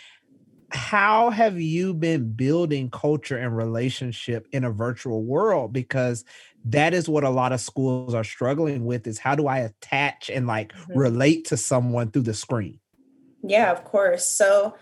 how 0.70 1.30
have 1.30 1.60
you 1.60 1.92
been 1.92 2.32
building 2.32 2.90
culture 2.90 3.36
and 3.36 3.56
relationship 3.56 4.46
in 4.52 4.62
a 4.62 4.70
virtual 4.70 5.24
world 5.24 5.72
because 5.72 6.24
that 6.64 6.94
is 6.94 7.08
what 7.08 7.24
a 7.24 7.30
lot 7.30 7.52
of 7.52 7.60
schools 7.60 8.14
are 8.14 8.22
struggling 8.22 8.84
with 8.84 9.04
is 9.06 9.18
how 9.18 9.34
do 9.34 9.48
i 9.48 9.58
attach 9.58 10.30
and 10.30 10.46
like 10.46 10.72
mm-hmm. 10.72 10.98
relate 10.98 11.44
to 11.46 11.56
someone 11.56 12.10
through 12.10 12.22
the 12.22 12.34
screen 12.34 12.78
yeah 13.42 13.72
of 13.72 13.82
course 13.84 14.24
so 14.24 14.76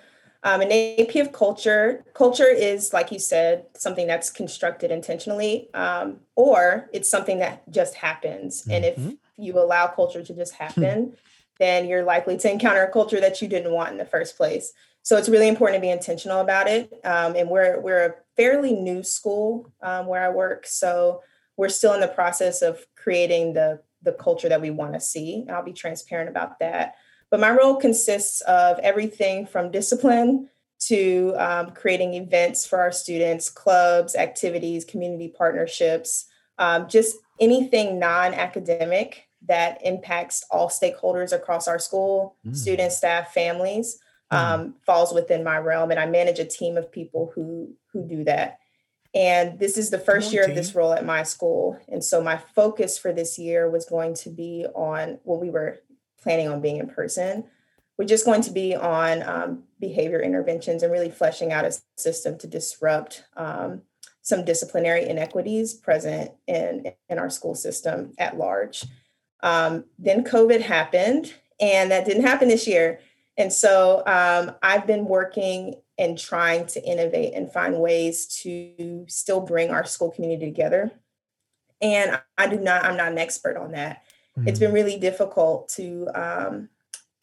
um, 0.49 0.63
an 0.63 0.73
AP 0.73 1.17
of 1.17 1.33
culture, 1.33 2.05
culture 2.15 2.49
is, 2.49 2.93
like 2.95 3.13
you 3.13 3.19
said, 3.19 3.67
something 3.77 4.07
that's 4.07 4.31
constructed 4.31 4.91
intentionally, 4.91 5.69
um, 5.75 6.21
or 6.37 6.89
it's 6.93 7.11
something 7.11 7.39
that 7.41 7.71
just 7.71 7.95
happens. 7.95 8.63
Mm-hmm. 8.63 8.71
And 8.71 8.85
if 8.85 8.97
mm-hmm. 8.97 9.11
you 9.37 9.59
allow 9.59 9.89
culture 9.89 10.23
to 10.23 10.35
just 10.35 10.55
hmm. 10.55 10.63
happen, 10.63 11.17
then 11.59 11.87
you're 11.87 12.05
likely 12.05 12.39
to 12.39 12.51
encounter 12.51 12.83
a 12.83 12.91
culture 12.91 13.21
that 13.21 13.43
you 13.43 13.49
didn't 13.49 13.73
want 13.73 13.93
in 13.93 13.99
the 13.99 14.07
first 14.07 14.37
place. 14.37 14.73
So 15.03 15.17
it's 15.19 15.29
really 15.29 15.49
important 15.49 15.83
to 15.83 15.87
be 15.87 15.91
intentional 15.91 16.41
about 16.41 16.67
it. 16.67 16.93
Um, 17.05 17.35
and 17.35 17.51
we're 17.51 17.81
we're 17.81 18.07
a 18.07 18.15
fairly 18.37 18.73
new 18.73 19.03
school 19.03 19.71
um, 19.83 20.07
where 20.07 20.25
I 20.25 20.31
work, 20.31 20.67
so 20.67 21.23
we're 21.57 21.69
still 21.69 21.95
in 21.95 22.01
the 22.01 22.09
process 22.09 22.63
of 22.63 22.87
creating 22.97 23.53
the 23.53 23.81
the 24.03 24.13
culture 24.13 24.49
that 24.49 24.61
we 24.61 24.71
want 24.71 24.95
to 24.95 25.01
see. 25.01 25.47
I'll 25.51 25.65
be 25.65 25.73
transparent 25.73 26.31
about 26.31 26.59
that. 26.61 26.95
But 27.31 27.41
my 27.41 27.51
role 27.51 27.77
consists 27.77 28.41
of 28.43 28.79
everything 28.81 29.47
from 29.47 29.71
discipline 29.71 30.49
to 30.81 31.35
um, 31.37 31.71
creating 31.73 32.15
events 32.15 32.67
for 32.67 32.79
our 32.79 32.93
students, 32.93 33.51
clubs, 33.51 34.15
activities, 34.15 34.85
community 34.85 35.29
partnerships, 35.29 36.27
um, 36.59 36.89
just 36.89 37.17
anything 37.41 37.99
non 37.99 38.35
academic 38.35 39.29
that 39.47 39.79
impacts 39.85 40.45
all 40.51 40.69
stakeholders 40.69 41.33
across 41.33 41.69
our 41.69 41.79
school, 41.79 42.37
mm. 42.47 42.57
students, 42.57 42.97
staff, 42.97 43.33
families. 43.33 43.99
Mm. 44.33 44.37
Um, 44.37 44.75
falls 44.85 45.15
within 45.15 45.43
my 45.43 45.57
realm 45.57 45.91
and 45.91 45.99
i 45.99 46.05
manage 46.05 46.39
a 46.39 46.45
team 46.45 46.77
of 46.77 46.93
people 46.93 47.33
who 47.35 47.75
who 47.95 48.07
do 48.07 48.25
that 48.25 48.59
and 49.15 49.59
this 49.59 49.79
is 49.79 49.89
the 49.89 49.99
first 49.99 50.35
year 50.35 50.45
of 50.45 50.55
this 50.55 50.75
role 50.75 50.93
at 50.93 51.07
my 51.07 51.23
school 51.23 51.81
and 51.89 52.05
so 52.05 52.23
my 52.23 52.37
focus 52.37 52.99
for 52.99 53.11
this 53.11 53.39
year 53.39 53.71
was 53.71 53.87
going 53.87 54.13
to 54.13 54.29
be 54.29 54.67
on 54.75 55.19
when 55.23 55.41
we 55.41 55.49
were 55.49 55.81
planning 56.23 56.49
on 56.49 56.61
being 56.61 56.79
in 56.79 56.89
person. 56.89 57.45
We're 57.99 58.05
just 58.07 58.25
going 58.25 58.43
to 58.43 58.51
be 58.51 58.75
on 58.77 59.23
um, 59.23 59.65
behavior 59.81 60.21
interventions 60.21 60.83
and 60.83 60.93
really 60.93 61.11
fleshing 61.11 61.53
out 61.53 61.65
a 61.65 61.77
system 61.97 62.39
to 62.39 62.47
disrupt 62.47 63.25
um, 63.37 63.83
some 64.23 64.45
disciplinary 64.45 65.09
inequities 65.09 65.75
present 65.75 66.31
in, 66.47 66.93
in 67.09 67.19
our 67.19 67.31
school 67.31 67.55
system 67.55 68.13
at 68.19 68.37
large. 68.37 68.85
Um, 69.43 69.85
then 69.99 70.23
COVID 70.23 70.61
happened, 70.61 71.35
and 71.61 71.91
that 71.91 72.05
didn't 72.05 72.27
happen 72.27 72.49
this 72.49 72.67
year. 72.67 73.01
And 73.37 73.53
so 73.53 74.03
um, 74.07 74.55
I've 74.63 74.87
been 74.87 75.07
working 75.07 75.77
and 75.97 76.19
trying 76.19 76.67
to 76.67 76.85
innovate 76.85 77.35
and 77.35 77.53
find 77.53 77.81
ways 77.81 78.27
to 78.43 79.05
still 79.09 79.41
bring 79.41 79.71
our 79.71 79.85
school 79.85 80.11
community 80.11 80.47
together. 80.47 80.93
And 81.81 82.21
I 82.37 82.49
do 82.49 82.59
not, 82.59 82.85
I'm 82.85 82.97
not 82.97 83.13
an 83.13 83.19
expert 83.19 83.57
on 83.57 83.73
that 83.73 84.03
mm-hmm. 84.39 84.49
it's 84.49 84.59
been 84.59 84.73
really 84.73 84.99
difficult 84.99 85.69
to 85.71 86.09
um, 86.15 86.69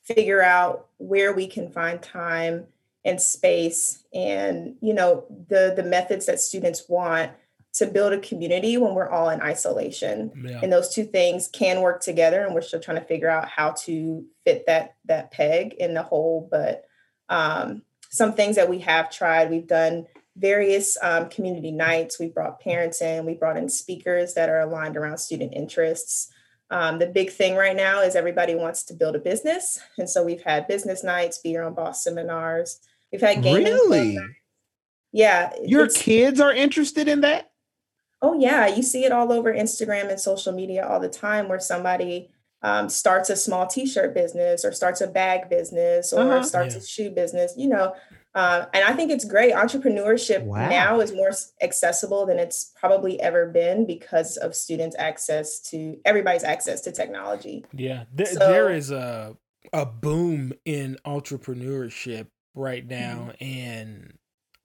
figure 0.04 0.42
out 0.42 0.88
where 0.98 1.34
we 1.34 1.48
can 1.48 1.72
find 1.72 2.02
time 2.02 2.66
and 3.04 3.22
space 3.22 4.04
and 4.14 4.76
you 4.82 4.94
know 4.94 5.26
the 5.50 5.74
the 5.76 5.84
methods 5.84 6.26
that 6.26 6.40
students 6.40 6.84
want 6.90 7.32
to 7.74 7.86
build 7.86 8.14
a 8.14 8.20
community 8.20 8.78
when 8.78 8.96
we're 8.96 9.10
all 9.10 9.30
in 9.30 9.42
isolation 9.42 10.32
yeah. 10.44 10.60
and 10.64 10.72
those 10.72 10.94
two 10.94 11.04
things 11.04 11.50
can 11.52 11.82
work 11.82 12.02
together 12.02 12.44
and 12.44 12.54
we're 12.54 12.62
still 12.62 12.80
trying 12.80 13.00
to 13.00 13.06
figure 13.06 13.30
out 13.30 13.48
how 13.48 13.72
to 13.72 14.26
fit 14.44 14.66
that 14.66 14.96
that 15.06 15.32
peg 15.32 15.74
in 15.74 15.94
the 15.94 16.04
hole 16.04 16.48
but 16.50 16.86
um, 17.30 17.82
some 18.10 18.34
things 18.34 18.56
that 18.56 18.70
we 18.70 18.80
have 18.80 19.12
tried 19.12 19.50
we've 19.50 19.68
done 19.68 20.06
various 20.38 20.98
um, 21.02 21.30
community 21.30 21.72
nights 21.72 22.20
we 22.20 22.28
brought 22.28 22.60
parents 22.60 23.02
in 23.02 23.26
we 23.26 23.34
brought 23.34 23.58
in 23.58 23.70
speakers 23.70 24.34
that 24.34 24.50
are 24.50 24.60
aligned 24.60 24.98
around 24.98 25.18
student 25.18 25.54
interests 25.54 26.32
um, 26.72 27.00
the 27.00 27.08
big 27.08 27.32
thing 27.32 27.56
right 27.56 27.76
now 27.76 28.02
is 28.02 28.16
everybody 28.16 28.56
wants 28.56 28.84
to 28.86 28.94
build 28.94 29.16
a 29.16 29.20
business. 29.20 29.80
And 29.98 30.10
so 30.10 30.24
we've 30.24 30.42
had 30.42 30.68
business 30.68 31.04
nights, 31.04 31.38
be 31.38 31.50
your 31.50 31.64
own 31.64 31.74
boss 31.74 32.04
seminars. 32.04 32.80
We've 33.12 33.22
had 33.22 33.44
gaming. 33.44 33.66
Really? 33.66 34.18
Yeah. 35.12 35.54
Your 35.64 35.88
kids 35.88 36.40
are 36.40 36.54
interested 36.54 37.08
in 37.08 37.22
that? 37.22 37.52
Oh, 38.22 38.38
yeah. 38.40 38.68
You 38.68 38.82
see 38.82 39.06
it 39.06 39.12
all 39.12 39.32
over 39.32 39.54
Instagram 39.54 40.10
and 40.10 40.20
social 40.20 40.54
media 40.54 40.88
all 40.88 41.00
the 41.00 41.10
time 41.10 41.48
where 41.48 41.60
somebody 41.60 42.32
um, 42.64 42.90
starts 42.90 43.30
a 43.30 43.36
small 43.36 43.68
t 43.68 43.86
shirt 43.86 44.16
business 44.16 44.66
or 44.66 44.72
starts 44.72 45.02
a 45.02 45.08
bag 45.08 45.50
business 45.50 46.12
or 46.12 46.22
uh-huh. 46.22 46.44
starts 46.44 46.74
yeah. 46.74 46.82
a 46.82 46.84
shoe 46.84 47.10
business. 47.12 47.54
You 47.56 47.68
know, 47.68 47.94
uh, 48.36 48.66
and 48.74 48.84
I 48.84 48.92
think 48.94 49.12
it's 49.12 49.24
great. 49.24 49.54
Entrepreneurship 49.54 50.44
wow. 50.44 50.68
now 50.68 51.00
is 51.00 51.14
more 51.14 51.32
accessible 51.62 52.26
than 52.26 52.38
it's 52.38 52.74
probably 52.78 53.20
ever 53.22 53.48
been 53.48 53.88
because 53.88 54.36
of 54.36 54.54
students' 54.54 54.96
access 55.00 55.60
to 55.72 55.98
everybody's 56.04 56.44
access 56.44 56.82
to 56.82 56.92
technology. 56.92 57.64
Yeah, 57.74 58.04
there, 58.14 58.26
so, 58.26 58.40
there 58.40 58.70
is 58.70 58.92
a 58.92 59.38
a 59.72 59.86
boom 59.86 60.54
in 60.66 60.98
entrepreneurship 61.06 62.28
right 62.54 62.86
now, 62.86 63.32
mm-hmm. 63.40 63.44
and 63.44 64.18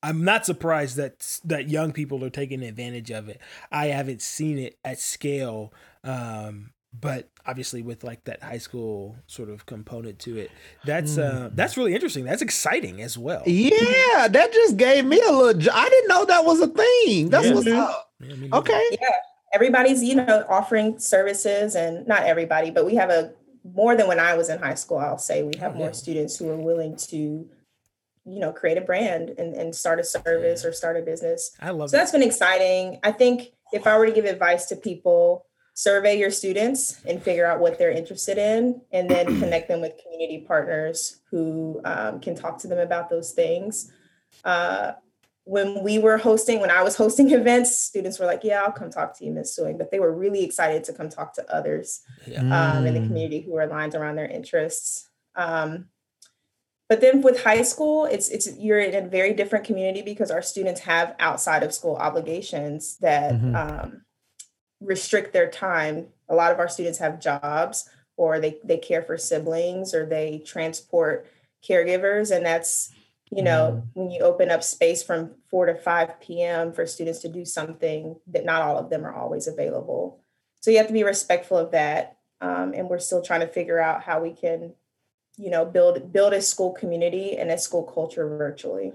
I'm 0.03 0.25
not 0.25 0.45
surprised 0.45 0.97
that 0.97 1.39
that 1.45 1.69
young 1.69 1.93
people 1.93 2.25
are 2.25 2.31
taking 2.31 2.65
advantage 2.65 3.13
of 3.13 3.29
it. 3.29 3.41
I 3.71 3.87
haven't 3.87 4.21
seen 4.21 4.59
it 4.59 4.79
at 4.85 4.99
scale 4.99 5.73
um, 6.03 6.73
but 6.99 7.29
obviously 7.47 7.83
with 7.83 8.03
like 8.03 8.25
that 8.25 8.43
high 8.43 8.59
school 8.59 9.17
sort 9.27 9.49
of 9.49 9.65
component 9.67 10.19
to 10.21 10.37
it, 10.39 10.51
that's 10.85 11.19
uh, 11.19 11.51
that's 11.55 11.77
really 11.77 11.95
interesting. 11.95 12.25
That's 12.25 12.43
exciting 12.43 13.01
as 13.03 13.17
well. 13.17 13.43
Yeah, 13.47 14.27
that 14.29 14.51
just 14.53 14.77
gave 14.77 15.05
me 15.05 15.21
a 15.21 15.31
little. 15.33 15.71
i 15.73 15.89
didn't 15.89 16.09
know 16.09 16.25
that 16.25 16.45
was 16.45 16.61
a 16.61 16.67
thing. 16.69 17.29
That's 17.31 17.47
Yeah. 17.47 17.55
what's 17.55 17.67
up. 17.69 18.11
Yeah, 18.21 18.35
me 18.35 18.41
neither. 18.49 18.57
Okay. 18.57 18.99
everybody's 19.53 20.03
you 20.03 20.15
know 20.17 20.45
offering 20.49 20.99
services 20.99 21.75
and 21.75 22.07
not 22.07 22.23
everybody 22.23 22.71
but 22.71 22.85
we 22.87 22.95
have 22.95 23.11
a 23.11 23.33
more 23.65 23.97
than 23.97 24.07
when 24.07 24.21
i 24.21 24.37
was 24.37 24.49
in 24.49 24.59
high 24.61 24.75
school 24.75 24.99
i'll 24.99 25.19
say 25.19 25.43
we 25.43 25.53
have 25.59 25.73
Oh, 25.75 25.79
more 25.79 25.87
yeah. 25.89 25.93
students 25.93 26.37
who 26.37 26.49
are 26.51 26.57
willing 26.57 26.95
to 27.09 27.17
you 27.17 28.39
know 28.39 28.53
create 28.53 28.79
a 28.79 28.81
brand 28.81 29.31
and, 29.39 29.55
and 29.55 29.75
start 29.75 29.99
a 29.99 30.05
service 30.05 30.65
or 30.65 30.73
start 30.73 30.97
a 30.97 31.01
business 31.03 31.51
I 31.61 31.71
love 31.71 31.91
so 31.91 31.97
that. 31.97 32.03
that's 32.03 32.13
been 32.13 32.23
exciting 32.23 33.01
i 33.03 33.11
think 33.11 33.51
if 33.73 33.87
i 33.89 33.99
were 33.99 34.07
to 34.07 34.13
give 34.13 34.25
advice 34.25 34.67
to 34.67 34.77
people 34.77 35.47
survey 35.81 36.19
your 36.19 36.31
students 36.31 37.01
and 37.07 37.23
figure 37.23 37.47
out 37.47 37.59
what 37.59 37.79
they're 37.79 37.91
interested 37.91 38.37
in 38.37 38.83
and 38.93 39.09
then 39.09 39.25
connect 39.41 39.67
them 39.67 39.81
with 39.81 39.99
community 40.03 40.45
partners 40.47 41.21
who 41.31 41.81
um, 41.87 42.21
can 42.21 42.35
talk 42.35 42.59
to 42.59 42.69
them 42.69 42.79
about 42.79 43.09
those 43.09 43.33
things 43.33 43.91
uh, 44.45 44.93
when 45.45 45.83
we 45.83 45.99
were 45.99 46.19
hosting, 46.19 46.61
when 46.61 46.71
I 46.71 46.83
was 46.83 46.97
hosting 46.97 47.31
events, 47.41 47.77
students 47.79 48.19
were 48.19 48.27
like, 48.27 48.45
"Yeah, 48.45 48.63
I'll 48.63 48.71
come 48.81 48.91
talk 48.91 49.17
to 49.19 49.25
you, 49.25 49.33
Miss 49.33 49.57
Suing," 49.57 49.79
but 49.79 49.91
they 49.91 49.99
were 49.99 50.13
really 50.13 50.45
excited 50.45 50.85
to 50.85 50.93
come 50.93 51.09
talk 51.09 51.33
to 51.35 51.55
others 51.55 52.03
Yeah. 52.27 52.43
um, 52.57 52.87
in 52.87 52.95
the 52.95 53.01
Mm. 53.01 53.07
community 53.07 53.41
who 53.41 53.57
are 53.57 53.63
aligned 53.63 53.95
around 53.95 54.17
their 54.17 54.29
interests. 54.29 55.09
Um, 55.35 55.89
but 56.91 57.01
then 57.01 57.23
with 57.23 57.43
high 57.43 57.63
school, 57.63 58.05
it's 58.05 58.29
it's 58.29 58.47
you're 58.59 58.81
in 58.81 58.95
a 58.95 59.09
very 59.09 59.33
different 59.33 59.65
community 59.65 60.03
because 60.03 60.31
our 60.31 60.43
students 60.43 60.81
have 60.83 61.17
outside 61.19 61.63
of 61.65 61.73
school 61.73 61.97
obligations 61.97 62.99
that 62.99 63.33
Mhm. 63.33 63.55
Restrict 64.81 65.33
their 65.33 65.51
time. 65.51 66.09
A 66.29 66.35
lot 66.35 66.53
of 66.53 66.59
our 66.59 66.69
students 66.69 66.99
have 66.99 67.21
jobs, 67.21 67.89
or 68.17 68.41
they 68.41 68.59
they 68.65 68.79
care 68.79 69.03
for 69.03 69.17
siblings, 69.17 69.95
or 69.95 70.07
they 70.07 70.43
transport 70.45 71.27
caregivers, 71.67 72.35
and 72.35 72.45
that's 72.45 72.91
you 73.31 73.43
know 73.43 73.85
when 73.95 74.11
you 74.11 74.21
open 74.23 74.51
up 74.51 74.65
space 74.65 75.03
from 75.03 75.33
4 75.51 75.67
to 75.67 75.75
5 75.77 76.21
p.m 76.21 76.73
for 76.73 76.85
students 76.85 77.21
to 77.21 77.29
do 77.29 77.45
something 77.45 78.17
that 78.27 78.45
not 78.45 78.63
all 78.63 78.77
of 78.77 78.91
them 78.91 79.07
are 79.07 79.15
always 79.15 79.47
available. 79.47 80.21
So 80.61 80.71
you 80.71 80.79
have 80.79 80.89
to 80.89 80.93
be 80.93 81.05
respectful 81.05 81.57
of 81.57 81.71
that. 81.71 82.17
Um, 82.41 82.73
and 82.75 82.89
we're 82.89 82.99
still 82.99 83.23
trying 83.23 83.41
to 83.41 83.47
figure 83.47 83.79
out 83.79 84.03
how 84.03 84.21
we 84.21 84.33
can 84.33 84.75
you 85.37 85.51
know 85.51 85.65
build 85.65 86.13
build 86.13 86.33
a 86.33 86.43
school 86.43 86.73
community 86.73 87.37
and 87.37 87.51
a 87.51 87.59
school 87.59 87.83
culture 87.83 88.29
virtually 88.29 88.93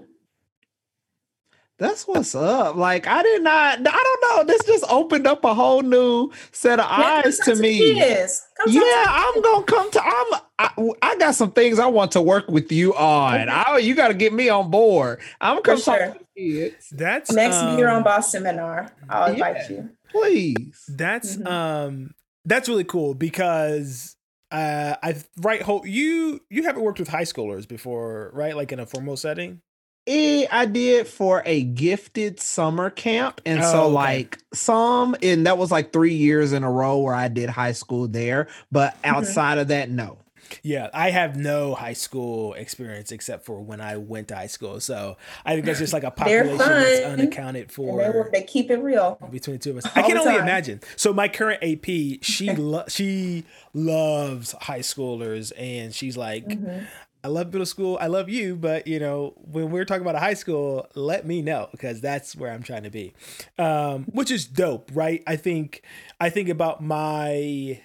That's 1.78 2.06
what's 2.08 2.34
up. 2.34 2.76
Like 2.76 3.06
I 3.06 3.22
did 3.22 3.42
not. 3.42 3.78
I 3.80 3.82
don't 3.82 4.22
know. 4.22 4.44
This 4.52 4.64
just 4.64 4.84
opened 4.88 5.26
up 5.26 5.44
a 5.44 5.52
whole 5.54 5.82
new 5.82 6.30
set 6.52 6.78
of 6.80 6.86
Yeah, 6.86 7.22
eyes 7.24 7.38
to 7.40 7.54
me. 7.54 7.78
kids. 7.78 8.42
Come 8.56 8.72
Yeah, 8.72 8.80
to 8.80 9.04
I'm 9.08 9.42
gonna 9.42 9.64
come 9.66 9.90
to. 9.90 10.02
I'm. 10.02 10.40
I, 10.58 10.70
I 11.02 11.16
got 11.18 11.34
some 11.34 11.52
things 11.52 11.78
I 11.78 11.84
want 11.86 12.12
to 12.12 12.22
work 12.22 12.48
with 12.48 12.72
you 12.72 12.94
on. 12.94 13.50
I, 13.50 13.76
you 13.76 13.94
got 13.94 14.08
to 14.08 14.14
get 14.14 14.32
me 14.32 14.48
on 14.48 14.70
board. 14.70 15.20
I'm 15.38 15.62
gonna 15.62 15.62
come 15.62 15.78
For 15.78 15.98
talk 15.98 16.18
to 16.18 16.24
kids, 16.34 16.88
That's 16.90 17.30
next 17.30 17.56
um, 17.56 17.76
year 17.76 17.90
on 17.90 18.02
boss 18.02 18.32
seminar 18.32 18.90
i'll 19.10 19.32
invite 19.32 19.56
yeah. 19.70 19.76
you 19.76 19.90
please. 20.10 20.82
That's 20.88 21.36
Mhm. 21.36 21.46
um 21.46 22.14
that's 22.46 22.68
really 22.70 22.84
cool 22.84 23.14
because 23.14 24.16
uh 24.50 24.96
I 25.02 25.16
right 25.36 25.60
hope 25.60 25.86
you 25.86 26.40
you 26.48 26.62
haven't 26.62 26.82
worked 26.82 27.00
with 27.00 27.08
high 27.08 27.22
schoolers 27.24 27.68
before, 27.68 28.30
right? 28.32 28.56
Like 28.56 28.72
in 28.72 28.80
a 28.80 28.86
formal 28.86 29.16
setting. 29.18 29.60
Eh, 30.06 30.46
I 30.50 30.66
did 30.66 31.06
for 31.08 31.42
a 31.44 31.62
gifted 31.62 32.38
summer 32.40 32.90
camp. 32.90 33.40
And 33.44 33.60
Oh, 33.60 33.72
so, 33.72 33.82
okay. 33.84 33.92
like, 33.92 34.38
some, 34.54 35.16
and 35.22 35.46
that 35.46 35.58
was 35.58 35.70
like 35.72 35.92
three 35.92 36.14
years 36.14 36.52
in 36.52 36.62
a 36.62 36.70
row 36.70 36.98
where 36.98 37.14
I 37.14 37.28
did 37.28 37.50
high 37.50 37.72
school 37.72 38.06
there. 38.08 38.46
But 38.70 38.94
Mm-hmm. 39.02 39.14
outside 39.16 39.58
of 39.58 39.68
that, 39.68 39.90
no. 39.90 40.18
Yeah, 40.62 40.90
I 40.94 41.10
have 41.10 41.34
no 41.36 41.74
high 41.74 41.92
school 41.94 42.54
experience 42.54 43.10
except 43.10 43.44
for 43.44 43.60
when 43.60 43.80
I 43.80 43.96
went 43.96 44.28
to 44.28 44.36
high 44.36 44.46
school. 44.46 44.78
So 44.78 45.16
I 45.44 45.54
think 45.54 45.66
that's 45.66 45.80
just 45.80 45.92
like 45.92 46.04
a 46.04 46.12
population 46.12 46.58
that's 46.58 47.04
unaccounted 47.04 47.72
for. 47.72 47.98
they, 48.32 48.38
they 48.40 48.46
keep 48.46 48.70
it 48.70 48.76
real 48.76 49.18
between 49.32 49.56
the 49.56 49.62
two 49.64 49.70
of 49.72 49.78
us. 49.78 49.86
All 49.86 49.92
I 49.96 50.02
can 50.06 50.16
only 50.18 50.34
time. 50.34 50.42
imagine. 50.42 50.80
So 50.94 51.12
my 51.12 51.26
current 51.26 51.64
AP, 51.64 52.20
she 52.22 52.50
lo- 52.56 52.84
she 52.86 53.42
loves 53.74 54.52
high 54.52 54.80
schoolers, 54.80 55.50
and 55.58 55.92
she's 55.92 56.16
like, 56.16 56.46
Mhm. 56.46 56.86
"I 57.26 57.28
love 57.28 57.52
middle 57.52 57.66
school. 57.66 57.98
I 58.00 58.06
love 58.06 58.28
you, 58.28 58.54
but 58.54 58.86
you 58.86 59.00
know, 59.00 59.34
when 59.36 59.72
we're 59.72 59.84
talking 59.84 60.02
about 60.02 60.14
a 60.14 60.20
high 60.20 60.34
school, 60.34 60.86
let 60.94 61.26
me 61.26 61.42
know 61.42 61.68
because 61.72 62.00
that's 62.00 62.36
where 62.36 62.52
I'm 62.52 62.62
trying 62.62 62.84
to 62.84 62.90
be." 62.90 63.14
Um, 63.58 64.04
which 64.04 64.30
is 64.30 64.46
dope, 64.46 64.90
right? 64.94 65.24
I 65.26 65.34
think 65.34 65.82
I 66.20 66.30
think 66.30 66.48
about 66.48 66.82
my, 66.82 67.80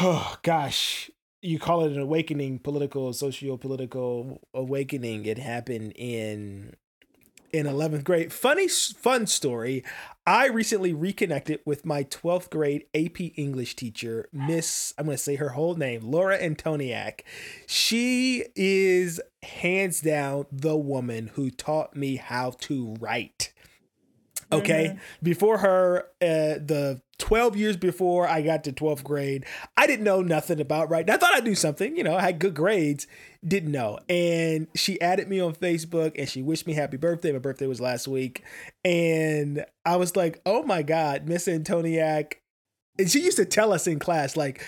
oh 0.00 0.36
gosh. 0.42 1.10
You 1.40 1.60
call 1.60 1.84
it 1.84 1.92
an 1.92 2.00
awakening, 2.00 2.58
political, 2.58 3.12
socio-political 3.12 4.40
awakening. 4.52 5.24
It 5.24 5.38
happened 5.38 5.92
in 5.94 6.74
in 7.52 7.66
11th 7.66 8.04
grade. 8.04 8.32
Funny, 8.32 8.68
fun 8.68 9.26
story. 9.26 9.84
I 10.26 10.46
recently 10.46 10.92
reconnected 10.92 11.60
with 11.64 11.86
my 11.86 12.04
12th 12.04 12.50
grade 12.50 12.84
AP 12.94 13.38
English 13.38 13.76
teacher, 13.76 14.28
Miss, 14.32 14.92
I'm 14.98 15.06
going 15.06 15.16
to 15.16 15.22
say 15.22 15.36
her 15.36 15.50
whole 15.50 15.74
name, 15.74 16.02
Laura 16.02 16.38
Antoniak. 16.38 17.20
She 17.66 18.44
is 18.54 19.20
hands 19.42 20.00
down 20.00 20.46
the 20.52 20.76
woman 20.76 21.28
who 21.34 21.50
taught 21.50 21.96
me 21.96 22.16
how 22.16 22.50
to 22.60 22.94
write. 23.00 23.52
Okay. 24.52 24.98
Before 25.22 25.58
her, 25.58 26.00
uh, 26.20 26.60
the 26.60 27.00
12 27.18 27.56
years 27.56 27.76
before 27.76 28.28
I 28.28 28.42
got 28.42 28.64
to 28.64 28.72
12th 28.72 29.02
grade, 29.02 29.44
I 29.76 29.86
didn't 29.86 30.04
know 30.04 30.22
nothing 30.22 30.60
about 30.60 30.88
writing. 30.88 31.12
I 31.12 31.16
thought 31.16 31.36
I 31.36 31.40
knew 31.40 31.54
something, 31.54 31.96
you 31.96 32.04
know, 32.04 32.16
I 32.16 32.22
had 32.22 32.38
good 32.38 32.54
grades, 32.54 33.06
didn't 33.46 33.72
know. 33.72 33.98
And 34.08 34.68
she 34.74 35.00
added 35.00 35.28
me 35.28 35.40
on 35.40 35.54
Facebook 35.54 36.12
and 36.16 36.28
she 36.28 36.42
wished 36.42 36.66
me 36.66 36.74
happy 36.74 36.96
birthday. 36.96 37.32
My 37.32 37.38
birthday 37.38 37.66
was 37.66 37.80
last 37.80 38.08
week. 38.08 38.44
And 38.84 39.64
I 39.84 39.96
was 39.96 40.16
like, 40.16 40.40
oh 40.46 40.62
my 40.62 40.82
God, 40.82 41.28
Miss 41.28 41.46
Antoniak. 41.46 42.34
And 42.98 43.10
she 43.10 43.20
used 43.20 43.36
to 43.36 43.44
tell 43.44 43.72
us 43.72 43.86
in 43.86 43.98
class, 43.98 44.36
like, 44.36 44.64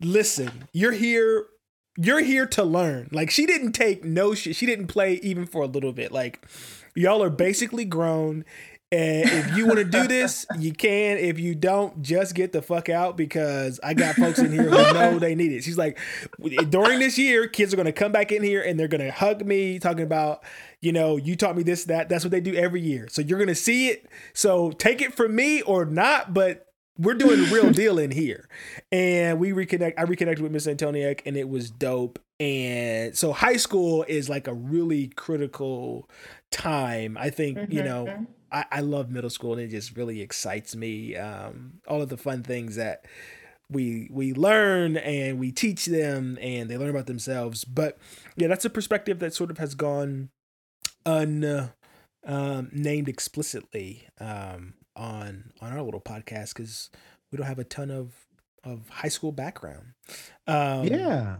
listen, 0.00 0.68
you're 0.72 0.92
here. 0.92 1.46
You're 2.00 2.22
here 2.22 2.46
to 2.46 2.62
learn. 2.62 3.08
Like 3.10 3.28
she 3.28 3.44
didn't 3.44 3.72
take 3.72 4.04
no 4.04 4.32
shit. 4.32 4.54
She 4.54 4.66
didn't 4.66 4.86
play 4.86 5.14
even 5.14 5.46
for 5.46 5.62
a 5.62 5.66
little 5.66 5.92
bit. 5.92 6.12
Like 6.12 6.46
y'all 6.94 7.24
are 7.24 7.30
basically 7.30 7.84
grown. 7.84 8.44
And 8.90 9.28
if 9.28 9.54
you 9.56 9.66
want 9.66 9.78
to 9.80 9.84
do 9.84 10.08
this, 10.08 10.46
you 10.58 10.72
can. 10.72 11.18
If 11.18 11.38
you 11.38 11.54
don't, 11.54 12.00
just 12.02 12.34
get 12.34 12.52
the 12.52 12.62
fuck 12.62 12.88
out 12.88 13.18
because 13.18 13.78
I 13.84 13.92
got 13.92 14.14
folks 14.14 14.38
in 14.38 14.50
here 14.50 14.62
who 14.62 14.70
know 14.70 15.18
they 15.18 15.34
need 15.34 15.52
it. 15.52 15.62
She's 15.62 15.76
like, 15.76 15.98
during 16.70 16.98
this 16.98 17.18
year, 17.18 17.48
kids 17.48 17.74
are 17.74 17.76
going 17.76 17.84
to 17.86 17.92
come 17.92 18.12
back 18.12 18.32
in 18.32 18.42
here 18.42 18.62
and 18.62 18.80
they're 18.80 18.88
going 18.88 19.04
to 19.04 19.10
hug 19.10 19.44
me, 19.44 19.78
talking 19.78 20.04
about, 20.04 20.42
you 20.80 20.92
know, 20.92 21.18
you 21.18 21.36
taught 21.36 21.54
me 21.54 21.62
this, 21.62 21.84
that. 21.84 22.08
That's 22.08 22.24
what 22.24 22.30
they 22.30 22.40
do 22.40 22.54
every 22.54 22.80
year. 22.80 23.08
So 23.10 23.20
you're 23.20 23.38
going 23.38 23.48
to 23.48 23.54
see 23.54 23.88
it. 23.88 24.08
So 24.32 24.70
take 24.70 25.02
it 25.02 25.12
from 25.14 25.36
me 25.36 25.60
or 25.60 25.84
not, 25.84 26.32
but 26.32 26.64
we're 26.96 27.14
doing 27.14 27.42
the 27.42 27.50
real 27.54 27.70
deal 27.70 27.98
in 27.98 28.10
here. 28.10 28.48
And 28.90 29.38
we 29.38 29.50
reconnect. 29.52 29.94
I 29.98 30.02
reconnected 30.04 30.42
with 30.42 30.50
Miss 30.50 30.66
Antoniak 30.66 31.20
and 31.26 31.36
it 31.36 31.48
was 31.48 31.70
dope. 31.70 32.18
And 32.40 33.14
so 33.14 33.32
high 33.32 33.56
school 33.56 34.04
is 34.08 34.30
like 34.30 34.46
a 34.46 34.54
really 34.54 35.08
critical 35.08 36.08
time. 36.50 37.18
I 37.18 37.30
think, 37.30 37.70
you 37.70 37.82
know, 37.82 38.06
Mhm. 38.06 38.26
I, 38.50 38.64
I 38.70 38.80
love 38.80 39.10
middle 39.10 39.30
school 39.30 39.52
and 39.52 39.62
it 39.62 39.68
just 39.68 39.96
really 39.96 40.20
excites 40.20 40.74
me. 40.74 41.16
Um, 41.16 41.80
all 41.86 42.02
of 42.02 42.08
the 42.08 42.16
fun 42.16 42.42
things 42.42 42.76
that 42.76 43.04
we 43.70 44.08
we 44.10 44.32
learn 44.32 44.96
and 44.96 45.38
we 45.38 45.52
teach 45.52 45.86
them 45.86 46.38
and 46.40 46.70
they 46.70 46.78
learn 46.78 46.90
about 46.90 47.06
themselves. 47.06 47.64
But 47.64 47.98
yeah, 48.36 48.48
that's 48.48 48.64
a 48.64 48.70
perspective 48.70 49.18
that 49.18 49.34
sort 49.34 49.50
of 49.50 49.58
has 49.58 49.74
gone 49.74 50.30
un 51.04 51.44
uh, 51.44 51.68
um, 52.26 52.70
named 52.72 53.08
explicitly 53.08 54.08
um, 54.20 54.74
on 54.96 55.52
on 55.60 55.72
our 55.72 55.82
little 55.82 56.00
podcast 56.00 56.54
because 56.54 56.90
we 57.30 57.36
don't 57.36 57.46
have 57.46 57.58
a 57.58 57.64
ton 57.64 57.90
of 57.90 58.12
of 58.64 58.88
high 58.88 59.08
school 59.08 59.32
background. 59.32 59.92
Um, 60.46 60.84
yeah. 60.84 61.36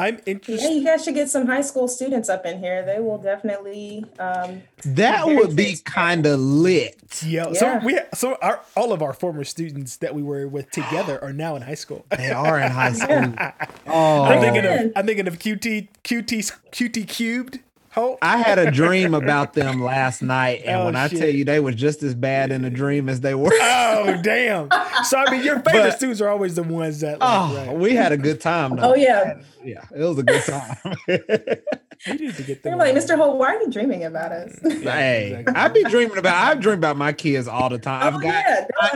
I'm 0.00 0.14
Yeah, 0.16 0.22
interested. 0.26 0.70
you 0.72 0.84
guys 0.84 1.04
should 1.04 1.14
get 1.14 1.28
some 1.30 1.46
high 1.46 1.60
school 1.60 1.86
students 1.88 2.28
up 2.28 2.46
in 2.46 2.58
here. 2.58 2.84
They 2.84 2.98
will 3.00 3.18
definitely. 3.18 4.04
Um, 4.18 4.62
That 4.84 5.26
would 5.26 5.54
be 5.56 5.76
kind 5.84 6.26
of 6.26 6.40
lit. 6.40 6.96
Yeah, 7.26 7.52
so 7.52 7.80
we 7.84 7.98
so 8.14 8.36
our 8.40 8.60
all 8.76 8.92
of 8.92 9.02
our 9.02 9.12
former 9.12 9.44
students 9.44 9.96
that 9.98 10.14
we 10.14 10.22
were 10.22 10.46
with 10.48 10.70
together 10.70 11.22
are 11.22 11.32
now 11.32 11.56
in 11.56 11.62
high 11.62 11.74
school. 11.74 12.06
They 12.16 12.30
are 12.30 12.58
in 12.60 12.70
high 12.72 12.92
school. 13.02 13.08
Yeah. 13.10 13.52
Oh, 13.86 14.22
I'm 14.24 14.40
thinking 14.40 14.64
of 14.66 14.92
I'm 14.96 15.06
thinking 15.06 15.28
of 15.28 15.38
QT 15.38 15.88
QT 16.04 16.52
QT 16.72 17.08
cubed. 17.08 17.60
Hope. 17.92 18.18
I 18.22 18.36
had 18.36 18.58
a 18.60 18.70
dream 18.70 19.14
about 19.14 19.54
them 19.54 19.82
last 19.82 20.22
night, 20.22 20.62
and 20.64 20.76
Oh, 20.82 20.84
when 20.84 20.94
I 20.94 21.08
shit. 21.08 21.18
tell 21.18 21.28
you 21.28 21.44
they 21.44 21.58
were 21.58 21.72
just 21.72 22.04
as 22.04 22.14
bad 22.14 22.52
in 22.52 22.62
the 22.62 22.70
dream 22.70 23.08
as 23.08 23.20
they 23.20 23.34
were. 23.34 23.50
Oh 23.52 24.20
damn! 24.22 24.68
So 25.04 25.18
I 25.18 25.28
mean, 25.30 25.42
your 25.44 25.56
favorite 25.56 25.72
But- 25.90 25.96
students 25.96 26.20
are 26.20 26.28
always 26.28 26.54
the 26.54 26.62
ones 26.62 27.00
that. 27.00 27.18
Like, 27.18 27.28
Oh, 27.28 27.56
right. 27.66 27.76
we 27.76 27.94
had 27.96 28.12
a 28.12 28.16
good 28.16 28.40
time. 28.40 28.76
Though. 28.76 28.92
oh 28.92 28.94
yeah, 28.94 29.40
yeah, 29.64 29.84
it 29.92 30.02
was 30.04 30.18
a 30.18 30.22
good 30.22 30.42
time. 30.44 30.76
we 31.08 32.12
need 32.14 32.34
to 32.36 32.42
get 32.44 32.62
them. 32.62 32.70
they're 32.70 32.76
like. 32.76 32.94
Mr. 32.94 33.16
Holt, 33.16 33.38
why 33.38 33.56
are 33.56 33.60
you 33.62 33.70
dreaming 33.70 34.04
about 34.04 34.30
us? 34.32 34.56
hey, 34.62 35.38
exactly. 35.40 35.54
I 35.56 35.68
be 35.68 35.82
dreaming 35.90 36.16
about. 36.18 36.36
I 36.36 36.54
dream 36.60 36.78
about 36.78 36.96
my 36.96 37.12
kids 37.12 37.48
all 37.48 37.68
the 37.70 37.78
time. 37.78 38.02
oh 38.14 38.16
I've 38.18 38.22
got. 38.22 38.44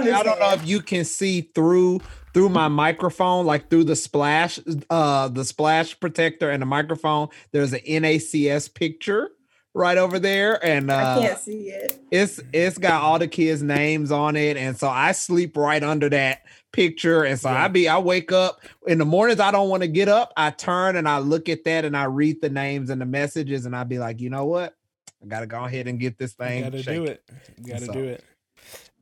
yeah, 0.04 0.14
I, 0.14 0.20
I 0.20 0.22
don't 0.22 0.38
know 0.38 0.52
if 0.52 0.64
you 0.66 0.80
can 0.80 1.04
see 1.04 1.40
through 1.54 2.00
through 2.34 2.48
my 2.50 2.68
microphone, 2.68 3.46
like 3.46 3.70
through 3.70 3.84
the 3.84 3.96
splash, 3.96 4.58
uh, 4.90 5.28
the 5.28 5.44
splash 5.44 5.98
protector 5.98 6.50
and 6.50 6.60
the 6.60 6.66
microphone, 6.66 7.28
there's 7.52 7.72
an 7.72 7.80
NACS 7.86 8.74
picture 8.74 9.30
right 9.72 9.96
over 9.98 10.18
there, 10.18 10.64
and 10.64 10.90
uh, 10.90 11.16
I 11.18 11.26
can't 11.26 11.38
see 11.38 11.68
it. 11.70 11.98
it's 12.10 12.40
it's 12.52 12.76
got 12.78 13.02
all 13.02 13.18
the 13.18 13.26
kids' 13.28 13.62
names 13.62 14.12
on 14.12 14.36
it, 14.36 14.56
and 14.56 14.76
so 14.76 14.88
I 14.88 15.12
sleep 15.12 15.56
right 15.56 15.82
under 15.82 16.08
that 16.10 16.42
picture, 16.72 17.24
and 17.24 17.38
so 17.40 17.50
Yeah. 17.50 17.64
I 17.64 17.68
be 17.68 17.88
I 17.88 17.98
wake 17.98 18.30
up 18.32 18.60
in 18.86 18.98
the 18.98 19.04
mornings. 19.04 19.40
I 19.40 19.50
don't 19.50 19.68
want 19.68 19.82
to 19.82 19.88
get 19.88 20.08
up. 20.08 20.32
I 20.36 20.50
turn 20.50 20.96
and 20.96 21.08
I 21.08 21.18
look 21.18 21.48
at 21.48 21.64
that, 21.64 21.84
and 21.84 21.96
I 21.96 22.04
read 22.04 22.40
the 22.40 22.50
names 22.50 22.90
and 22.90 23.00
the 23.00 23.06
messages, 23.06 23.64
and 23.66 23.74
I 23.74 23.84
be 23.84 23.98
like, 23.98 24.20
you 24.20 24.28
know 24.30 24.44
what? 24.44 24.76
I 25.22 25.26
gotta 25.26 25.46
go 25.46 25.64
ahead 25.64 25.86
and 25.88 25.98
get 26.00 26.18
this 26.18 26.34
thing. 26.34 26.58
You 26.64 26.70
gotta 26.70 26.82
do 26.82 27.04
it. 27.04 27.22
You 27.64 27.72
gotta 27.72 27.86
So- 27.86 27.92
do 27.92 28.04
it. 28.04 28.24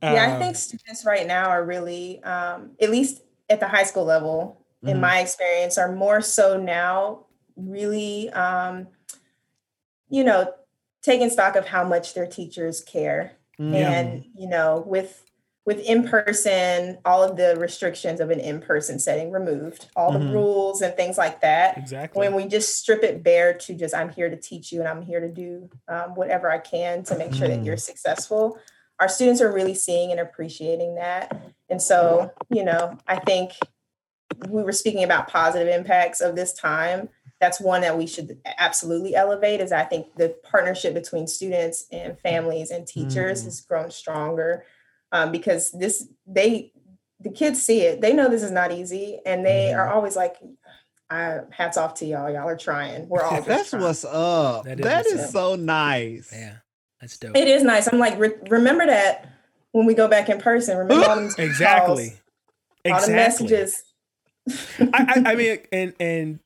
yeah, 0.01 0.13
I 0.13 0.31
Um, 0.33 0.39
think 0.39 0.55
students 0.55 1.05
right 1.05 1.27
now 1.27 1.49
are 1.49 1.63
really, 1.65 2.23
um, 2.23 2.71
at 2.81 2.89
least 2.89 3.22
at 3.49 3.59
the 3.59 3.67
high 3.67 3.83
school 3.83 4.05
level, 4.05 4.65
in 4.83 4.97
Mhm. 4.97 5.01
my 5.01 5.19
experience, 5.19 5.77
are 5.77 5.91
more 5.91 6.21
so 6.21 6.57
now 6.57 7.25
really, 7.55 8.29
um, 8.31 8.87
you 10.09 10.23
know, 10.23 10.53
taking 11.01 11.29
stock 11.29 11.55
of 11.55 11.65
how 11.67 11.83
much 11.83 12.13
their 12.13 12.25
teachers 12.27 12.81
care. 12.81 13.33
Mhm. 13.59 13.73
And, 13.75 14.25
you 14.35 14.47
know, 14.47 14.83
with 14.85 15.23
with 15.65 15.79
in 15.79 16.05
person, 16.05 16.97
all 17.05 17.23
of 17.23 17.37
the 17.37 17.55
restrictions 17.55 18.19
of 18.19 18.29
an 18.29 18.39
in 18.41 18.59
person 18.59 18.99
setting 18.99 19.31
removed, 19.31 19.87
all 19.95 20.11
the 20.11 20.19
rules 20.19 20.81
and 20.81 20.93
things 20.97 21.17
like 21.17 21.39
that. 21.39 21.77
exactly. 21.77 22.19
When 22.19 22.35
we 22.35 22.47
just 22.49 22.75
strip 22.77 23.01
it 23.01 23.23
bare 23.23 23.53
to 23.53 23.73
just, 23.73 23.95
I'm 23.95 24.09
here 24.09 24.29
to 24.29 24.35
teach 24.35 24.73
you 24.73 24.81
and 24.81 24.89
I'm 24.89 25.01
here 25.01 25.21
to 25.21 25.29
do 25.29 25.69
um, 25.87 26.15
whatever 26.15 26.51
I 26.51 26.57
can 26.57 27.03
to 27.03 27.17
make 27.17 27.33
sure 27.33 27.47
that 27.47 27.63
you're 27.63 27.77
successful. 27.77 28.59
Our 28.99 29.07
students 29.07 29.39
are 29.39 29.53
really 29.53 29.73
seeing 29.73 30.11
and 30.11 30.19
appreciating 30.19 30.95
that. 30.95 31.33
And 31.73 31.81
so, 31.81 32.31
you 32.51 32.63
know, 32.63 32.95
I 33.07 33.17
think 33.17 33.53
we 34.47 34.61
were 34.61 34.71
speaking 34.71 35.03
about 35.03 35.27
positive 35.27 35.67
impacts 35.67 36.21
of 36.21 36.35
this 36.35 36.53
time. 36.53 37.09
That's 37.41 37.59
one 37.59 37.81
that 37.81 37.97
we 37.97 38.05
should 38.05 38.37
absolutely 38.59 39.15
elevate. 39.15 39.59
Is 39.59 39.71
I 39.71 39.83
think 39.83 40.15
the 40.15 40.35
partnership 40.43 40.93
between 40.93 41.25
students 41.25 41.87
and 41.91 42.15
families 42.19 42.69
and 42.69 42.85
teachers 42.85 43.41
Mhm. 43.41 43.45
has 43.45 43.61
grown 43.61 43.89
stronger 43.89 44.65
um, 45.11 45.31
because 45.31 45.71
this 45.71 46.07
they 46.27 46.71
the 47.19 47.31
kids 47.31 47.59
see 47.63 47.81
it. 47.81 48.01
They 48.01 48.13
know 48.13 48.29
this 48.29 48.43
is 48.43 48.51
not 48.51 48.71
easy, 48.71 49.19
and 49.25 49.43
they 49.43 49.73
are 49.73 49.91
always 49.91 50.15
like, 50.15 50.35
I, 51.09 51.39
"Hats 51.49 51.75
off 51.77 51.95
to 51.95 52.05
y'all. 52.05 52.29
Y'all 52.29 52.47
are 52.47 52.55
trying. 52.55 53.09
We're 53.09 53.23
all 53.23 53.41
That's 53.47 53.71
trying." 53.71 53.81
what's 53.81 54.05
up. 54.05 54.65
That 54.65 54.77
that 54.77 55.05
is 55.07 55.13
is, 55.13 55.17
what's 55.19 55.27
up. 55.29 55.31
so 55.33 55.55
nice. 55.55 56.29
yeah, 56.31 56.57
that's 57.01 57.17
dope. 57.17 57.35
It 57.35 57.47
is 57.47 57.63
nice. 57.63 57.87
I'm 57.91 57.97
like, 57.97 58.19
re- 58.19 58.37
remember 58.49 58.85
that 58.85 59.27
when 59.73 59.85
we 59.85 59.93
go 59.93 60.07
back 60.07 60.29
in 60.29 60.39
person. 60.39 60.77
Remember 60.77 61.05
all 61.07 61.19
these 61.19 61.35
exactly. 61.37 62.13
calls, 62.85 63.01
all 63.01 63.07
the 63.07 63.13
messages. 63.13 63.83
I, 64.79 64.89
I, 64.93 65.31
I 65.31 65.35
mean, 65.37 65.57
and 65.73 65.93
and 65.99 66.39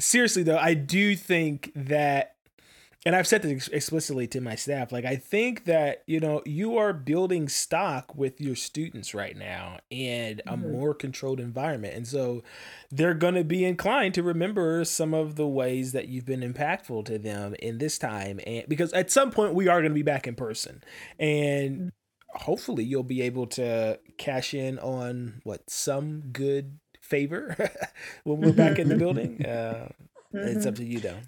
seriously 0.00 0.42
though, 0.42 0.58
I 0.58 0.74
do 0.74 1.14
think 1.16 1.72
that, 1.74 2.36
and 3.04 3.16
I've 3.16 3.26
said 3.26 3.42
this 3.42 3.52
ex- 3.52 3.68
explicitly 3.68 4.26
to 4.28 4.40
my 4.40 4.54
staff. 4.54 4.92
Like, 4.92 5.04
I 5.04 5.16
think 5.16 5.64
that 5.64 6.02
you 6.06 6.20
know 6.20 6.42
you 6.46 6.76
are 6.78 6.92
building 6.92 7.48
stock 7.48 8.14
with 8.14 8.40
your 8.40 8.54
students 8.56 9.14
right 9.14 9.36
now 9.36 9.78
in 9.90 10.40
a 10.46 10.56
Mhm. 10.56 10.70
more 10.72 10.94
controlled 10.94 11.40
environment, 11.40 11.94
and 11.96 12.06
so 12.06 12.42
they're 12.90 13.14
going 13.14 13.34
to 13.34 13.44
be 13.44 13.64
inclined 13.64 14.14
to 14.14 14.22
remember 14.22 14.84
some 14.84 15.12
of 15.12 15.34
the 15.36 15.46
ways 15.46 15.92
that 15.92 16.08
you've 16.08 16.26
been 16.26 16.40
impactful 16.40 17.04
to 17.06 17.18
them 17.18 17.54
in 17.58 17.78
this 17.78 17.98
time, 17.98 18.40
and 18.46 18.64
because 18.68 18.92
at 18.92 19.10
some 19.10 19.30
point 19.30 19.54
we 19.54 19.66
are 19.68 19.80
going 19.80 19.90
to 19.90 19.94
be 19.94 20.02
back 20.02 20.26
in 20.26 20.34
person, 20.36 20.82
and 21.18 21.90
hopefully 22.34 22.84
you'll 22.84 23.02
be 23.02 23.22
able 23.22 23.46
to 23.46 23.98
cash 24.18 24.54
in 24.54 24.78
on 24.78 25.40
what 25.44 25.68
some 25.68 26.20
good 26.32 26.78
favor 27.00 27.56
when 28.24 28.38
we're 28.38 28.52
back 28.52 28.78
in 28.78 28.88
the 28.88 28.96
building. 28.96 29.44
Uh, 29.46 29.88
It's 30.32 30.64
Mhm. 30.64 30.68
up 30.68 30.74
to 30.76 30.84
you 30.84 31.00
though. 31.00 31.18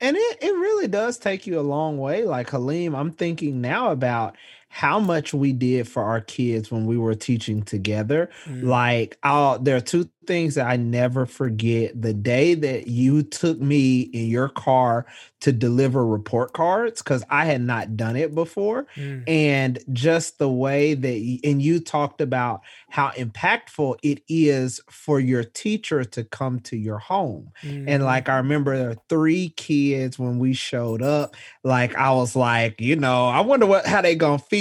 And 0.00 0.16
it, 0.16 0.38
it 0.42 0.52
really 0.52 0.86
does 0.88 1.18
take 1.18 1.46
you 1.46 1.58
a 1.58 1.62
long 1.62 1.98
way. 1.98 2.24
Like 2.24 2.50
Halim, 2.50 2.94
I'm 2.94 3.12
thinking 3.12 3.60
now 3.60 3.90
about 3.90 4.36
how 4.68 5.00
much 5.00 5.32
we 5.32 5.52
did 5.52 5.88
for 5.88 6.02
our 6.02 6.20
kids 6.20 6.70
when 6.70 6.86
we 6.86 6.98
were 6.98 7.14
teaching 7.14 7.62
together. 7.62 8.30
Mm. 8.44 8.64
Like, 8.64 9.18
I'll, 9.22 9.58
there 9.58 9.76
are 9.76 9.80
two 9.80 10.08
things 10.26 10.56
that 10.56 10.66
I 10.66 10.76
never 10.76 11.24
forget. 11.24 12.00
The 12.00 12.12
day 12.12 12.54
that 12.54 12.86
you 12.86 13.22
took 13.22 13.58
me 13.58 14.02
in 14.02 14.26
your 14.26 14.50
car 14.50 15.06
to 15.40 15.52
deliver 15.52 16.04
report 16.04 16.52
cards, 16.52 17.00
because 17.00 17.24
I 17.30 17.46
had 17.46 17.62
not 17.62 17.96
done 17.96 18.14
it 18.16 18.34
before. 18.34 18.86
Mm. 18.96 19.24
And 19.26 19.78
just 19.92 20.38
the 20.38 20.50
way 20.50 20.92
that, 20.94 21.40
and 21.44 21.62
you 21.62 21.80
talked 21.80 22.20
about 22.20 22.60
how 22.90 23.08
impactful 23.10 23.98
it 24.02 24.22
is 24.28 24.80
for 24.90 25.18
your 25.18 25.44
teacher 25.44 26.04
to 26.04 26.24
come 26.24 26.60
to 26.60 26.76
your 26.76 26.98
home. 26.98 27.52
Mm. 27.62 27.84
And 27.88 28.04
like 28.04 28.28
I 28.28 28.36
remember 28.36 28.76
there 28.76 28.88
were 28.90 28.96
three 29.08 29.50
kids 29.50 30.18
when 30.18 30.38
we 30.38 30.52
showed 30.52 31.00
up. 31.00 31.36
Like 31.64 31.94
I 31.94 32.12
was 32.12 32.36
like, 32.36 32.80
you 32.80 32.96
know, 32.96 33.28
I 33.28 33.40
wonder 33.40 33.64
what 33.64 33.86
how 33.86 34.02
they 34.02 34.14
gonna 34.14 34.38
feel. 34.38 34.57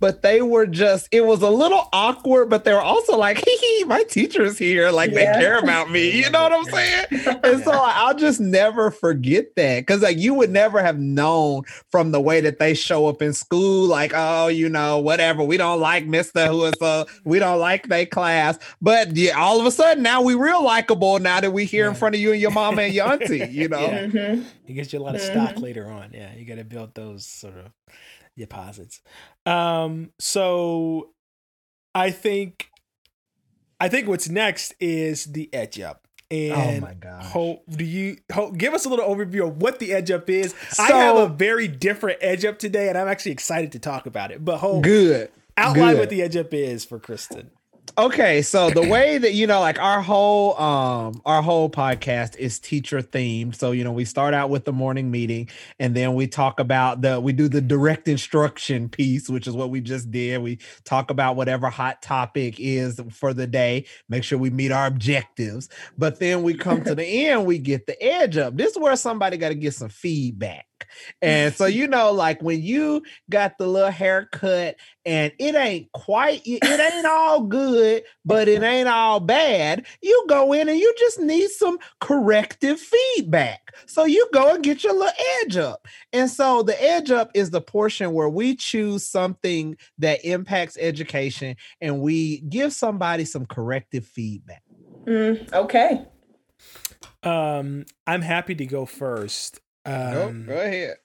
But 0.00 0.20
they 0.22 0.42
were 0.42 0.66
just, 0.66 1.08
it 1.12 1.24
was 1.24 1.40
a 1.40 1.48
little 1.48 1.88
awkward, 1.92 2.50
but 2.50 2.64
they 2.64 2.72
were 2.74 2.80
also 2.80 3.16
like, 3.16 3.38
hee 3.44 3.56
hee, 3.56 3.84
my 3.84 4.02
teacher's 4.02 4.58
here. 4.58 4.90
Like 4.90 5.10
Yeah. 5.12 5.32
they 5.34 5.40
care 5.40 5.58
about 5.58 5.90
me. 5.90 6.10
You 6.10 6.28
know 6.30 6.42
what 6.42 6.52
I'm 6.52 6.64
saying? 6.64 7.06
And 7.42 7.64
so 7.64 7.70
like, 7.70 7.94
I'll 7.96 8.14
just 8.16 8.38
never 8.40 8.90
forget 8.90 9.54
that. 9.56 9.86
Cause 9.86 10.02
like 10.02 10.18
you 10.18 10.34
would 10.34 10.50
never 10.50 10.82
have 10.82 10.98
known 10.98 11.62
from 11.90 12.10
the 12.12 12.20
way 12.20 12.40
that 12.42 12.58
they 12.58 12.74
show 12.74 13.06
up 13.06 13.22
in 13.22 13.32
school, 13.32 13.86
like, 13.86 14.12
oh, 14.14 14.48
you 14.48 14.68
know, 14.68 14.98
whatever. 14.98 15.42
We 15.42 15.56
don't 15.56 15.80
like 15.80 16.04
Mr. 16.06 16.48
Who 16.48 16.64
is 16.66 16.74
uh 16.82 17.04
we 17.24 17.38
don't 17.38 17.60
like 17.60 17.88
their 17.88 18.04
class. 18.06 18.58
But 18.82 19.16
yeah, 19.16 19.38
all 19.38 19.58
of 19.60 19.64
a 19.66 19.70
sudden 19.70 20.02
now 20.02 20.20
we 20.20 20.34
real 20.34 20.62
likable 20.62 21.18
now 21.18 21.40
that 21.40 21.52
we 21.52 21.64
here 21.64 21.88
in 21.88 21.94
front 21.94 22.14
of 22.14 22.20
you 22.20 22.32
and 22.32 22.40
your 22.40 22.50
mama 22.50 22.82
and 22.82 22.92
your 22.94 23.10
auntie, 23.10 23.46
you 23.50 23.68
know. 23.70 23.80
Yeah. 23.80 24.04
Mhm. 24.06 24.44
It 24.66 24.72
gets 24.74 24.92
you 24.92 24.98
a 24.98 25.02
lot 25.02 25.14
of 25.14 25.20
stock 25.22 25.54
Mhm. 25.54 25.62
later 25.62 25.90
on. 25.90 26.10
Yeah, 26.12 26.34
you 26.36 26.44
got 26.44 26.56
to 26.56 26.64
build 26.64 26.94
those 26.94 27.24
sort 27.26 27.54
of 27.56 27.66
deposits. 28.36 29.00
Um, 29.46 30.10
so 30.18 31.10
I 31.94 32.10
think, 32.10 32.68
I 33.80 33.88
think 33.88 34.08
what's 34.08 34.28
next 34.28 34.74
is 34.80 35.26
the 35.26 35.52
edge 35.52 35.80
up. 35.80 36.06
And 36.30 36.84
oh 36.84 36.86
my 36.86 36.94
gosh. 36.94 37.26
Hope, 37.26 37.64
do 37.68 37.84
you 37.84 38.16
Hope, 38.32 38.56
give 38.56 38.74
us 38.74 38.86
a 38.86 38.88
little 38.88 39.06
overview 39.06 39.46
of 39.46 39.58
what 39.58 39.78
the 39.78 39.92
edge 39.92 40.10
up 40.10 40.28
is? 40.30 40.54
I 40.78 40.90
have 40.90 41.16
a 41.16 41.28
very 41.28 41.68
different 41.68 42.18
edge 42.22 42.44
up 42.44 42.58
today, 42.58 42.88
and 42.88 42.96
I'm 42.96 43.08
actually 43.08 43.32
excited 43.32 43.72
to 43.72 43.78
talk 43.78 44.06
about 44.06 44.32
it. 44.32 44.44
But 44.44 44.58
Hope, 44.58 44.82
Good. 44.82 45.30
outline 45.56 45.94
good. 45.94 46.00
what 46.00 46.10
the 46.10 46.22
edge 46.22 46.36
up 46.36 46.52
is 46.54 46.84
for 46.84 46.98
Kristen. 46.98 47.50
Okay, 47.96 48.42
so 48.42 48.70
the 48.70 48.82
way 48.82 49.18
that 49.18 49.34
you 49.34 49.46
know, 49.46 49.60
like 49.60 49.78
our 49.78 50.02
whole 50.02 50.60
um 50.60 51.22
our 51.24 51.40
whole 51.40 51.70
podcast 51.70 52.36
is 52.36 52.58
teacher 52.58 53.00
themed. 53.00 53.54
So 53.54 53.70
you 53.70 53.84
know, 53.84 53.92
we 53.92 54.04
start 54.04 54.34
out 54.34 54.50
with 54.50 54.64
the 54.64 54.72
morning 54.72 55.12
meeting, 55.12 55.48
and 55.78 55.94
then 55.94 56.14
we 56.14 56.26
talk 56.26 56.58
about 56.58 57.02
the 57.02 57.20
we 57.20 57.32
do 57.32 57.48
the 57.48 57.60
direct 57.60 58.08
instruction 58.08 58.88
piece, 58.88 59.28
which 59.28 59.46
is 59.46 59.54
what 59.54 59.70
we 59.70 59.80
just 59.80 60.10
did. 60.10 60.42
We 60.42 60.58
talk 60.82 61.12
about 61.12 61.36
whatever 61.36 61.70
hot 61.70 62.02
topic 62.02 62.56
is 62.58 63.00
for 63.12 63.32
the 63.32 63.46
day, 63.46 63.86
make 64.08 64.24
sure 64.24 64.40
we 64.40 64.50
meet 64.50 64.72
our 64.72 64.86
objectives. 64.86 65.68
But 65.96 66.18
then 66.18 66.42
we 66.42 66.54
come 66.54 66.82
to 66.82 66.96
the 66.96 67.04
end, 67.28 67.46
we 67.46 67.58
get 67.58 67.86
the 67.86 68.02
edge 68.02 68.36
up. 68.36 68.56
This 68.56 68.72
is 68.72 68.78
where 68.78 68.96
somebody 68.96 69.36
got 69.36 69.50
to 69.50 69.54
get 69.54 69.74
some 69.74 69.88
feedback. 69.88 70.66
And 71.22 71.54
so 71.54 71.66
you 71.74 71.88
know, 71.88 72.12
like 72.12 72.42
when 72.42 72.62
you 72.62 73.02
got 73.30 73.58
the 73.58 73.66
little 73.66 73.90
haircut 73.90 74.76
and 75.04 75.32
it 75.38 75.54
ain't 75.54 75.90
quite 75.92 76.42
it 76.44 76.60
it 76.62 76.94
ain't 76.94 77.06
all 77.06 77.42
good 77.42 78.02
but 78.24 78.48
it 78.48 78.62
ain't 78.62 78.88
all 78.88 79.20
bad 79.20 79.86
you 80.02 80.24
go 80.28 80.52
in 80.52 80.68
and 80.68 80.78
you 80.78 80.94
just 80.98 81.20
need 81.20 81.48
some 81.50 81.78
corrective 82.00 82.80
feedback 82.80 83.74
so 83.86 84.04
you 84.04 84.26
go 84.32 84.54
and 84.54 84.64
get 84.64 84.82
your 84.82 84.94
little 84.94 85.12
edge 85.42 85.56
up 85.56 85.86
and 86.12 86.30
so 86.30 86.62
the 86.62 86.82
edge 86.82 87.10
up 87.10 87.30
is 87.34 87.50
the 87.50 87.60
portion 87.60 88.12
where 88.12 88.28
we 88.28 88.56
choose 88.56 89.06
something 89.06 89.76
that 89.98 90.24
impacts 90.24 90.78
education 90.80 91.56
and 91.80 92.00
we 92.00 92.40
give 92.40 92.72
somebody 92.72 93.24
some 93.24 93.46
corrective 93.46 94.06
feedback 94.06 94.62
Mm, 95.06 95.52
okay. 95.52 96.06
Um, 97.22 97.84
I'm 98.06 98.22
happy 98.22 98.54
to 98.54 98.66
go 98.66 98.86
first. 98.86 99.60
Um, 99.86 100.12
nope, 100.12 100.46
go 100.46 100.60
ahead 100.60 100.96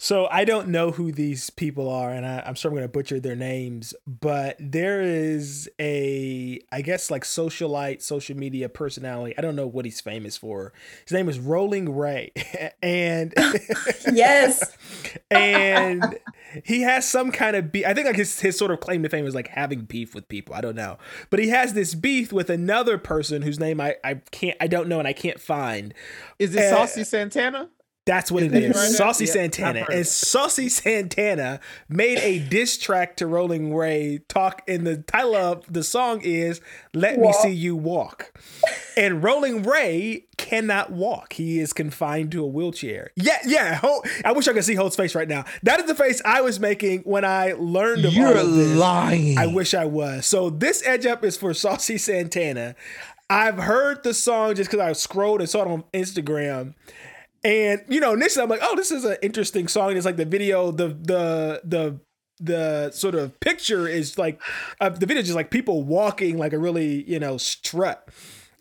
So 0.00 0.28
I 0.30 0.44
don't 0.44 0.68
know 0.68 0.92
who 0.92 1.10
these 1.10 1.50
people 1.50 1.90
are, 1.90 2.10
and 2.10 2.24
I, 2.24 2.44
I'm 2.46 2.54
sure 2.54 2.70
I'm 2.70 2.76
going 2.76 2.84
to 2.84 2.88
butcher 2.88 3.18
their 3.18 3.34
names, 3.34 3.94
but 4.06 4.56
there 4.60 5.02
is 5.02 5.68
a, 5.80 6.60
I 6.70 6.82
guess, 6.82 7.10
like 7.10 7.24
socialite, 7.24 8.00
social 8.00 8.36
media 8.36 8.68
personality. 8.68 9.34
I 9.36 9.40
don't 9.40 9.56
know 9.56 9.66
what 9.66 9.84
he's 9.84 10.00
famous 10.00 10.36
for. 10.36 10.72
His 11.04 11.12
name 11.12 11.28
is 11.28 11.40
Rolling 11.40 11.96
Ray, 11.96 12.30
and 12.82 13.34
Yes. 14.12 14.76
and 15.32 16.16
he 16.64 16.82
has 16.82 17.08
some 17.08 17.32
kind 17.32 17.56
of 17.56 17.72
beef. 17.72 17.84
I 17.84 17.92
think 17.92 18.06
like 18.06 18.16
his 18.16 18.38
his 18.40 18.56
sort 18.56 18.70
of 18.70 18.78
claim 18.78 19.02
to 19.02 19.08
fame 19.08 19.26
is 19.26 19.34
like 19.34 19.48
having 19.48 19.80
beef 19.80 20.14
with 20.14 20.28
people. 20.28 20.54
I 20.54 20.60
don't 20.60 20.76
know, 20.76 20.98
but 21.30 21.40
he 21.40 21.48
has 21.48 21.74
this 21.74 21.94
beef 21.96 22.32
with 22.32 22.50
another 22.50 22.98
person 22.98 23.42
whose 23.42 23.58
name 23.58 23.80
I 23.80 23.96
I 24.04 24.14
can't 24.30 24.56
I 24.60 24.68
don't 24.68 24.88
know 24.88 25.00
and 25.00 25.08
I 25.08 25.12
can't 25.12 25.40
find. 25.40 25.92
is 26.38 26.54
it 26.54 26.62
Uh, 26.62 26.70
saucy 26.70 27.02
santana 27.04 27.68
That's 28.08 28.32
what 28.32 28.42
it 28.42 28.46
is. 28.46 28.52
Have 28.54 28.62
you 28.62 28.70
is. 28.70 28.76
heard 28.76 28.90
that? 28.90 28.96
Saucy 28.96 29.24
Yeah, 29.26 29.32
Santana. 29.32 29.86
And. 29.92 30.06
Saucy 30.06 30.68
Santana 30.70 31.60
made 31.90 32.18
a 32.20 32.38
diss 32.38 32.78
track 32.78 33.16
to 33.18 33.26
Rolling 33.26 33.74
Ray 33.74 34.20
talk 34.28 34.62
and 34.66 34.86
the 34.86 34.96
title 34.96 35.36
of 35.36 35.70
the 35.70 35.82
song 35.84 36.22
is 36.22 36.62
Let 36.94 37.18
Me 37.18 37.30
See 37.34 37.50
You 37.50 37.76
Walk. 37.76 38.32
And 38.96 39.22
Rolling 39.22 39.62
Ray 39.62 40.24
cannot 40.38 40.90
walk. 40.90 41.34
He 41.34 41.60
is 41.60 41.74
confined 41.74 42.32
to 42.32 42.42
a 42.42 42.46
wheelchair. 42.46 43.10
Yeah, 43.14 43.36
yeah. 43.44 43.74
Ho- 43.76 44.02
I 44.24 44.32
wish 44.32 44.48
I 44.48 44.54
could 44.54 44.64
see 44.64 44.74
Holt's 44.74 44.96
face 44.96 45.14
right 45.14 45.28
now. 45.28 45.44
That 45.62 45.78
is 45.80 45.86
the 45.86 45.94
face 45.94 46.22
I 46.24 46.40
was 46.40 46.58
making 46.58 47.00
when 47.02 47.26
I 47.26 47.52
learned 47.58 48.06
of 48.06 48.14
You're 48.14 48.36
of 48.38 48.54
this. 48.54 48.76
lying. 48.76 49.36
I 49.36 49.46
wish 49.48 49.74
I 49.74 49.84
was. 49.84 50.24
So 50.24 50.48
this 50.48 50.82
edge 50.86 51.04
up 51.04 51.22
is 51.24 51.36
for 51.36 51.52
Saucy 51.52 51.98
Santana. 51.98 52.74
I've 53.30 53.58
heard 53.58 54.02
the 54.02 54.14
song 54.14 54.54
just 54.54 54.70
because 54.70 54.80
I 54.82 54.92
scrolled 54.94 55.40
and 55.40 55.50
saw 55.50 55.60
it 55.62 55.68
on 55.68 55.84
Instagram. 55.92 56.72
And 57.44 57.82
you 57.88 58.00
know, 58.00 58.14
initially 58.14 58.42
I'm 58.42 58.50
like, 58.50 58.60
oh, 58.62 58.76
this 58.76 58.90
is 58.90 59.04
an 59.04 59.16
interesting 59.22 59.68
song. 59.68 59.96
It's 59.96 60.06
like 60.06 60.16
the 60.16 60.24
video, 60.24 60.70
the 60.70 60.88
the 60.88 61.60
the 61.64 62.00
the 62.40 62.90
sort 62.92 63.14
of 63.14 63.38
picture 63.40 63.88
is 63.88 64.18
like 64.18 64.40
uh, 64.80 64.88
the 64.88 65.06
video 65.06 65.20
is 65.20 65.26
just 65.26 65.36
like 65.36 65.50
people 65.50 65.82
walking 65.82 66.38
like 66.38 66.52
a 66.52 66.58
really 66.58 67.08
you 67.10 67.18
know 67.18 67.36
strut. 67.36 68.08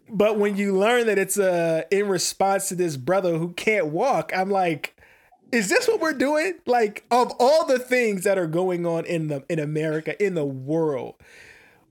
But 0.10 0.40
when 0.40 0.56
you 0.56 0.78
learn 0.78 1.08
that 1.08 1.18
it's 1.18 1.38
uh 1.38 1.84
in 1.92 2.08
response 2.08 2.70
to 2.70 2.76
this 2.76 2.98
brother 2.98 3.38
who 3.38 3.54
can't 3.54 3.88
walk, 3.88 4.32
I'm 4.36 4.50
like, 4.50 4.96
is 5.52 5.70
this 5.70 5.88
what 5.88 6.00
we're 6.00 6.14
doing? 6.14 6.54
Like 6.66 7.06
of 7.12 7.32
all 7.40 7.66
the 7.66 7.80
things 7.80 8.24
that 8.24 8.38
are 8.38 8.48
going 8.48 8.86
on 8.86 9.06
in 9.06 9.28
the 9.28 9.44
in 9.50 9.60
America, 9.60 10.22
in 10.24 10.36
the 10.36 10.46
world, 10.46 11.16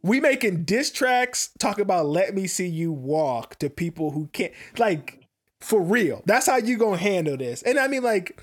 we 0.03 0.21
making 0.21 0.65
diss 0.65 0.91
tracks 0.91 1.51
talk 1.59 1.79
about 1.79 2.07
let 2.07 2.35
me 2.35 2.47
see 2.47 2.67
you 2.67 2.93
walk 2.93 3.59
to 3.59 3.69
people 3.69 4.13
who 4.13 4.29
can't 4.33 4.53
like 4.79 5.26
for 5.61 5.81
real. 5.81 6.23
That's 6.27 6.47
how 6.47 6.57
you 6.57 6.77
gonna 6.77 6.97
handle 6.99 7.37
this. 7.37 7.63
And 7.63 7.79
I 7.79 7.89
mean 7.89 8.03
like 8.03 8.41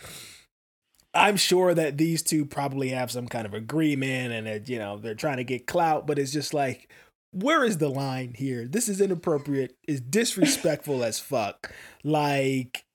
I'm 1.14 1.38
sure 1.38 1.74
that 1.74 1.98
these 1.98 2.24
two 2.24 2.46
probably 2.46 2.90
have 2.90 3.12
some 3.12 3.28
kind 3.28 3.46
of 3.46 3.54
agreement 3.54 4.34
and 4.34 4.48
that, 4.48 4.68
you 4.68 4.80
know, 4.80 4.98
they're 4.98 5.14
trying 5.14 5.38
to 5.38 5.44
get 5.44 5.68
clout, 5.68 6.08
but 6.08 6.18
it's 6.18 6.32
just 6.32 6.54
like, 6.54 6.90
where 7.32 7.64
is 7.64 7.78
the 7.78 7.90
line 7.90 8.34
here? 8.36 8.68
This 8.68 8.90
is 8.90 9.00
inappropriate. 9.00 9.76
It's 9.88 10.02
disrespectful 10.02 11.04
as 11.04 11.20
fuck. 11.20 11.72
Like, 12.04 12.86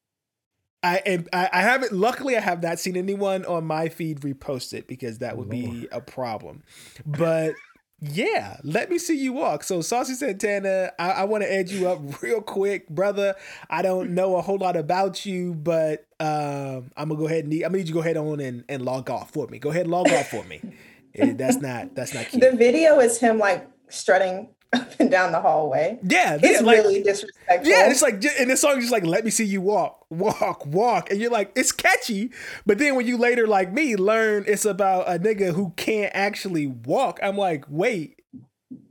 I 0.82 0.98
am. 0.98 1.26
I, 1.32 1.48
I 1.52 1.62
haven't. 1.62 1.92
Luckily, 1.92 2.36
I 2.36 2.40
have 2.40 2.62
not 2.62 2.78
seen 2.78 2.96
anyone 2.96 3.44
on 3.46 3.64
my 3.64 3.88
feed 3.88 4.20
repost 4.20 4.72
it 4.72 4.86
because 4.86 5.18
that 5.18 5.36
would 5.36 5.48
be 5.48 5.88
a 5.90 6.00
problem. 6.00 6.62
But 7.04 7.54
yeah, 8.01 8.59
let 8.62 8.90
me 8.90 8.99
see 8.99 9.16
you 9.16 9.32
walk. 9.32 9.64
So, 9.64 9.80
Saucy 9.80 10.14
Santana, 10.14 10.92
I, 10.99 11.11
I 11.11 11.24
want 11.24 11.42
to 11.42 11.53
edge 11.53 11.72
you 11.72 11.88
up 11.88 12.01
real 12.22 12.40
quick, 12.40 12.88
brother. 12.88 13.34
I 13.68 13.82
don't 13.82 14.11
know 14.11 14.36
a 14.36 14.42
whole 14.42 14.59
lot 14.59 14.76
about 14.76 15.26
you, 15.26 15.55
but 15.55 16.07
um, 16.20 16.90
I'm 16.96 17.09
gonna 17.09 17.16
go 17.16 17.26
ahead 17.26 17.40
and 17.40 17.49
need, 17.49 17.64
I'm 17.64 17.72
gonna 17.72 17.78
need 17.78 17.88
you 17.88 17.94
to 17.94 17.94
go 17.94 18.01
ahead 18.01 18.16
on 18.16 18.40
and, 18.40 18.64
and 18.68 18.84
log 18.84 19.11
off 19.11 19.32
for 19.32 19.49
me. 19.49 19.59
Go 19.59 19.70
ahead, 19.70 19.82
and 19.82 19.90
log 19.90 20.11
off 20.12 20.28
for 20.28 20.44
me. 20.44 20.61
That's 21.14 21.57
not 21.57 21.96
that's 21.96 22.14
not 22.14 22.26
cute. 22.26 22.40
The 22.40 22.57
video 22.57 23.01
is 23.01 23.18
him 23.18 23.38
like 23.38 23.68
strutting 23.88 24.51
up 24.72 25.00
and 25.00 25.10
down 25.10 25.32
the 25.32 25.40
hallway. 25.40 25.98
yeah, 26.02 26.38
It's 26.40 26.62
like, 26.62 26.78
really 26.78 27.02
disrespectful. 27.02 27.70
Yeah, 27.70 27.90
it's 27.90 28.02
like, 28.02 28.22
and 28.38 28.50
the 28.50 28.56
song 28.56 28.78
is 28.78 28.84
just 28.84 28.92
like, 28.92 29.06
let 29.06 29.24
me 29.24 29.30
see 29.30 29.44
you 29.44 29.60
walk, 29.60 30.04
walk, 30.10 30.66
walk. 30.66 31.10
And 31.10 31.20
you're 31.20 31.30
like, 31.30 31.52
it's 31.56 31.72
catchy. 31.72 32.30
But 32.66 32.78
then 32.78 32.94
when 32.94 33.06
you 33.06 33.16
later, 33.16 33.46
like 33.46 33.72
me, 33.72 33.96
learn 33.96 34.44
it's 34.46 34.64
about 34.64 35.08
a 35.08 35.18
nigga 35.18 35.54
who 35.54 35.72
can't 35.76 36.12
actually 36.14 36.66
walk, 36.66 37.18
I'm 37.22 37.36
like, 37.36 37.64
wait, 37.68 38.20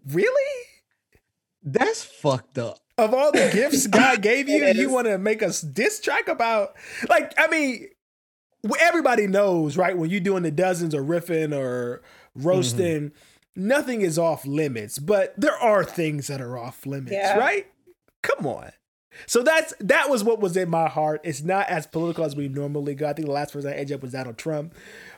really? 0.08 0.66
That's 1.64 2.04
fucked 2.04 2.58
up. 2.58 2.80
Of 2.98 3.14
all 3.14 3.32
the 3.32 3.50
gifts 3.54 3.86
God 3.88 4.22
gave 4.22 4.50
you, 4.50 4.64
It 4.64 4.78
you 4.78 4.90
want 4.90 5.06
to 5.06 5.18
make 5.18 5.44
us 5.44 5.62
diss 5.62 6.00
track 6.00 6.28
about, 6.28 6.76
like, 7.10 7.34
I 7.38 7.48
mean, 7.48 7.90
everybody 8.80 9.28
knows, 9.28 9.78
right? 9.78 9.96
When 9.96 10.10
you're 10.10 10.20
doing 10.20 10.44
the 10.44 10.52
dozens 10.52 10.96
or 10.96 11.04
riffing 11.04 11.56
or 11.56 12.02
mm-hmm. 12.36 12.48
roasting, 12.48 13.12
nothing 13.58 14.02
is 14.02 14.18
off 14.18 14.46
limits, 14.46 15.00
but 15.00 15.34
there 15.38 15.58
are 15.58 15.84
things 15.84 16.28
that 16.28 16.40
are 16.42 16.58
off 16.58 16.86
limits, 16.86 17.12
Yeah. 17.12 17.38
right? 17.38 17.68
Come 18.24 18.46
on. 18.48 18.72
So 19.26 19.42
that's 19.42 19.74
that 19.80 20.10
was 20.10 20.24
what 20.24 20.40
was 20.40 20.56
in 20.56 20.70
my 20.70 20.88
heart. 20.88 21.22
It's 21.24 21.42
not 21.42 21.68
as 21.70 21.88
political 21.88 22.24
as 22.24 22.36
we 22.36 22.48
normally 22.50 22.94
go. 22.94 23.08
I 23.10 23.14
think 23.14 23.26
the 23.28 23.34
last 23.34 23.52
person 23.54 23.72
I 23.72 23.76
edge 23.76 23.92
up 23.92 24.02
was 24.04 24.12
Donald 24.12 24.38
Trump, 24.38 24.76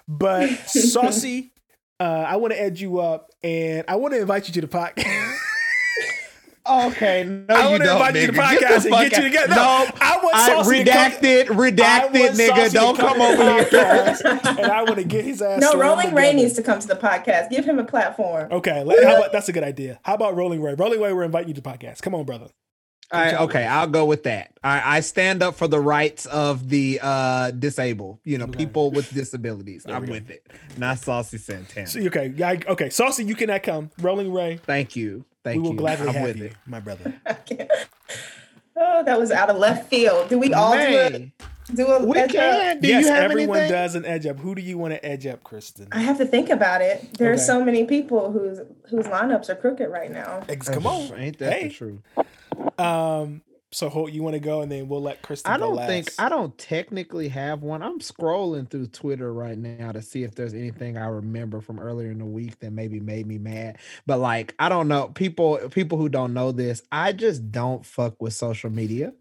but 0.07 0.49
saucy. 0.67 1.51
Uh, 1.99 2.23
I 2.25 2.37
want 2.37 2.53
to 2.53 2.61
edge 2.61 2.81
you 2.81 2.99
up, 2.99 3.29
and 3.43 3.83
I 3.89 3.97
want 3.97 4.13
to 4.13 4.21
invite 4.21 4.47
you 4.47 4.53
to 4.53 4.61
the 4.61 4.67
podcast. 4.67 5.35
Okay, 6.69 7.23
no, 7.23 7.55
I 7.55 7.63
you 7.65 7.71
wanna 7.71 7.83
don't. 7.85 7.95
invite 7.97 8.15
you 8.15 8.25
to 8.27 8.31
the 8.31 8.37
podcast 8.37 8.75
and 8.75 8.83
the 8.83 8.89
fuck 8.89 9.09
get 9.09 9.17
you 9.17 9.23
together. 9.23 9.47
No, 9.49 9.55
No, 9.55 9.89
I 10.01 10.19
want 10.21 10.35
I 10.35 10.47
Saucy 10.49 10.83
to 10.83 10.91
come- 10.91 11.11
redacted, 11.11 11.41
I 11.41 11.53
redacted, 11.55 12.19
want 12.19 12.35
nigga. 12.37 12.73
Don't 12.73 12.97
come 12.97 13.21
over 13.21 13.43
here. 13.43 14.29
and 14.59 14.71
I 14.71 14.83
want 14.83 14.95
to 14.97 15.03
get 15.03 15.25
his 15.25 15.41
ass. 15.41 15.59
no, 15.61 15.73
Rolling 15.73 16.13
Ray 16.13 16.33
needs 16.33 16.53
to 16.53 16.63
come 16.63 16.79
to 16.79 16.87
the 16.87 16.95
podcast. 16.95 17.49
Give 17.49 17.65
him 17.65 17.79
a 17.79 17.83
platform. 17.83 18.51
Okay, 18.51 18.83
let- 18.83 19.03
how 19.03 19.17
about 19.17 19.31
that's 19.31 19.49
a 19.49 19.51
good 19.53 19.63
idea. 19.63 19.99
How 20.03 20.13
about 20.13 20.35
Rolling 20.35 20.61
Ray? 20.61 20.73
Rolling 20.75 21.01
Ray, 21.01 21.13
we're 21.13 21.23
inviting 21.23 21.49
you 21.49 21.53
to 21.55 21.61
the 21.61 21.69
podcast. 21.69 22.01
Come 22.01 22.13
on, 22.15 22.25
brother. 22.25 22.47
All 23.11 23.19
right, 23.19 23.33
okay, 23.41 23.65
I'll 23.65 23.87
go 23.87 24.05
with 24.05 24.21
that. 24.25 24.51
I, 24.63 24.97
I 24.97 24.99
stand 24.99 25.41
up 25.41 25.55
for 25.55 25.67
the 25.67 25.79
rights 25.79 26.27
of 26.27 26.69
the 26.69 26.99
uh 27.01 27.49
disabled, 27.49 28.19
you 28.23 28.37
know, 28.37 28.43
Okay. 28.45 28.57
people 28.57 28.91
with 28.91 29.11
disabilities. 29.11 29.81
There 29.83 29.95
I'm 29.95 30.05
go. 30.05 30.11
with 30.11 30.29
it. 30.29 30.45
Not 30.77 30.99
Saucy 30.99 31.39
Santana. 31.39 31.87
So, 31.87 31.99
okay, 32.01 32.31
yeah, 32.35 32.49
I- 32.49 32.61
okay. 32.67 32.91
Saucy, 32.91 33.23
you 33.23 33.33
cannot 33.33 33.63
come. 33.63 33.89
Rolling 33.99 34.31
Ray, 34.31 34.57
Thank 34.57 34.95
you. 34.95 35.25
Thank 35.43 35.57
we 35.57 35.61
will 35.63 35.71
you. 35.71 35.77
gladly 35.77 36.07
I'm 36.09 36.13
have 36.15 36.23
with 36.27 36.37
you, 36.37 36.45
it. 36.45 36.53
my 36.65 36.79
brother. 36.79 37.13
oh, 38.75 39.03
that 39.03 39.19
was 39.19 39.31
out 39.31 39.49
of 39.49 39.57
left 39.57 39.89
field. 39.89 40.29
Do 40.29 40.37
we 40.39 40.53
all 40.53 40.73
do 40.73 40.79
a 40.79 41.31
do 41.75 41.87
a 41.87 42.05
we 42.05 42.17
edge 42.17 42.35
up? 42.35 42.41
can. 42.41 42.79
Do 42.81 42.87
yes, 42.87 43.05
you 43.05 43.11
have 43.11 43.23
everyone 43.31 43.57
anything? 43.57 43.71
does 43.71 43.95
an 43.95 44.05
edge 44.05 44.25
up. 44.25 44.39
Who 44.39 44.55
do 44.55 44.61
you 44.61 44.77
want 44.77 44.93
to 44.93 45.05
edge 45.05 45.25
up, 45.27 45.43
Kristen? 45.43 45.87
I 45.91 45.99
have 45.99 46.17
to 46.17 46.25
think 46.25 46.49
about 46.49 46.81
it. 46.81 47.13
There 47.17 47.29
Okay. 47.31 47.39
are 47.39 47.43
so 47.43 47.63
many 47.63 47.85
people 47.85 48.31
whose 48.31 48.59
whose 48.89 49.05
lineups 49.05 49.49
are 49.49 49.55
crooked 49.55 49.87
right 49.89 50.11
now. 50.11 50.41
Ex- 50.49 50.67
Come 50.69 50.87
on, 50.87 51.13
Ain't 51.17 51.37
that 51.39 51.53
Hey. 51.53 51.67
the 51.67 51.73
truth? 51.73 51.99
Um, 52.79 53.41
so 53.71 53.87
Holt, 53.87 54.11
you 54.11 54.23
want 54.23 54.33
to 54.33 54.39
go, 54.39 54.61
and 54.61 54.71
then 54.71 54.87
we'll 54.87 55.01
let 55.01 55.21
Kristen. 55.21 55.51
I 55.51 55.57
don't 55.57 55.75
last. 55.75 55.87
think 55.87 56.09
I 56.17 56.27
don't 56.27 56.57
technically 56.57 57.27
have 57.27 57.61
one. 57.61 57.83
I'm 57.83 57.99
scrolling 57.99 58.67
through 58.67 58.87
Twitter 58.87 59.31
right 59.31 59.57
now 59.57 59.91
to 59.91 60.01
see 60.01 60.23
if 60.23 60.33
there's 60.33 60.55
anything 60.55 60.97
I 60.97 61.05
remember 61.05 61.61
from 61.61 61.79
earlier 61.79 62.09
in 62.09 62.17
the 62.17 62.25
week 62.25 62.59
that 62.61 62.71
maybe 62.71 62.99
made 62.99 63.27
me 63.27 63.37
mad. 63.37 63.77
But 64.07 64.17
like, 64.19 64.55
I 64.57 64.69
don't 64.69 64.87
know. 64.87 65.09
People 65.09 65.59
people 65.69 65.99
who 65.99 66.09
don't 66.09 66.33
know 66.33 66.51
this, 66.51 66.81
I 66.91 67.13
just 67.13 67.51
don't 67.51 67.85
fuck 67.85 68.19
with 68.19 68.33
social 68.33 68.71
media. 68.71 69.13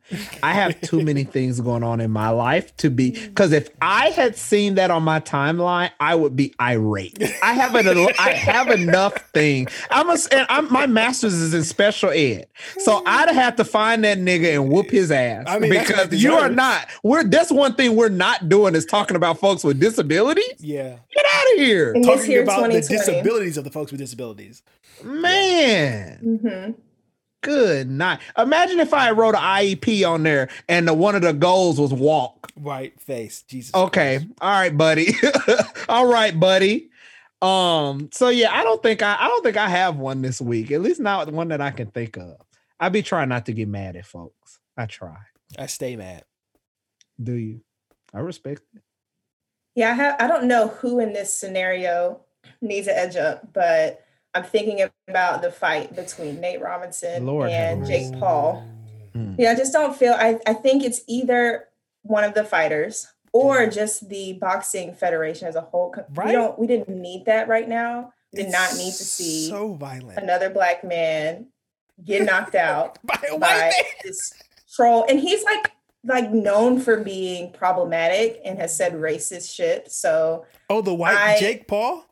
I 0.42 0.54
have 0.54 0.80
too 0.80 1.02
many 1.04 1.24
things 1.24 1.60
going 1.60 1.82
on 1.82 2.00
in 2.00 2.10
my 2.10 2.30
life 2.30 2.74
to 2.78 2.88
be 2.88 3.12
mm. 3.12 3.28
because 3.28 3.52
if 3.52 3.68
I 3.82 4.08
had 4.10 4.34
seen 4.34 4.76
that 4.76 4.90
on 4.90 5.02
my 5.02 5.20
timeline, 5.20 5.90
I 6.00 6.14
would 6.14 6.36
be 6.36 6.54
irate. 6.58 7.22
I 7.42 7.52
have 7.52 7.74
an 7.74 7.86
I 8.18 8.30
have 8.30 8.70
enough 8.70 9.14
thing. 9.34 9.68
I'm 9.90 10.08
a 10.08 10.16
and 10.32 10.46
I'm 10.48 10.72
my 10.72 10.86
master's 10.86 11.34
is 11.34 11.52
in 11.52 11.64
special 11.64 12.10
ed. 12.10 12.46
So 12.78 13.00
mm. 13.00 13.02
I'd 13.04 13.34
have 13.34 13.56
to 13.56 13.64
find 13.66 14.04
that 14.04 14.16
nigga 14.16 14.37
and 14.44 14.68
whoop 14.70 14.90
his 14.90 15.10
ass. 15.10 15.44
I 15.46 15.58
mean, 15.58 15.70
because 15.70 16.12
you 16.22 16.34
are 16.34 16.48
not. 16.48 16.86
We're 17.02 17.24
that's 17.24 17.50
one 17.50 17.74
thing 17.74 17.96
we're 17.96 18.08
not 18.08 18.48
doing 18.48 18.74
is 18.74 18.84
talking 18.86 19.16
about 19.16 19.38
folks 19.38 19.64
with 19.64 19.78
disabilities. 19.80 20.54
Yeah, 20.58 20.96
Get 21.14 21.24
out 21.34 21.52
of 21.54 21.58
here, 21.58 21.92
In 21.94 22.02
this 22.02 22.16
talking 22.16 22.30
year, 22.30 22.42
about 22.42 22.70
the 22.70 22.80
disabilities 22.80 23.56
of 23.56 23.64
the 23.64 23.70
folks 23.70 23.90
with 23.92 24.00
disabilities. 24.00 24.62
man. 25.02 26.40
hmm 26.42 26.70
Good 27.40 27.88
night. 27.88 28.18
Imagine 28.36 28.80
if 28.80 28.92
I 28.92 29.12
wrote 29.12 29.36
an 29.36 29.40
IEP 29.40 30.06
on 30.08 30.24
there 30.24 30.48
and 30.68 30.88
the, 30.88 30.92
one 30.94 31.14
of 31.14 31.22
the 31.22 31.32
goals 31.32 31.80
was 31.80 31.92
walk. 31.94 32.50
Right 32.56 32.98
face, 33.00 33.42
Jesus. 33.42 33.72
Okay. 33.72 34.26
All 34.40 34.50
right, 34.50 34.76
buddy. 34.76 35.14
All 35.88 36.08
right, 36.08 36.38
buddy. 36.38 36.90
Um, 37.40 38.10
so 38.12 38.28
yeah, 38.28 38.52
I 38.52 38.64
don't 38.64 38.82
think 38.82 39.02
I 39.02 39.16
I 39.20 39.28
don't 39.28 39.44
think 39.44 39.56
I 39.56 39.68
have 39.68 39.96
one 39.96 40.20
this 40.20 40.40
week. 40.40 40.72
At 40.72 40.80
least 40.82 40.98
not 40.98 41.32
one 41.32 41.48
that 41.48 41.60
I 41.60 41.70
can 41.70 41.86
think 41.92 42.16
of. 42.16 42.36
I 42.80 42.88
be 42.88 43.02
trying 43.02 43.28
not 43.28 43.46
to 43.46 43.52
get 43.52 43.68
mad 43.68 43.96
at 43.96 44.06
folks. 44.06 44.58
I 44.76 44.86
try. 44.86 45.16
I 45.58 45.66
stay 45.66 45.96
mad. 45.96 46.24
Do 47.22 47.32
you? 47.34 47.62
I 48.14 48.20
respect 48.20 48.62
it. 48.74 48.82
Yeah, 49.74 49.90
I 49.90 49.94
have. 49.94 50.16
I 50.20 50.26
don't 50.28 50.44
know 50.48 50.68
who 50.68 50.98
in 51.00 51.12
this 51.12 51.32
scenario 51.36 52.20
needs 52.60 52.86
an 52.86 52.94
edge 52.96 53.16
up, 53.16 53.52
but 53.52 54.04
I'm 54.34 54.44
thinking 54.44 54.86
about 55.08 55.42
the 55.42 55.50
fight 55.50 55.94
between 55.96 56.40
Nate 56.40 56.60
Robinson 56.60 57.26
Lord 57.26 57.50
and. 57.50 57.86
Jake 57.86 58.12
Paul. 58.18 58.64
Hmm. 59.12 59.34
Yeah, 59.38 59.50
I 59.52 59.54
just 59.54 59.72
don't 59.72 59.96
feel. 59.96 60.12
I 60.14 60.38
I 60.46 60.54
think 60.54 60.84
it's 60.84 61.00
either 61.08 61.64
one 62.02 62.24
of 62.24 62.34
the 62.34 62.44
fighters 62.44 63.06
or 63.32 63.62
Yeah. 63.62 63.68
just 63.70 64.08
the 64.08 64.34
boxing 64.34 64.94
federation 64.94 65.48
as 65.48 65.56
a 65.56 65.60
whole. 65.60 65.94
Right. 66.14 66.26
We 66.26 66.32
don't. 66.32 66.58
We 66.58 66.66
didn't 66.66 66.88
need 66.88 67.24
that 67.26 67.48
right 67.48 67.68
now. 67.68 68.12
Did 68.34 68.46
It's 68.46 68.52
not 68.52 68.72
need 68.76 68.92
to 68.92 69.04
see 69.04 69.48
so 69.48 69.74
violent 69.74 70.18
another 70.18 70.50
black 70.50 70.84
man 70.84 71.46
get 72.04 72.24
knocked 72.24 72.54
out 72.54 72.98
by 73.04 73.18
a 73.30 73.36
white 73.36 73.40
by 73.40 73.72
this 74.04 74.32
troll 74.74 75.04
and 75.08 75.18
he's 75.20 75.42
like 75.44 75.72
like 76.04 76.30
known 76.30 76.78
for 76.80 77.02
being 77.02 77.52
problematic 77.52 78.40
and 78.44 78.58
has 78.58 78.74
said 78.76 78.92
racist 78.94 79.52
shit 79.54 79.90
so 79.90 80.44
Oh, 80.70 80.80
the 80.82 80.94
white 80.94 81.16
I- 81.16 81.38
Jake 81.40 81.66
Paul. 81.66 82.04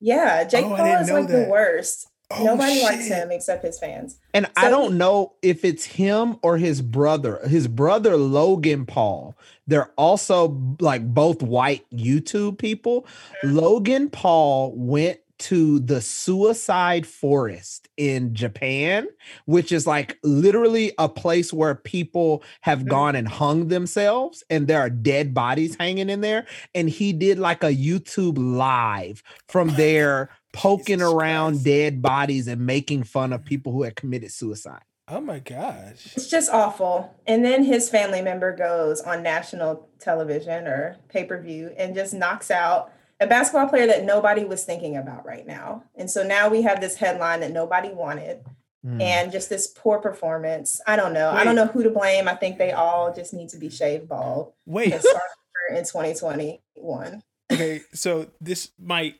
yeah 0.00 0.44
jake 0.44 0.64
Oh, 0.64 0.76
paul 0.76 0.86
is 1.00 1.10
like 1.10 1.26
that. 1.28 1.44
the 1.46 1.50
worst 1.50 2.06
Oh, 2.30 2.44
Nobody 2.44 2.82
likes 2.82 3.06
him 3.08 3.30
except 3.30 3.64
his 3.64 3.78
fans. 3.78 4.18
And 4.34 4.50
I 4.54 4.68
don't 4.68 4.92
he- 4.92 4.98
know 4.98 5.32
if 5.40 5.64
it's 5.64 5.86
him 5.86 6.36
or 6.42 6.58
his 6.58 6.82
brother. 6.82 7.40
His 7.48 7.66
brother 7.68 8.18
Logan 8.18 8.84
Paul. 8.84 9.34
They're 9.66 9.90
also 9.96 10.76
like 10.78 11.08
both 11.14 11.40
white 11.42 11.86
YouTube 11.90 12.58
people. 12.58 13.06
Mm-hmm. 13.42 13.56
Logan 13.56 14.10
Paul 14.10 14.74
went 14.76 15.20
to 15.38 15.78
the 15.80 16.00
suicide 16.00 17.06
forest 17.06 17.88
in 17.96 18.34
Japan, 18.34 19.06
which 19.46 19.72
is 19.72 19.86
like 19.86 20.18
literally 20.22 20.92
a 20.98 21.08
place 21.08 21.52
where 21.52 21.74
people 21.74 22.42
have 22.62 22.80
Mm. 22.80 22.88
gone 22.88 23.16
and 23.16 23.28
hung 23.28 23.68
themselves 23.68 24.42
and 24.50 24.66
there 24.68 24.80
are 24.80 24.90
dead 24.90 25.34
bodies 25.34 25.76
hanging 25.78 26.10
in 26.10 26.20
there. 26.20 26.46
And 26.74 26.88
he 26.90 27.12
did 27.12 27.38
like 27.38 27.62
a 27.62 27.74
YouTube 27.74 28.36
live 28.38 29.22
from 29.48 29.68
there, 29.76 30.30
poking 30.52 30.98
Jesus 30.98 31.12
around 31.12 31.52
Christ. 31.52 31.64
dead 31.64 32.02
bodies 32.02 32.48
and 32.48 32.66
making 32.66 33.04
fun 33.04 33.32
of 33.32 33.44
people 33.44 33.72
who 33.72 33.82
had 33.84 33.96
committed 33.96 34.32
suicide. 34.32 34.82
Oh 35.10 35.20
my 35.22 35.38
gosh. 35.38 36.14
It's 36.16 36.28
just 36.28 36.50
awful. 36.50 37.14
And 37.26 37.42
then 37.44 37.64
his 37.64 37.88
family 37.88 38.20
member 38.20 38.54
goes 38.54 39.00
on 39.00 39.22
national 39.22 39.88
television 40.00 40.66
or 40.66 40.96
pay 41.08 41.24
per 41.24 41.40
view 41.40 41.70
and 41.78 41.94
just 41.94 42.12
knocks 42.12 42.50
out 42.50 42.92
a 43.20 43.26
basketball 43.26 43.68
player 43.68 43.86
that 43.86 44.04
nobody 44.04 44.44
was 44.44 44.64
thinking 44.64 44.96
about 44.96 45.26
right 45.26 45.46
now. 45.46 45.84
And 45.96 46.10
so 46.10 46.22
now 46.22 46.48
we 46.48 46.62
have 46.62 46.80
this 46.80 46.96
headline 46.96 47.40
that 47.40 47.52
nobody 47.52 47.90
wanted 47.90 48.44
Mm. 48.86 49.02
and 49.02 49.32
just 49.32 49.48
this 49.48 49.66
poor 49.66 49.98
performance. 49.98 50.80
I 50.86 50.94
don't 50.94 51.12
know. 51.12 51.30
I 51.30 51.42
don't 51.42 51.56
know 51.56 51.66
who 51.66 51.82
to 51.82 51.90
blame. 51.90 52.28
I 52.28 52.36
think 52.36 52.58
they 52.58 52.70
all 52.70 53.12
just 53.12 53.34
need 53.34 53.48
to 53.48 53.56
be 53.56 53.68
shaved 53.70 54.08
bald 54.08 54.52
Wait. 54.66 54.92
in 54.94 55.84
2021. 55.84 57.22
Okay, 57.52 57.80
so 57.92 58.28
this 58.40 58.70
might 58.78 59.16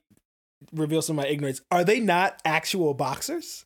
reveal 0.72 1.03
some 1.03 1.18
of 1.18 1.24
my 1.24 1.28
ignorance. 1.28 1.61
Are 1.72 1.82
they 1.82 1.99
not 1.99 2.40
actual 2.44 2.94
boxers? 2.94 3.64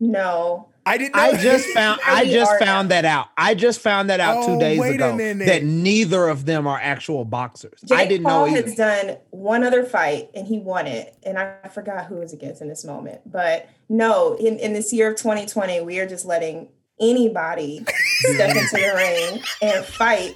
No. 0.00 0.70
I 0.86 0.98
didn't 0.98 1.16
know. 1.16 1.22
I 1.22 1.36
just 1.36 1.66
found 1.70 2.00
I 2.06 2.24
just 2.24 2.52
are 2.52 2.58
found 2.60 2.90
that 2.92 3.04
out. 3.04 3.26
I 3.36 3.54
just 3.54 3.80
found 3.80 4.08
that 4.08 4.20
out 4.20 4.36
Oh, 4.38 4.46
two 4.54 4.60
days 4.60 4.78
ago 4.78 5.16
that 5.16 5.64
neither 5.64 6.28
of 6.28 6.46
them 6.46 6.66
are 6.68 6.78
actual 6.80 7.24
boxers. 7.24 7.80
Jake 7.84 7.98
I 7.98 8.06
didn't 8.06 8.24
Paul 8.24 8.46
know 8.46 8.52
either. 8.56 8.66
has 8.66 8.76
done 8.76 9.16
one 9.30 9.64
other 9.64 9.84
fight 9.84 10.30
and 10.34 10.46
he 10.46 10.60
won 10.60 10.86
it. 10.86 11.16
And 11.24 11.38
I 11.38 11.68
forgot 11.74 12.06
who 12.06 12.16
was 12.16 12.32
against 12.32 12.62
in 12.62 12.68
this 12.68 12.84
moment. 12.84 13.20
But 13.26 13.68
no, 13.88 14.36
in, 14.36 14.58
in 14.58 14.72
this 14.74 14.92
year 14.92 15.10
of 15.10 15.16
2020, 15.16 15.80
we 15.80 15.98
are 15.98 16.06
just 16.06 16.24
letting 16.24 16.68
anybody 17.00 17.84
step 18.20 18.50
into 18.56 18.76
the 18.76 18.92
ring 18.94 19.42
and 19.60 19.84
fight. 19.84 20.34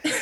well, 0.04 0.12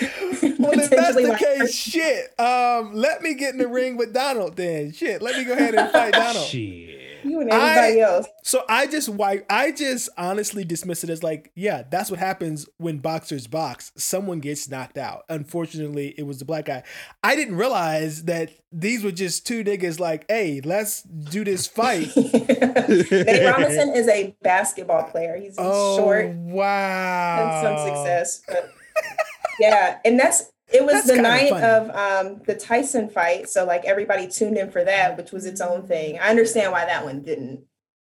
if 0.72 0.88
that's 0.90 1.14
Potentially 1.16 1.26
the 1.26 1.34
case, 1.36 1.74
shit. 1.74 2.38
Um, 2.40 2.94
let 2.94 3.20
me 3.20 3.34
get 3.34 3.52
in 3.52 3.58
the 3.58 3.68
ring 3.68 3.96
with 3.96 4.14
Donald 4.14 4.56
then. 4.56 4.92
Shit, 4.92 5.20
let 5.22 5.36
me 5.36 5.44
go 5.44 5.52
ahead 5.52 5.74
and 5.74 5.90
fight 5.90 6.12
Donald. 6.14 6.46
Shit. 6.46 7.05
You 7.24 7.40
and 7.40 7.50
everybody 7.50 8.02
I- 8.02 8.04
else. 8.04 8.26
So 8.44 8.62
I 8.68 8.86
just 8.86 9.08
why 9.08 9.42
I 9.50 9.72
just 9.72 10.08
honestly 10.16 10.64
dismiss 10.64 11.04
it 11.04 11.10
as 11.10 11.22
like, 11.22 11.50
yeah, 11.54 11.82
that's 11.90 12.10
what 12.10 12.20
happens 12.20 12.68
when 12.78 12.98
boxers 12.98 13.46
box. 13.46 13.92
Someone 13.96 14.40
gets 14.40 14.68
knocked 14.68 14.98
out. 14.98 15.24
Unfortunately, 15.28 16.14
it 16.16 16.24
was 16.24 16.38
the 16.38 16.44
black 16.44 16.66
guy. 16.66 16.82
I 17.22 17.36
didn't 17.36 17.56
realize 17.56 18.24
that 18.24 18.50
these 18.72 19.02
were 19.02 19.12
just 19.12 19.46
two 19.46 19.64
niggas 19.64 19.98
like, 19.98 20.26
hey, 20.28 20.60
let's 20.64 21.02
do 21.02 21.44
this 21.44 21.66
fight. 21.66 22.08
Nate 22.16 23.46
Robinson 23.46 23.94
is 23.94 24.08
a 24.08 24.36
basketball 24.42 25.04
player. 25.04 25.36
He's 25.36 25.54
oh 25.58 25.96
short 25.98 26.28
wow. 26.34 27.62
and 27.62 27.78
some 27.78 27.86
success. 27.88 28.42
But 28.46 28.70
yeah, 29.58 29.98
and 30.04 30.18
that's 30.18 30.50
it 30.72 30.84
was 30.84 30.94
That's 30.94 31.06
the 31.06 31.22
night 31.22 31.50
funny. 31.50 31.64
of 31.64 31.90
um 31.90 32.42
the 32.46 32.54
Tyson 32.54 33.08
fight. 33.08 33.48
So 33.48 33.64
like 33.64 33.84
everybody 33.84 34.28
tuned 34.28 34.56
in 34.58 34.70
for 34.70 34.82
that, 34.84 35.16
which 35.16 35.32
was 35.32 35.46
its 35.46 35.60
own 35.60 35.86
thing. 35.86 36.18
I 36.18 36.28
understand 36.28 36.72
why 36.72 36.84
that 36.84 37.04
one 37.04 37.22
didn't 37.22 37.64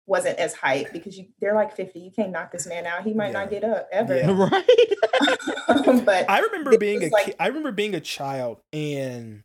wasn't 0.07 0.39
as 0.39 0.55
hype 0.55 0.93
because 0.93 1.19
you 1.19 1.27
they're 1.41 1.55
like 1.55 1.77
50. 1.77 2.01
You 2.01 2.11
can't 2.11 2.31
knock 2.33 2.51
this 2.51 2.67
man 2.67 2.87
out. 2.87 3.03
He 3.05 3.13
might 3.13 3.33
not 3.33 3.51
get 3.51 3.65
up 3.65 3.89
ever. 3.93 4.17
Yeah. 4.17 4.49
right. 4.51 6.05
but 6.05 6.31
I 6.31 6.41
remember 6.41 6.79
being 6.79 7.03
a 7.05 7.09
like- 7.09 7.27
kid, 7.27 7.37
I 7.39 7.49
remember 7.49 7.73
being 7.73 7.95
a 7.95 8.01
child 8.01 8.61
and 8.73 9.43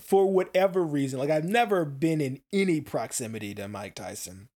for 0.00 0.26
whatever 0.30 0.82
reason, 0.82 1.18
like 1.18 1.30
I've 1.30 1.44
never 1.44 1.84
been 1.84 2.20
in 2.20 2.40
any 2.52 2.80
proximity 2.80 3.54
to 3.54 3.68
Mike 3.68 3.94
Tyson. 3.94 4.48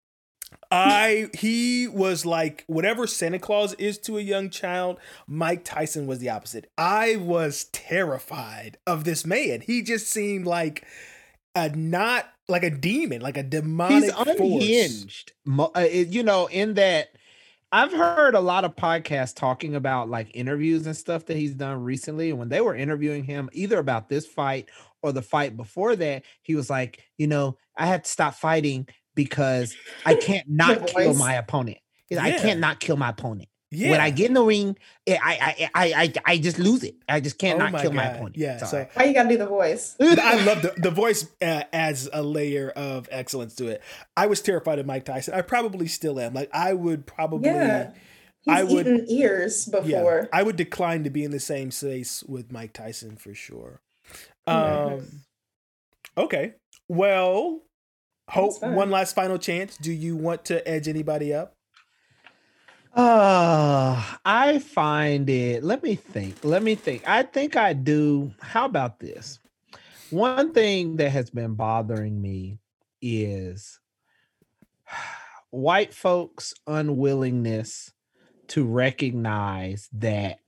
I 0.70 1.30
he 1.34 1.88
was 1.88 2.26
like 2.26 2.64
whatever 2.66 3.06
Santa 3.06 3.38
Claus 3.38 3.74
is 3.74 3.98
to 3.98 4.18
a 4.18 4.22
young 4.22 4.50
child, 4.50 4.98
Mike 5.26 5.64
Tyson 5.64 6.06
was 6.06 6.18
the 6.18 6.30
opposite. 6.30 6.70
I 6.76 7.16
was 7.16 7.64
terrified 7.72 8.78
of 8.86 9.04
this 9.04 9.24
man. 9.24 9.60
He 9.60 9.82
just 9.82 10.08
seemed 10.08 10.46
like 10.46 10.84
a 11.54 11.68
not 11.70 12.26
like 12.48 12.62
a 12.62 12.70
demon, 12.70 13.22
like 13.22 13.36
a 13.36 13.42
demonic 13.42 14.04
He's 14.04 14.12
unhinged. 14.12 15.32
Mo- 15.44 15.72
uh, 15.74 15.80
you 15.80 16.22
know, 16.22 16.46
in 16.46 16.74
that 16.74 17.08
I've 17.72 17.92
heard 17.92 18.34
a 18.34 18.40
lot 18.40 18.64
of 18.64 18.76
podcasts 18.76 19.34
talking 19.34 19.74
about 19.74 20.08
like 20.08 20.30
interviews 20.34 20.86
and 20.86 20.96
stuff 20.96 21.26
that 21.26 21.36
he's 21.36 21.54
done 21.54 21.82
recently. 21.82 22.30
And 22.30 22.38
when 22.38 22.48
they 22.48 22.60
were 22.60 22.74
interviewing 22.74 23.24
him, 23.24 23.50
either 23.52 23.78
about 23.78 24.08
this 24.08 24.26
fight 24.26 24.68
or 25.02 25.12
the 25.12 25.22
fight 25.22 25.56
before 25.56 25.96
that, 25.96 26.22
he 26.42 26.54
was 26.54 26.70
like, 26.70 27.04
you 27.18 27.26
know, 27.26 27.56
I 27.76 27.86
have 27.86 28.02
to 28.02 28.10
stop 28.10 28.34
fighting 28.34 28.86
because 29.16 29.74
I 30.04 30.14
can't 30.14 30.48
not 30.48 30.86
kill 30.86 31.14
my 31.14 31.34
opponent. 31.34 31.78
He's 32.08 32.18
Yeah. 32.18 32.24
I 32.24 32.30
can't 32.38 32.60
not 32.60 32.78
kill 32.78 32.96
my 32.96 33.08
opponent. 33.08 33.48
Yeah. 33.72 33.90
When 33.90 34.00
I 34.00 34.10
get 34.10 34.28
in 34.28 34.34
the 34.34 34.44
ring, 34.44 34.78
I 35.08 35.16
I 35.18 35.70
I 35.74 35.92
I, 36.04 36.12
I 36.34 36.38
just 36.38 36.60
lose 36.60 36.84
it. 36.84 36.94
I 37.08 37.18
just 37.18 37.36
can't 37.36 37.56
Oh 37.56 37.64
not 37.64 37.72
my 37.72 37.82
kill 37.82 37.92
my 37.92 38.04
opponent. 38.04 38.36
Yeah, 38.36 38.58
It's 38.58 38.70
so- 38.70 38.86
why 38.94 39.04
you 39.06 39.12
gotta 39.12 39.28
do 39.28 39.36
the 39.38 39.46
voice? 39.48 39.96
I 40.00 40.44
love 40.44 40.62
the 40.62 40.72
the 40.76 40.92
voice 40.92 41.26
uh, 41.42 41.64
adds 41.72 42.08
a 42.12 42.22
layer 42.22 42.70
of 42.70 43.08
excellence 43.10 43.56
to 43.56 43.66
it. 43.66 43.82
I 44.16 44.28
was 44.28 44.40
terrified 44.40 44.78
of 44.78 44.86
Mike 44.86 45.04
Tyson. 45.04 45.34
I 45.34 45.40
probably 45.42 45.88
still 45.88 46.20
am. 46.20 46.32
Like 46.32 46.48
I 46.52 46.74
would 46.74 47.06
probably 47.06 47.50
Yeah. 47.50 47.90
He's 48.42 48.54
I 48.54 48.62
would- 48.62 48.86
eaten 48.86 49.06
ears 49.08 49.68
yeah, 49.72 49.80
before. 49.80 50.28
I 50.32 50.44
would 50.44 50.54
decline 50.54 51.02
to 51.02 51.10
be 51.10 51.24
in 51.24 51.32
the 51.32 51.40
same 51.40 51.72
space 51.72 52.22
with 52.22 52.52
Mike 52.52 52.72
Tyson 52.72 53.16
for 53.16 53.34
sure. 53.34 53.80
Um 54.46 55.22
okay. 56.16 56.54
Well, 56.88 57.62
hope 58.28 58.62
one 58.62 58.90
last 58.90 59.14
final 59.14 59.38
chance. 59.38 59.76
Do 59.76 59.92
you 59.92 60.16
want 60.16 60.44
to 60.46 60.66
edge 60.68 60.88
anybody 60.88 61.32
up? 61.32 61.54
Uh, 62.94 64.02
I 64.24 64.58
find 64.58 65.28
it. 65.28 65.62
Let 65.62 65.82
me 65.82 65.96
think. 65.96 66.42
Let 66.42 66.62
me 66.62 66.74
think. 66.74 67.06
I 67.06 67.24
think 67.24 67.54
I 67.56 67.74
do. 67.74 68.32
How 68.40 68.64
about 68.64 69.00
this? 69.00 69.38
One 70.10 70.52
thing 70.52 70.96
that 70.96 71.10
has 71.10 71.28
been 71.28 71.54
bothering 71.54 72.20
me 72.20 72.58
is 73.02 73.80
white 75.50 75.92
folks' 75.92 76.54
unwillingness 76.66 77.92
to 78.48 78.64
recognize 78.64 79.88
that 79.92 80.38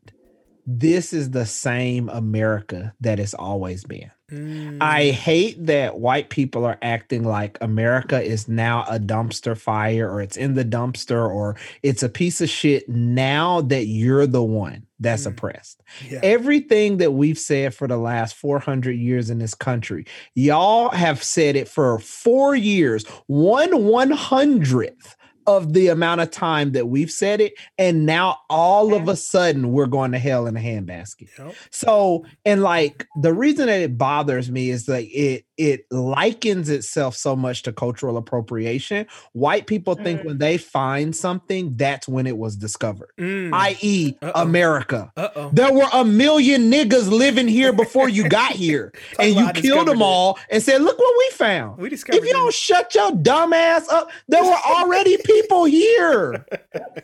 this 0.66 1.12
is 1.12 1.31
the 1.31 1.47
same 1.47 2.09
America 2.09 2.95
that 3.01 3.18
it's 3.18 3.35
always 3.35 3.85
been. 3.85 4.11
Mm, 4.31 4.79
I 4.83 5.07
hate 5.11 5.64
that 5.66 6.01
white 6.01 6.29
people 6.29 6.66
are 6.66 6.76
acting 6.83 7.24
like 7.24 7.57
America 7.62 8.22
is 8.22 8.47
now 8.47 8.85
a 8.87 8.99
dumpster 8.99 9.57
fire 9.57 10.11
or 10.11 10.20
it's 10.20 10.37
in 10.37 10.53
the 10.55 10.66
dumpster 10.66 11.26
or 11.29 11.57
it's 11.83 12.03
a 12.03 12.11
piece 12.11 12.43
of 12.43 12.51
shit 12.51 12.87
now 12.91 13.62
that 13.62 13.87
you're 13.87 14.26
the 14.26 14.43
one 14.43 14.85
that's 15.01 15.24
Mm. 15.24 15.31
oppressed. 15.31 15.83
yeah. 16.11 16.20
Everything 16.22 16.99
that 16.99 17.12
we've 17.12 17.39
said 17.39 17.74
for 17.74 17.89
the 17.89 17.97
last 17.97 18.35
400 18.37 18.93
years 18.99 19.31
in 19.31 19.39
this 19.39 19.55
country, 19.55 20.05
y'all 20.35 20.91
have 20.91 21.22
said 21.22 21.57
it 21.57 21.68
for 21.68 21.99
four 21.99 22.55
years, 22.55 23.05
one 23.29 23.85
one 23.85 24.11
hundredth 24.11 25.16
of 25.49 25.72
the 25.72 25.88
amount 25.88 26.20
of 26.20 26.30
time 26.30 26.72
that 26.72 26.88
we've 26.88 27.11
said 27.11 27.40
it. 27.40 27.55
And 27.78 28.05
now 28.07 28.38
all 28.51 28.92
of 28.94 29.09
a 29.09 29.16
sudden 29.16 29.72
we're 29.72 29.86
going 29.86 30.12
to 30.12 30.18
hell 30.18 30.46
in 30.46 30.57
a 30.57 30.61
handbasket. 30.61 31.28
Yep. 31.38 31.55
So, 31.70 32.24
and 32.44 32.62
like 32.62 33.07
the 33.22 33.32
reason 33.32 33.66
that 33.66 33.80
it 33.80 33.96
bothers 33.96 34.51
me 34.51 34.70
is 34.70 34.86
like 34.88 35.09
it 35.12 35.44
it 35.57 35.86
likens 35.90 36.68
itself 36.68 37.16
so 37.16 37.34
much 37.34 37.62
to 37.64 37.72
cultural 37.72 38.16
appropriation. 38.16 39.07
White 39.32 39.66
people 39.66 39.96
think 39.96 40.20
Mm. 40.20 40.24
when 40.24 40.38
they 40.38 40.57
find 40.57 41.16
something, 41.16 41.72
that's 41.76 42.07
when 42.07 42.28
it 42.28 42.36
was 42.38 42.55
discovered, 42.55 43.09
Mm. 43.18 43.51
i.e., 43.53 44.14
Uh-oh. 44.22 44.40
America. 44.42 45.11
Uh-oh. 45.16 45.51
There 45.53 45.72
were 45.72 45.88
a 45.92 46.05
million 46.05 46.70
niggas 46.70 47.11
living 47.11 47.49
here 47.49 47.72
before 47.72 48.09
you 48.09 48.28
got 48.28 48.53
here, 48.64 48.92
and 49.18 49.34
you 49.34 49.46
I 49.46 49.53
killed 49.53 49.88
them 49.88 49.96
discovered 49.96 50.01
it. 50.01 50.03
all 50.03 50.38
and 50.51 50.62
said, 50.62 50.80
"Look 50.82 50.96
what 50.99 51.14
we 51.18 51.30
found." 51.36 51.78
We 51.78 51.88
discovered 51.88 52.18
If 52.20 52.24
you 52.26 52.32
don't 52.34 52.55
shut 52.55 52.94
your 52.94 53.11
dumb 53.12 53.53
ass 53.53 53.88
up, 53.88 54.11
there 54.28 54.44
were 54.44 54.57
already 54.64 55.16
people 55.24 55.38
here. 55.66 56.47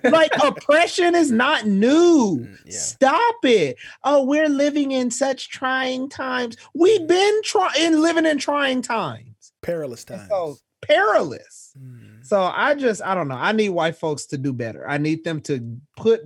Like 0.04 0.32
oppression 0.42 1.14
is 1.14 1.30
not 1.30 1.66
new. 1.66 2.40
Mm, 2.40 2.58
yeah. 2.66 2.78
Stop 2.78 3.36
it. 3.44 3.76
Oh, 4.04 4.24
we're 4.24 4.48
living 4.48 4.92
in 4.92 5.10
such 5.10 5.48
trying 5.50 6.08
times. 6.08 6.56
We've 6.74 7.06
been 7.06 7.40
trying 7.42 8.00
living 8.00 8.26
in 8.26 8.38
trying 8.38 8.82
times. 8.82 9.52
perilous 9.62 10.04
times. 10.04 10.28
So 10.28 10.56
perilous. 10.82 11.72
Mm. 11.78 12.24
So 12.26 12.40
I 12.40 12.74
just 12.74 13.02
I 13.02 13.14
don't 13.14 13.28
know. 13.28 13.36
I 13.36 13.52
need 13.52 13.70
white 13.70 13.96
folks 13.96 14.26
to 14.26 14.38
do 14.38 14.52
better. 14.52 14.88
I 14.88 14.98
need 14.98 15.24
them 15.24 15.40
to 15.42 15.78
put 15.96 16.20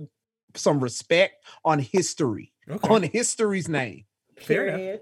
some 0.55 0.79
respect 0.79 1.43
on 1.63 1.79
history, 1.79 2.51
Okay. 2.69 2.87
on 2.89 3.03
history's 3.03 3.67
name. 3.69 4.05
Fair 4.37 4.67
enough. 4.67 4.77
Period. 4.77 5.01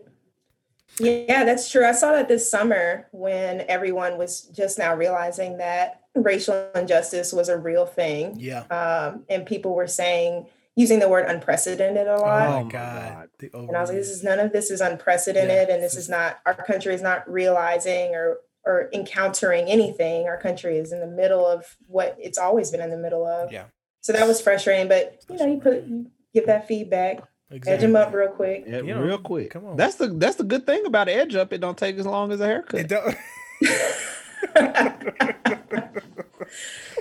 Yeah, 0.99 1.43
that's 1.45 1.70
true. 1.70 1.86
I 1.86 1.91
saw 1.91 2.12
that 2.14 2.28
this 2.28 2.49
summer 2.49 3.08
when 3.12 3.62
everyone 3.68 4.18
was 4.18 4.43
just 4.43 4.80
now 4.80 4.95
realizing 4.95 5.58
that 5.58 6.01
racial 6.24 6.70
injustice 6.76 7.32
was 7.34 7.49
a 7.49 7.57
real 7.57 7.86
thing. 7.86 8.36
Yeah. 8.39 8.61
Um, 8.72 9.24
and 9.30 9.45
people 9.45 9.74
were 9.76 9.88
saying, 9.88 10.47
using 10.76 10.99
the 10.99 11.09
word 11.09 11.26
unprecedented 11.28 12.07
a 12.07 12.18
lot. 12.18 12.47
Oh, 12.47 12.63
my 12.65 12.72
God. 12.72 13.30
God. 13.39 13.49
And 13.68 13.76
I 13.76 13.82
was 13.82 13.89
like, 13.89 13.97
this 13.97 14.09
is 14.09 14.24
none 14.24 14.39
of 14.39 14.51
this 14.53 14.70
is 14.70 14.80
unprecedented, 14.80 15.70
and 15.70 15.82
this 15.82 15.95
is 15.95 16.07
not 16.07 16.38
our 16.45 16.53
country 16.53 16.93
is 16.93 17.01
not 17.01 17.30
realizing 17.30 18.13
or 18.15 18.38
or 18.65 18.89
encountering 18.93 19.65
anything. 19.70 20.28
Our 20.28 20.38
country 20.38 20.78
is 20.78 20.91
in 20.91 20.99
the 20.99 21.07
middle 21.07 21.45
of 21.45 21.78
what 21.88 22.15
it's 22.20 22.38
always 22.38 22.70
been 22.70 22.82
in 22.82 22.89
the 22.91 22.97
middle 22.97 23.26
of. 23.26 23.51
Yeah. 23.51 23.65
So 24.01 24.13
that 24.13 24.28
was 24.28 24.39
frustrating, 24.39 24.88
but 24.88 25.24
you 25.30 25.38
know, 25.38 25.45
you 25.47 25.59
put 25.59 25.84
you 25.86 26.11
give 26.34 26.45
that 26.45 26.68
feedback, 26.68 27.24
edge 27.51 27.82
them 27.82 27.95
up 27.95 28.13
real 28.13 28.28
quick. 28.30 28.65
Yeah, 28.68 28.78
You 28.78 28.93
know, 28.93 29.01
real 29.01 29.18
quick. 29.18 29.49
come 29.49 29.65
on. 29.65 29.78
That's 29.78 29.95
the 29.95 30.09
that's 30.09 30.36
the 30.36 30.43
good 30.43 30.65
thing 30.68 30.86
about 30.86 31.09
edge 31.09 31.34
up. 31.36 31.51
It 31.53 31.57
don't 31.59 31.78
take 31.78 31.97
as 31.97 32.05
long 32.05 32.32
as 32.32 32.39
a 32.39 32.45
haircut. 32.45 32.80
It 32.82 32.88
don't- 32.88 33.15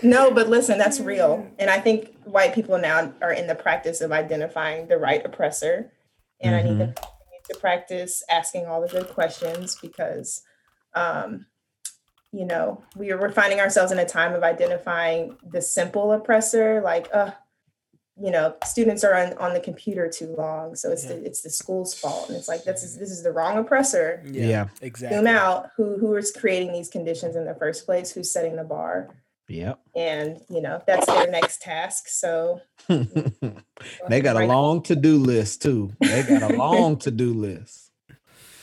no, 0.03 0.30
but 0.30 0.49
listen, 0.49 0.78
that's 0.78 1.01
real. 1.01 1.47
And 1.59 1.70
I 1.70 1.78
think 1.80 2.14
white 2.24 2.55
people 2.55 2.78
now 2.78 3.12
are 3.22 3.32
in 3.32 3.47
the 3.47 3.55
practice 3.55 4.01
of 4.01 4.12
identifying 4.12 4.88
the 4.88 4.99
right 4.99 5.24
oppressor. 5.24 5.92
And 6.40 6.55
I 6.55 6.62
need 6.62 6.78
to 6.78 6.86
continue 6.86 7.40
to 7.51 7.59
practice 7.61 8.22
asking 8.30 8.66
all 8.66 8.80
the 8.82 8.88
good 8.88 9.09
questions 9.09 9.76
because, 9.80 10.42
um, 10.94 11.47
you 12.32 12.44
know, 12.44 12.82
we 12.94 13.11
are, 13.11 13.18
we're 13.18 13.30
finding 13.30 13.61
ourselves 13.61 13.90
in 13.92 13.99
a 13.99 14.05
time 14.05 14.34
of 14.34 14.42
identifying 14.42 15.38
the 15.49 15.62
simple 15.62 16.12
oppressor, 16.12 16.82
like, 16.82 17.09
uh, 17.14 17.30
you 18.18 18.30
know, 18.30 18.57
students 18.64 19.05
are 19.05 19.14
on, 19.14 19.34
on 19.34 19.53
the 19.53 19.61
computer 19.61 20.09
too 20.09 20.34
long, 20.38 20.74
so 20.74 20.90
it's 20.90 21.05
the 21.05 21.22
it's 21.22 21.42
the 21.42 21.51
school's 21.51 21.92
fault, 21.92 22.30
and 22.30 22.38
it's 22.38 22.49
like 22.49 22.64
this 22.64 22.82
is 22.82 22.99
this 22.99 23.11
is 23.11 23.22
the 23.22 23.30
wrong 23.30 23.59
oppressor. 23.59 24.22
yeah, 24.24 24.47
Yeah. 24.47 24.68
exactly. 24.80 25.18
Zoom 25.18 25.26
out. 25.26 25.68
Who 25.76 25.99
who 25.99 26.16
is 26.16 26.32
creating 26.32 26.72
these 26.72 26.88
conditions 26.88 27.36
in 27.36 27.44
the 27.44 27.55
first 27.55 27.84
place? 27.84 28.12
Who's 28.12 28.30
setting 28.30 28.57
the 28.57 28.64
bar? 28.64 29.11
Yep. 29.49 29.78
and 29.94 30.40
you 30.49 30.61
know 30.61 30.82
that's 30.86 31.07
their 31.07 31.30
next 31.30 31.62
task 31.62 32.09
so 32.09 32.61
they 32.88 34.20
got 34.20 34.36
a 34.36 34.47
long 34.47 34.82
to 34.84 34.97
do 34.97 35.18
list 35.18 35.62
too. 35.62 35.92
They 36.01 36.22
got 36.24 36.51
a 36.51 36.57
long 36.57 36.97
to 37.05 37.11
do 37.11 37.32
list. 37.32 37.90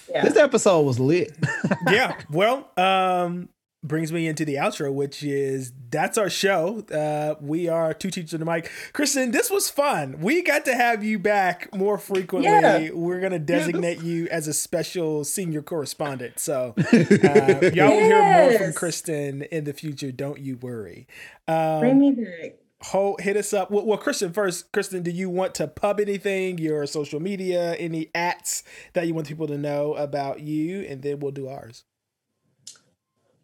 yeah 0.10 0.24
This 0.24 0.38
episode 0.38 0.82
was 0.82 1.00
lit. 1.00 1.36
yeah. 1.90 2.18
Well, 2.30 2.70
um, 2.78 3.50
brings 3.84 4.12
me 4.12 4.28
into 4.28 4.46
the 4.46 4.56
outro, 4.56 4.92
which 4.94 5.24
is 5.24 5.74
that's 5.90 6.18
our 6.18 6.30
show. 6.30 6.84
Uh, 6.92 7.36
we 7.42 7.68
are 7.68 7.94
two 7.94 8.10
teachers 8.10 8.34
on 8.34 8.40
the 8.40 8.46
mic. 8.46 8.72
Kristen, 8.94 9.32
this 9.32 9.52
was 9.52 9.70
fun. 9.70 10.20
We 10.22 10.42
got 10.42 10.66
to 10.66 10.74
have 10.74 11.04
you 11.04 11.20
back 11.20 11.74
more 11.76 11.98
frequently. 11.98 12.50
Yeah. 12.52 12.90
We're 12.92 13.20
gonna 13.20 13.40
designate 13.40 14.02
you 14.02 14.28
as 14.30 14.48
a 14.48 14.54
special 14.54 15.24
senior 15.24 15.62
correspondent. 15.62 16.40
So 16.40 16.74
uh, 16.78 16.84
y'all 17.74 17.92
will 17.92 18.00
hear 18.00 18.24
more 18.24 18.58
from 18.58 18.74
Kristen 18.74 19.44
in 19.44 19.66
the 19.66 19.74
future. 19.74 20.12
Don't 20.12 20.40
you 20.40 20.58
worry. 20.58 21.08
bring 21.46 21.92
Um, 21.92 22.00
me 22.00 22.12
back 22.12 22.56
ho- 22.82 23.16
hit 23.20 23.38
us 23.38 23.54
up. 23.54 23.72
Well, 23.72 23.86
well, 23.86 23.98
Kristen, 23.98 24.34
first, 24.34 24.72
Kristen, 24.74 25.04
do 25.04 25.12
you 25.12 25.30
want 25.30 25.56
to 25.56 25.68
pub 25.68 26.00
anything? 26.00 26.58
Your 26.58 26.86
social 26.86 27.20
media, 27.22 27.76
any 27.76 28.10
ats 28.14 28.64
that 28.94 29.08
you 29.08 29.14
want 29.14 29.28
people 29.28 29.48
to 29.48 29.58
know 29.58 29.94
about 29.94 30.42
you, 30.42 30.82
and 30.82 31.02
then 31.02 31.20
we'll 31.20 31.32
do 31.32 31.48
ours. 31.48 31.84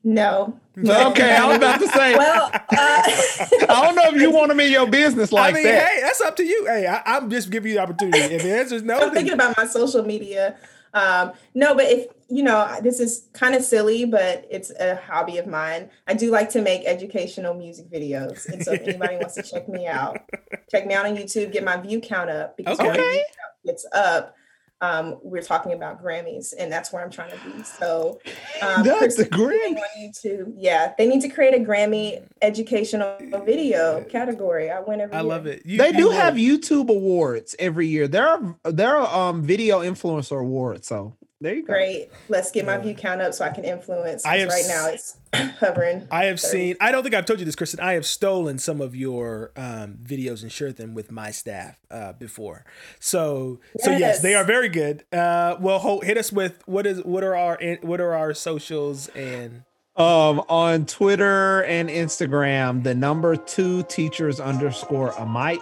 No 0.04 0.58
okay, 0.78 1.36
I 1.36 1.46
was 1.48 1.58
about 1.58 1.80
to 1.82 1.88
say. 1.90 2.16
well 2.16 2.52
uh, 2.54 2.62
I 2.78 3.82
don't 3.84 3.96
know 3.96 4.16
if 4.16 4.22
you 4.22 4.32
want 4.32 4.50
them 4.50 4.60
in 4.62 4.72
your 4.72 4.88
business 4.88 5.32
like 5.34 5.54
I 5.54 5.58
mean, 5.58 5.64
that. 5.66 5.88
hey, 5.90 6.02
that's 6.02 6.22
up 6.22 6.36
to 6.38 6.44
you. 6.44 6.66
Hey, 6.68 6.88
I, 6.88 7.02
I'm 7.06 7.30
just 7.30 7.50
giving 7.50 7.70
you 7.72 7.76
the 7.78 7.82
opportunity. 7.84 8.36
If 8.36 8.44
the 8.44 8.58
answer 8.58 8.76
is 8.76 8.84
no, 8.84 8.98
i'm 9.02 9.14
thinking 9.14 9.34
about 9.34 9.58
my 9.58 9.66
social 9.66 10.04
media 10.04 10.56
um 10.94 11.34
no 11.54 11.76
but 11.76 11.86
if 11.86 12.08
you 12.30 12.42
know 12.42 12.80
this 12.82 13.00
is 13.00 13.28
kind 13.34 13.54
of 13.54 13.62
silly 13.64 14.06
but 14.06 14.48
it's 14.50 14.72
a 14.80 14.96
hobby 14.96 15.38
of 15.38 15.46
mine 15.46 15.88
i 16.08 16.14
do 16.16 16.32
like 16.32 16.50
to 16.50 16.62
make 16.64 16.82
educational 16.86 17.54
music 17.54 17.92
videos 17.92 18.48
and 18.48 18.64
so 18.64 18.74
if 18.74 18.82
anybody 18.82 19.16
wants 19.18 19.36
to 19.36 19.44
check 19.44 19.70
me 19.70 19.86
out 19.86 20.24
check 20.72 20.88
me 20.88 20.96
out 20.96 21.06
on 21.06 21.16
youtube 21.16 21.52
get 21.52 21.64
my 21.64 21.78
view 21.78 22.00
count 22.02 22.30
up 22.30 22.58
because 22.58 22.80
when 22.80 22.90
Okay. 22.90 23.18
count 23.18 23.54
gets 23.66 23.86
up 23.94 24.34
um, 24.82 25.18
we're 25.22 25.42
talking 25.42 25.74
about 25.74 26.02
Grammys, 26.04 26.54
and 26.58 26.72
that's 26.72 26.94
where 26.94 27.04
I'm 27.04 27.12
trying 27.12 27.32
to 27.32 27.38
be. 27.50 27.64
So, 27.64 28.20
um, 28.62 28.84
That's 28.84 29.16
the 29.18 29.26
Kristen, 29.26 29.40
Grammy. 29.40 29.76
on 29.78 29.84
YouTube. 30.02 30.54
Yeah, 30.58 30.94
they 30.98 31.06
need 31.08 31.22
to 31.22 31.30
create 31.30 31.54
a 31.54 31.60
Grammy 31.64 32.24
educational 32.42 33.18
video 33.46 34.04
category. 34.06 34.72
I 34.72 34.80
win 34.80 35.02
every 35.02 35.16
I 35.16 35.20
year. 35.20 35.28
love 35.30 35.46
it. 35.48 35.66
You- 35.66 35.78
They 35.78 35.92
do 35.92 36.10
have 36.12 36.36
YouTube 36.36 36.90
awards 36.90 37.56
every 37.60 37.88
year. 37.88 38.08
There 38.08 38.28
are 38.28 38.56
there 38.72 38.96
are 38.96 39.30
um 39.30 39.42
video 39.44 39.82
influencer 39.82 40.40
awards. 40.40 40.88
So 40.88 41.14
there 41.42 41.56
you 41.56 41.62
go. 41.66 41.74
Great. 41.74 42.10
Let's 42.28 42.52
get 42.52 42.66
my 42.66 42.74
Yeah. 42.76 42.82
view 42.82 42.94
count 42.96 43.22
up 43.22 43.34
so 43.34 43.46
I 43.46 43.50
can 43.50 43.64
influence. 43.64 44.26
I 44.26 44.32
'cause 44.32 44.40
have 44.42 44.50
right 44.50 44.66
now 44.68 44.88
it's 44.90 45.18
hovering. 45.60 46.08
I 46.12 46.26
have 46.26 46.40
30. 46.40 46.52
seen. 46.52 46.76
I 46.82 46.92
don't 46.92 47.04
think 47.04 47.16
I've 47.16 47.26
told 47.26 47.40
you 47.40 47.46
this, 47.46 47.56
Kristen. 47.56 47.80
I 47.80 47.94
have 47.94 48.06
stolen 48.06 48.60
some 48.60 48.82
of 48.82 48.96
your 48.96 49.52
um, 49.56 49.98
videos 50.04 50.42
and 50.42 50.52
shared 50.52 50.76
them 50.78 50.94
with 50.94 51.12
my 51.12 51.32
staff 51.32 51.78
uh, 51.90 52.14
before. 52.14 52.66
So, 53.00 53.60
so 53.80 53.92
yes, 53.92 54.00
Yes. 54.00 54.22
they 54.22 54.36
are 54.36 54.44
very 54.44 54.70
good. 54.70 55.04
Uh, 55.14 55.56
well, 55.60 55.80
ho- 55.80 56.02
hit 56.02 56.18
us 56.18 56.32
with 56.32 56.62
what 56.66 56.86
is 56.86 57.04
what 57.04 57.24
are 57.24 57.36
our 57.36 57.58
what 57.82 58.02
are 58.02 58.14
our 58.14 58.34
socials 58.34 59.08
and 59.10 59.64
Um 59.96 60.40
on 60.50 60.86
Twitter 60.86 61.62
and 61.64 61.90
Instagram, 61.90 62.84
the 62.84 62.96
number 62.96 63.36
two 63.36 63.84
teachers 63.84 64.40
underscore 64.40 65.10
a 65.18 65.26
mic. 65.26 65.60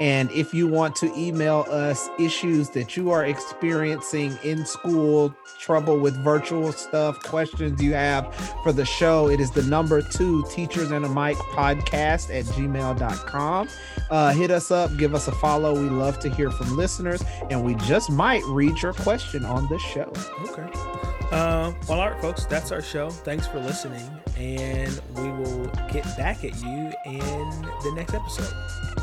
And 0.00 0.30
if 0.30 0.54
you 0.54 0.66
want 0.68 0.94
to 0.96 1.12
email 1.18 1.66
us 1.70 2.08
issues 2.18 2.70
that 2.70 2.96
you 2.96 3.10
are 3.10 3.24
experiencing 3.24 4.38
in 4.44 4.64
school, 4.64 5.34
trouble 5.58 5.98
with 5.98 6.16
virtual 6.22 6.72
stuff, 6.72 7.20
questions 7.24 7.82
you 7.82 7.94
have 7.94 8.32
for 8.62 8.72
the 8.72 8.84
show, 8.84 9.28
it 9.28 9.40
is 9.40 9.50
the 9.50 9.62
number 9.64 10.00
two 10.00 10.44
teachers 10.50 10.90
and 10.90 11.04
a 11.04 11.08
mic 11.08 11.36
podcast 11.52 12.34
at 12.36 12.44
gmail.com. 12.46 13.68
Uh, 14.10 14.32
hit 14.32 14.50
us 14.50 14.70
up, 14.70 14.96
give 14.96 15.14
us 15.14 15.26
a 15.28 15.32
follow. 15.32 15.74
We 15.74 15.88
love 15.88 16.18
to 16.20 16.30
hear 16.30 16.50
from 16.50 16.76
listeners, 16.76 17.22
and 17.50 17.64
we 17.64 17.74
just 17.74 18.10
might 18.10 18.44
read 18.44 18.80
your 18.80 18.92
question 18.92 19.44
on 19.44 19.68
the 19.68 19.78
show. 19.78 20.12
okay. 20.50 21.07
Uh, 21.30 21.72
well, 21.88 22.00
all 22.00 22.10
right, 22.10 22.20
folks, 22.22 22.46
that's 22.46 22.72
our 22.72 22.80
show. 22.80 23.10
Thanks 23.10 23.46
for 23.46 23.60
listening, 23.60 24.08
and 24.38 25.00
we 25.14 25.30
will 25.30 25.66
get 25.92 26.04
back 26.16 26.42
at 26.44 26.58
you 26.62 26.92
in 27.04 27.50
the 27.82 27.92
next 27.94 28.14
episode. 28.14 28.52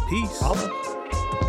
Peace. 0.09 1.44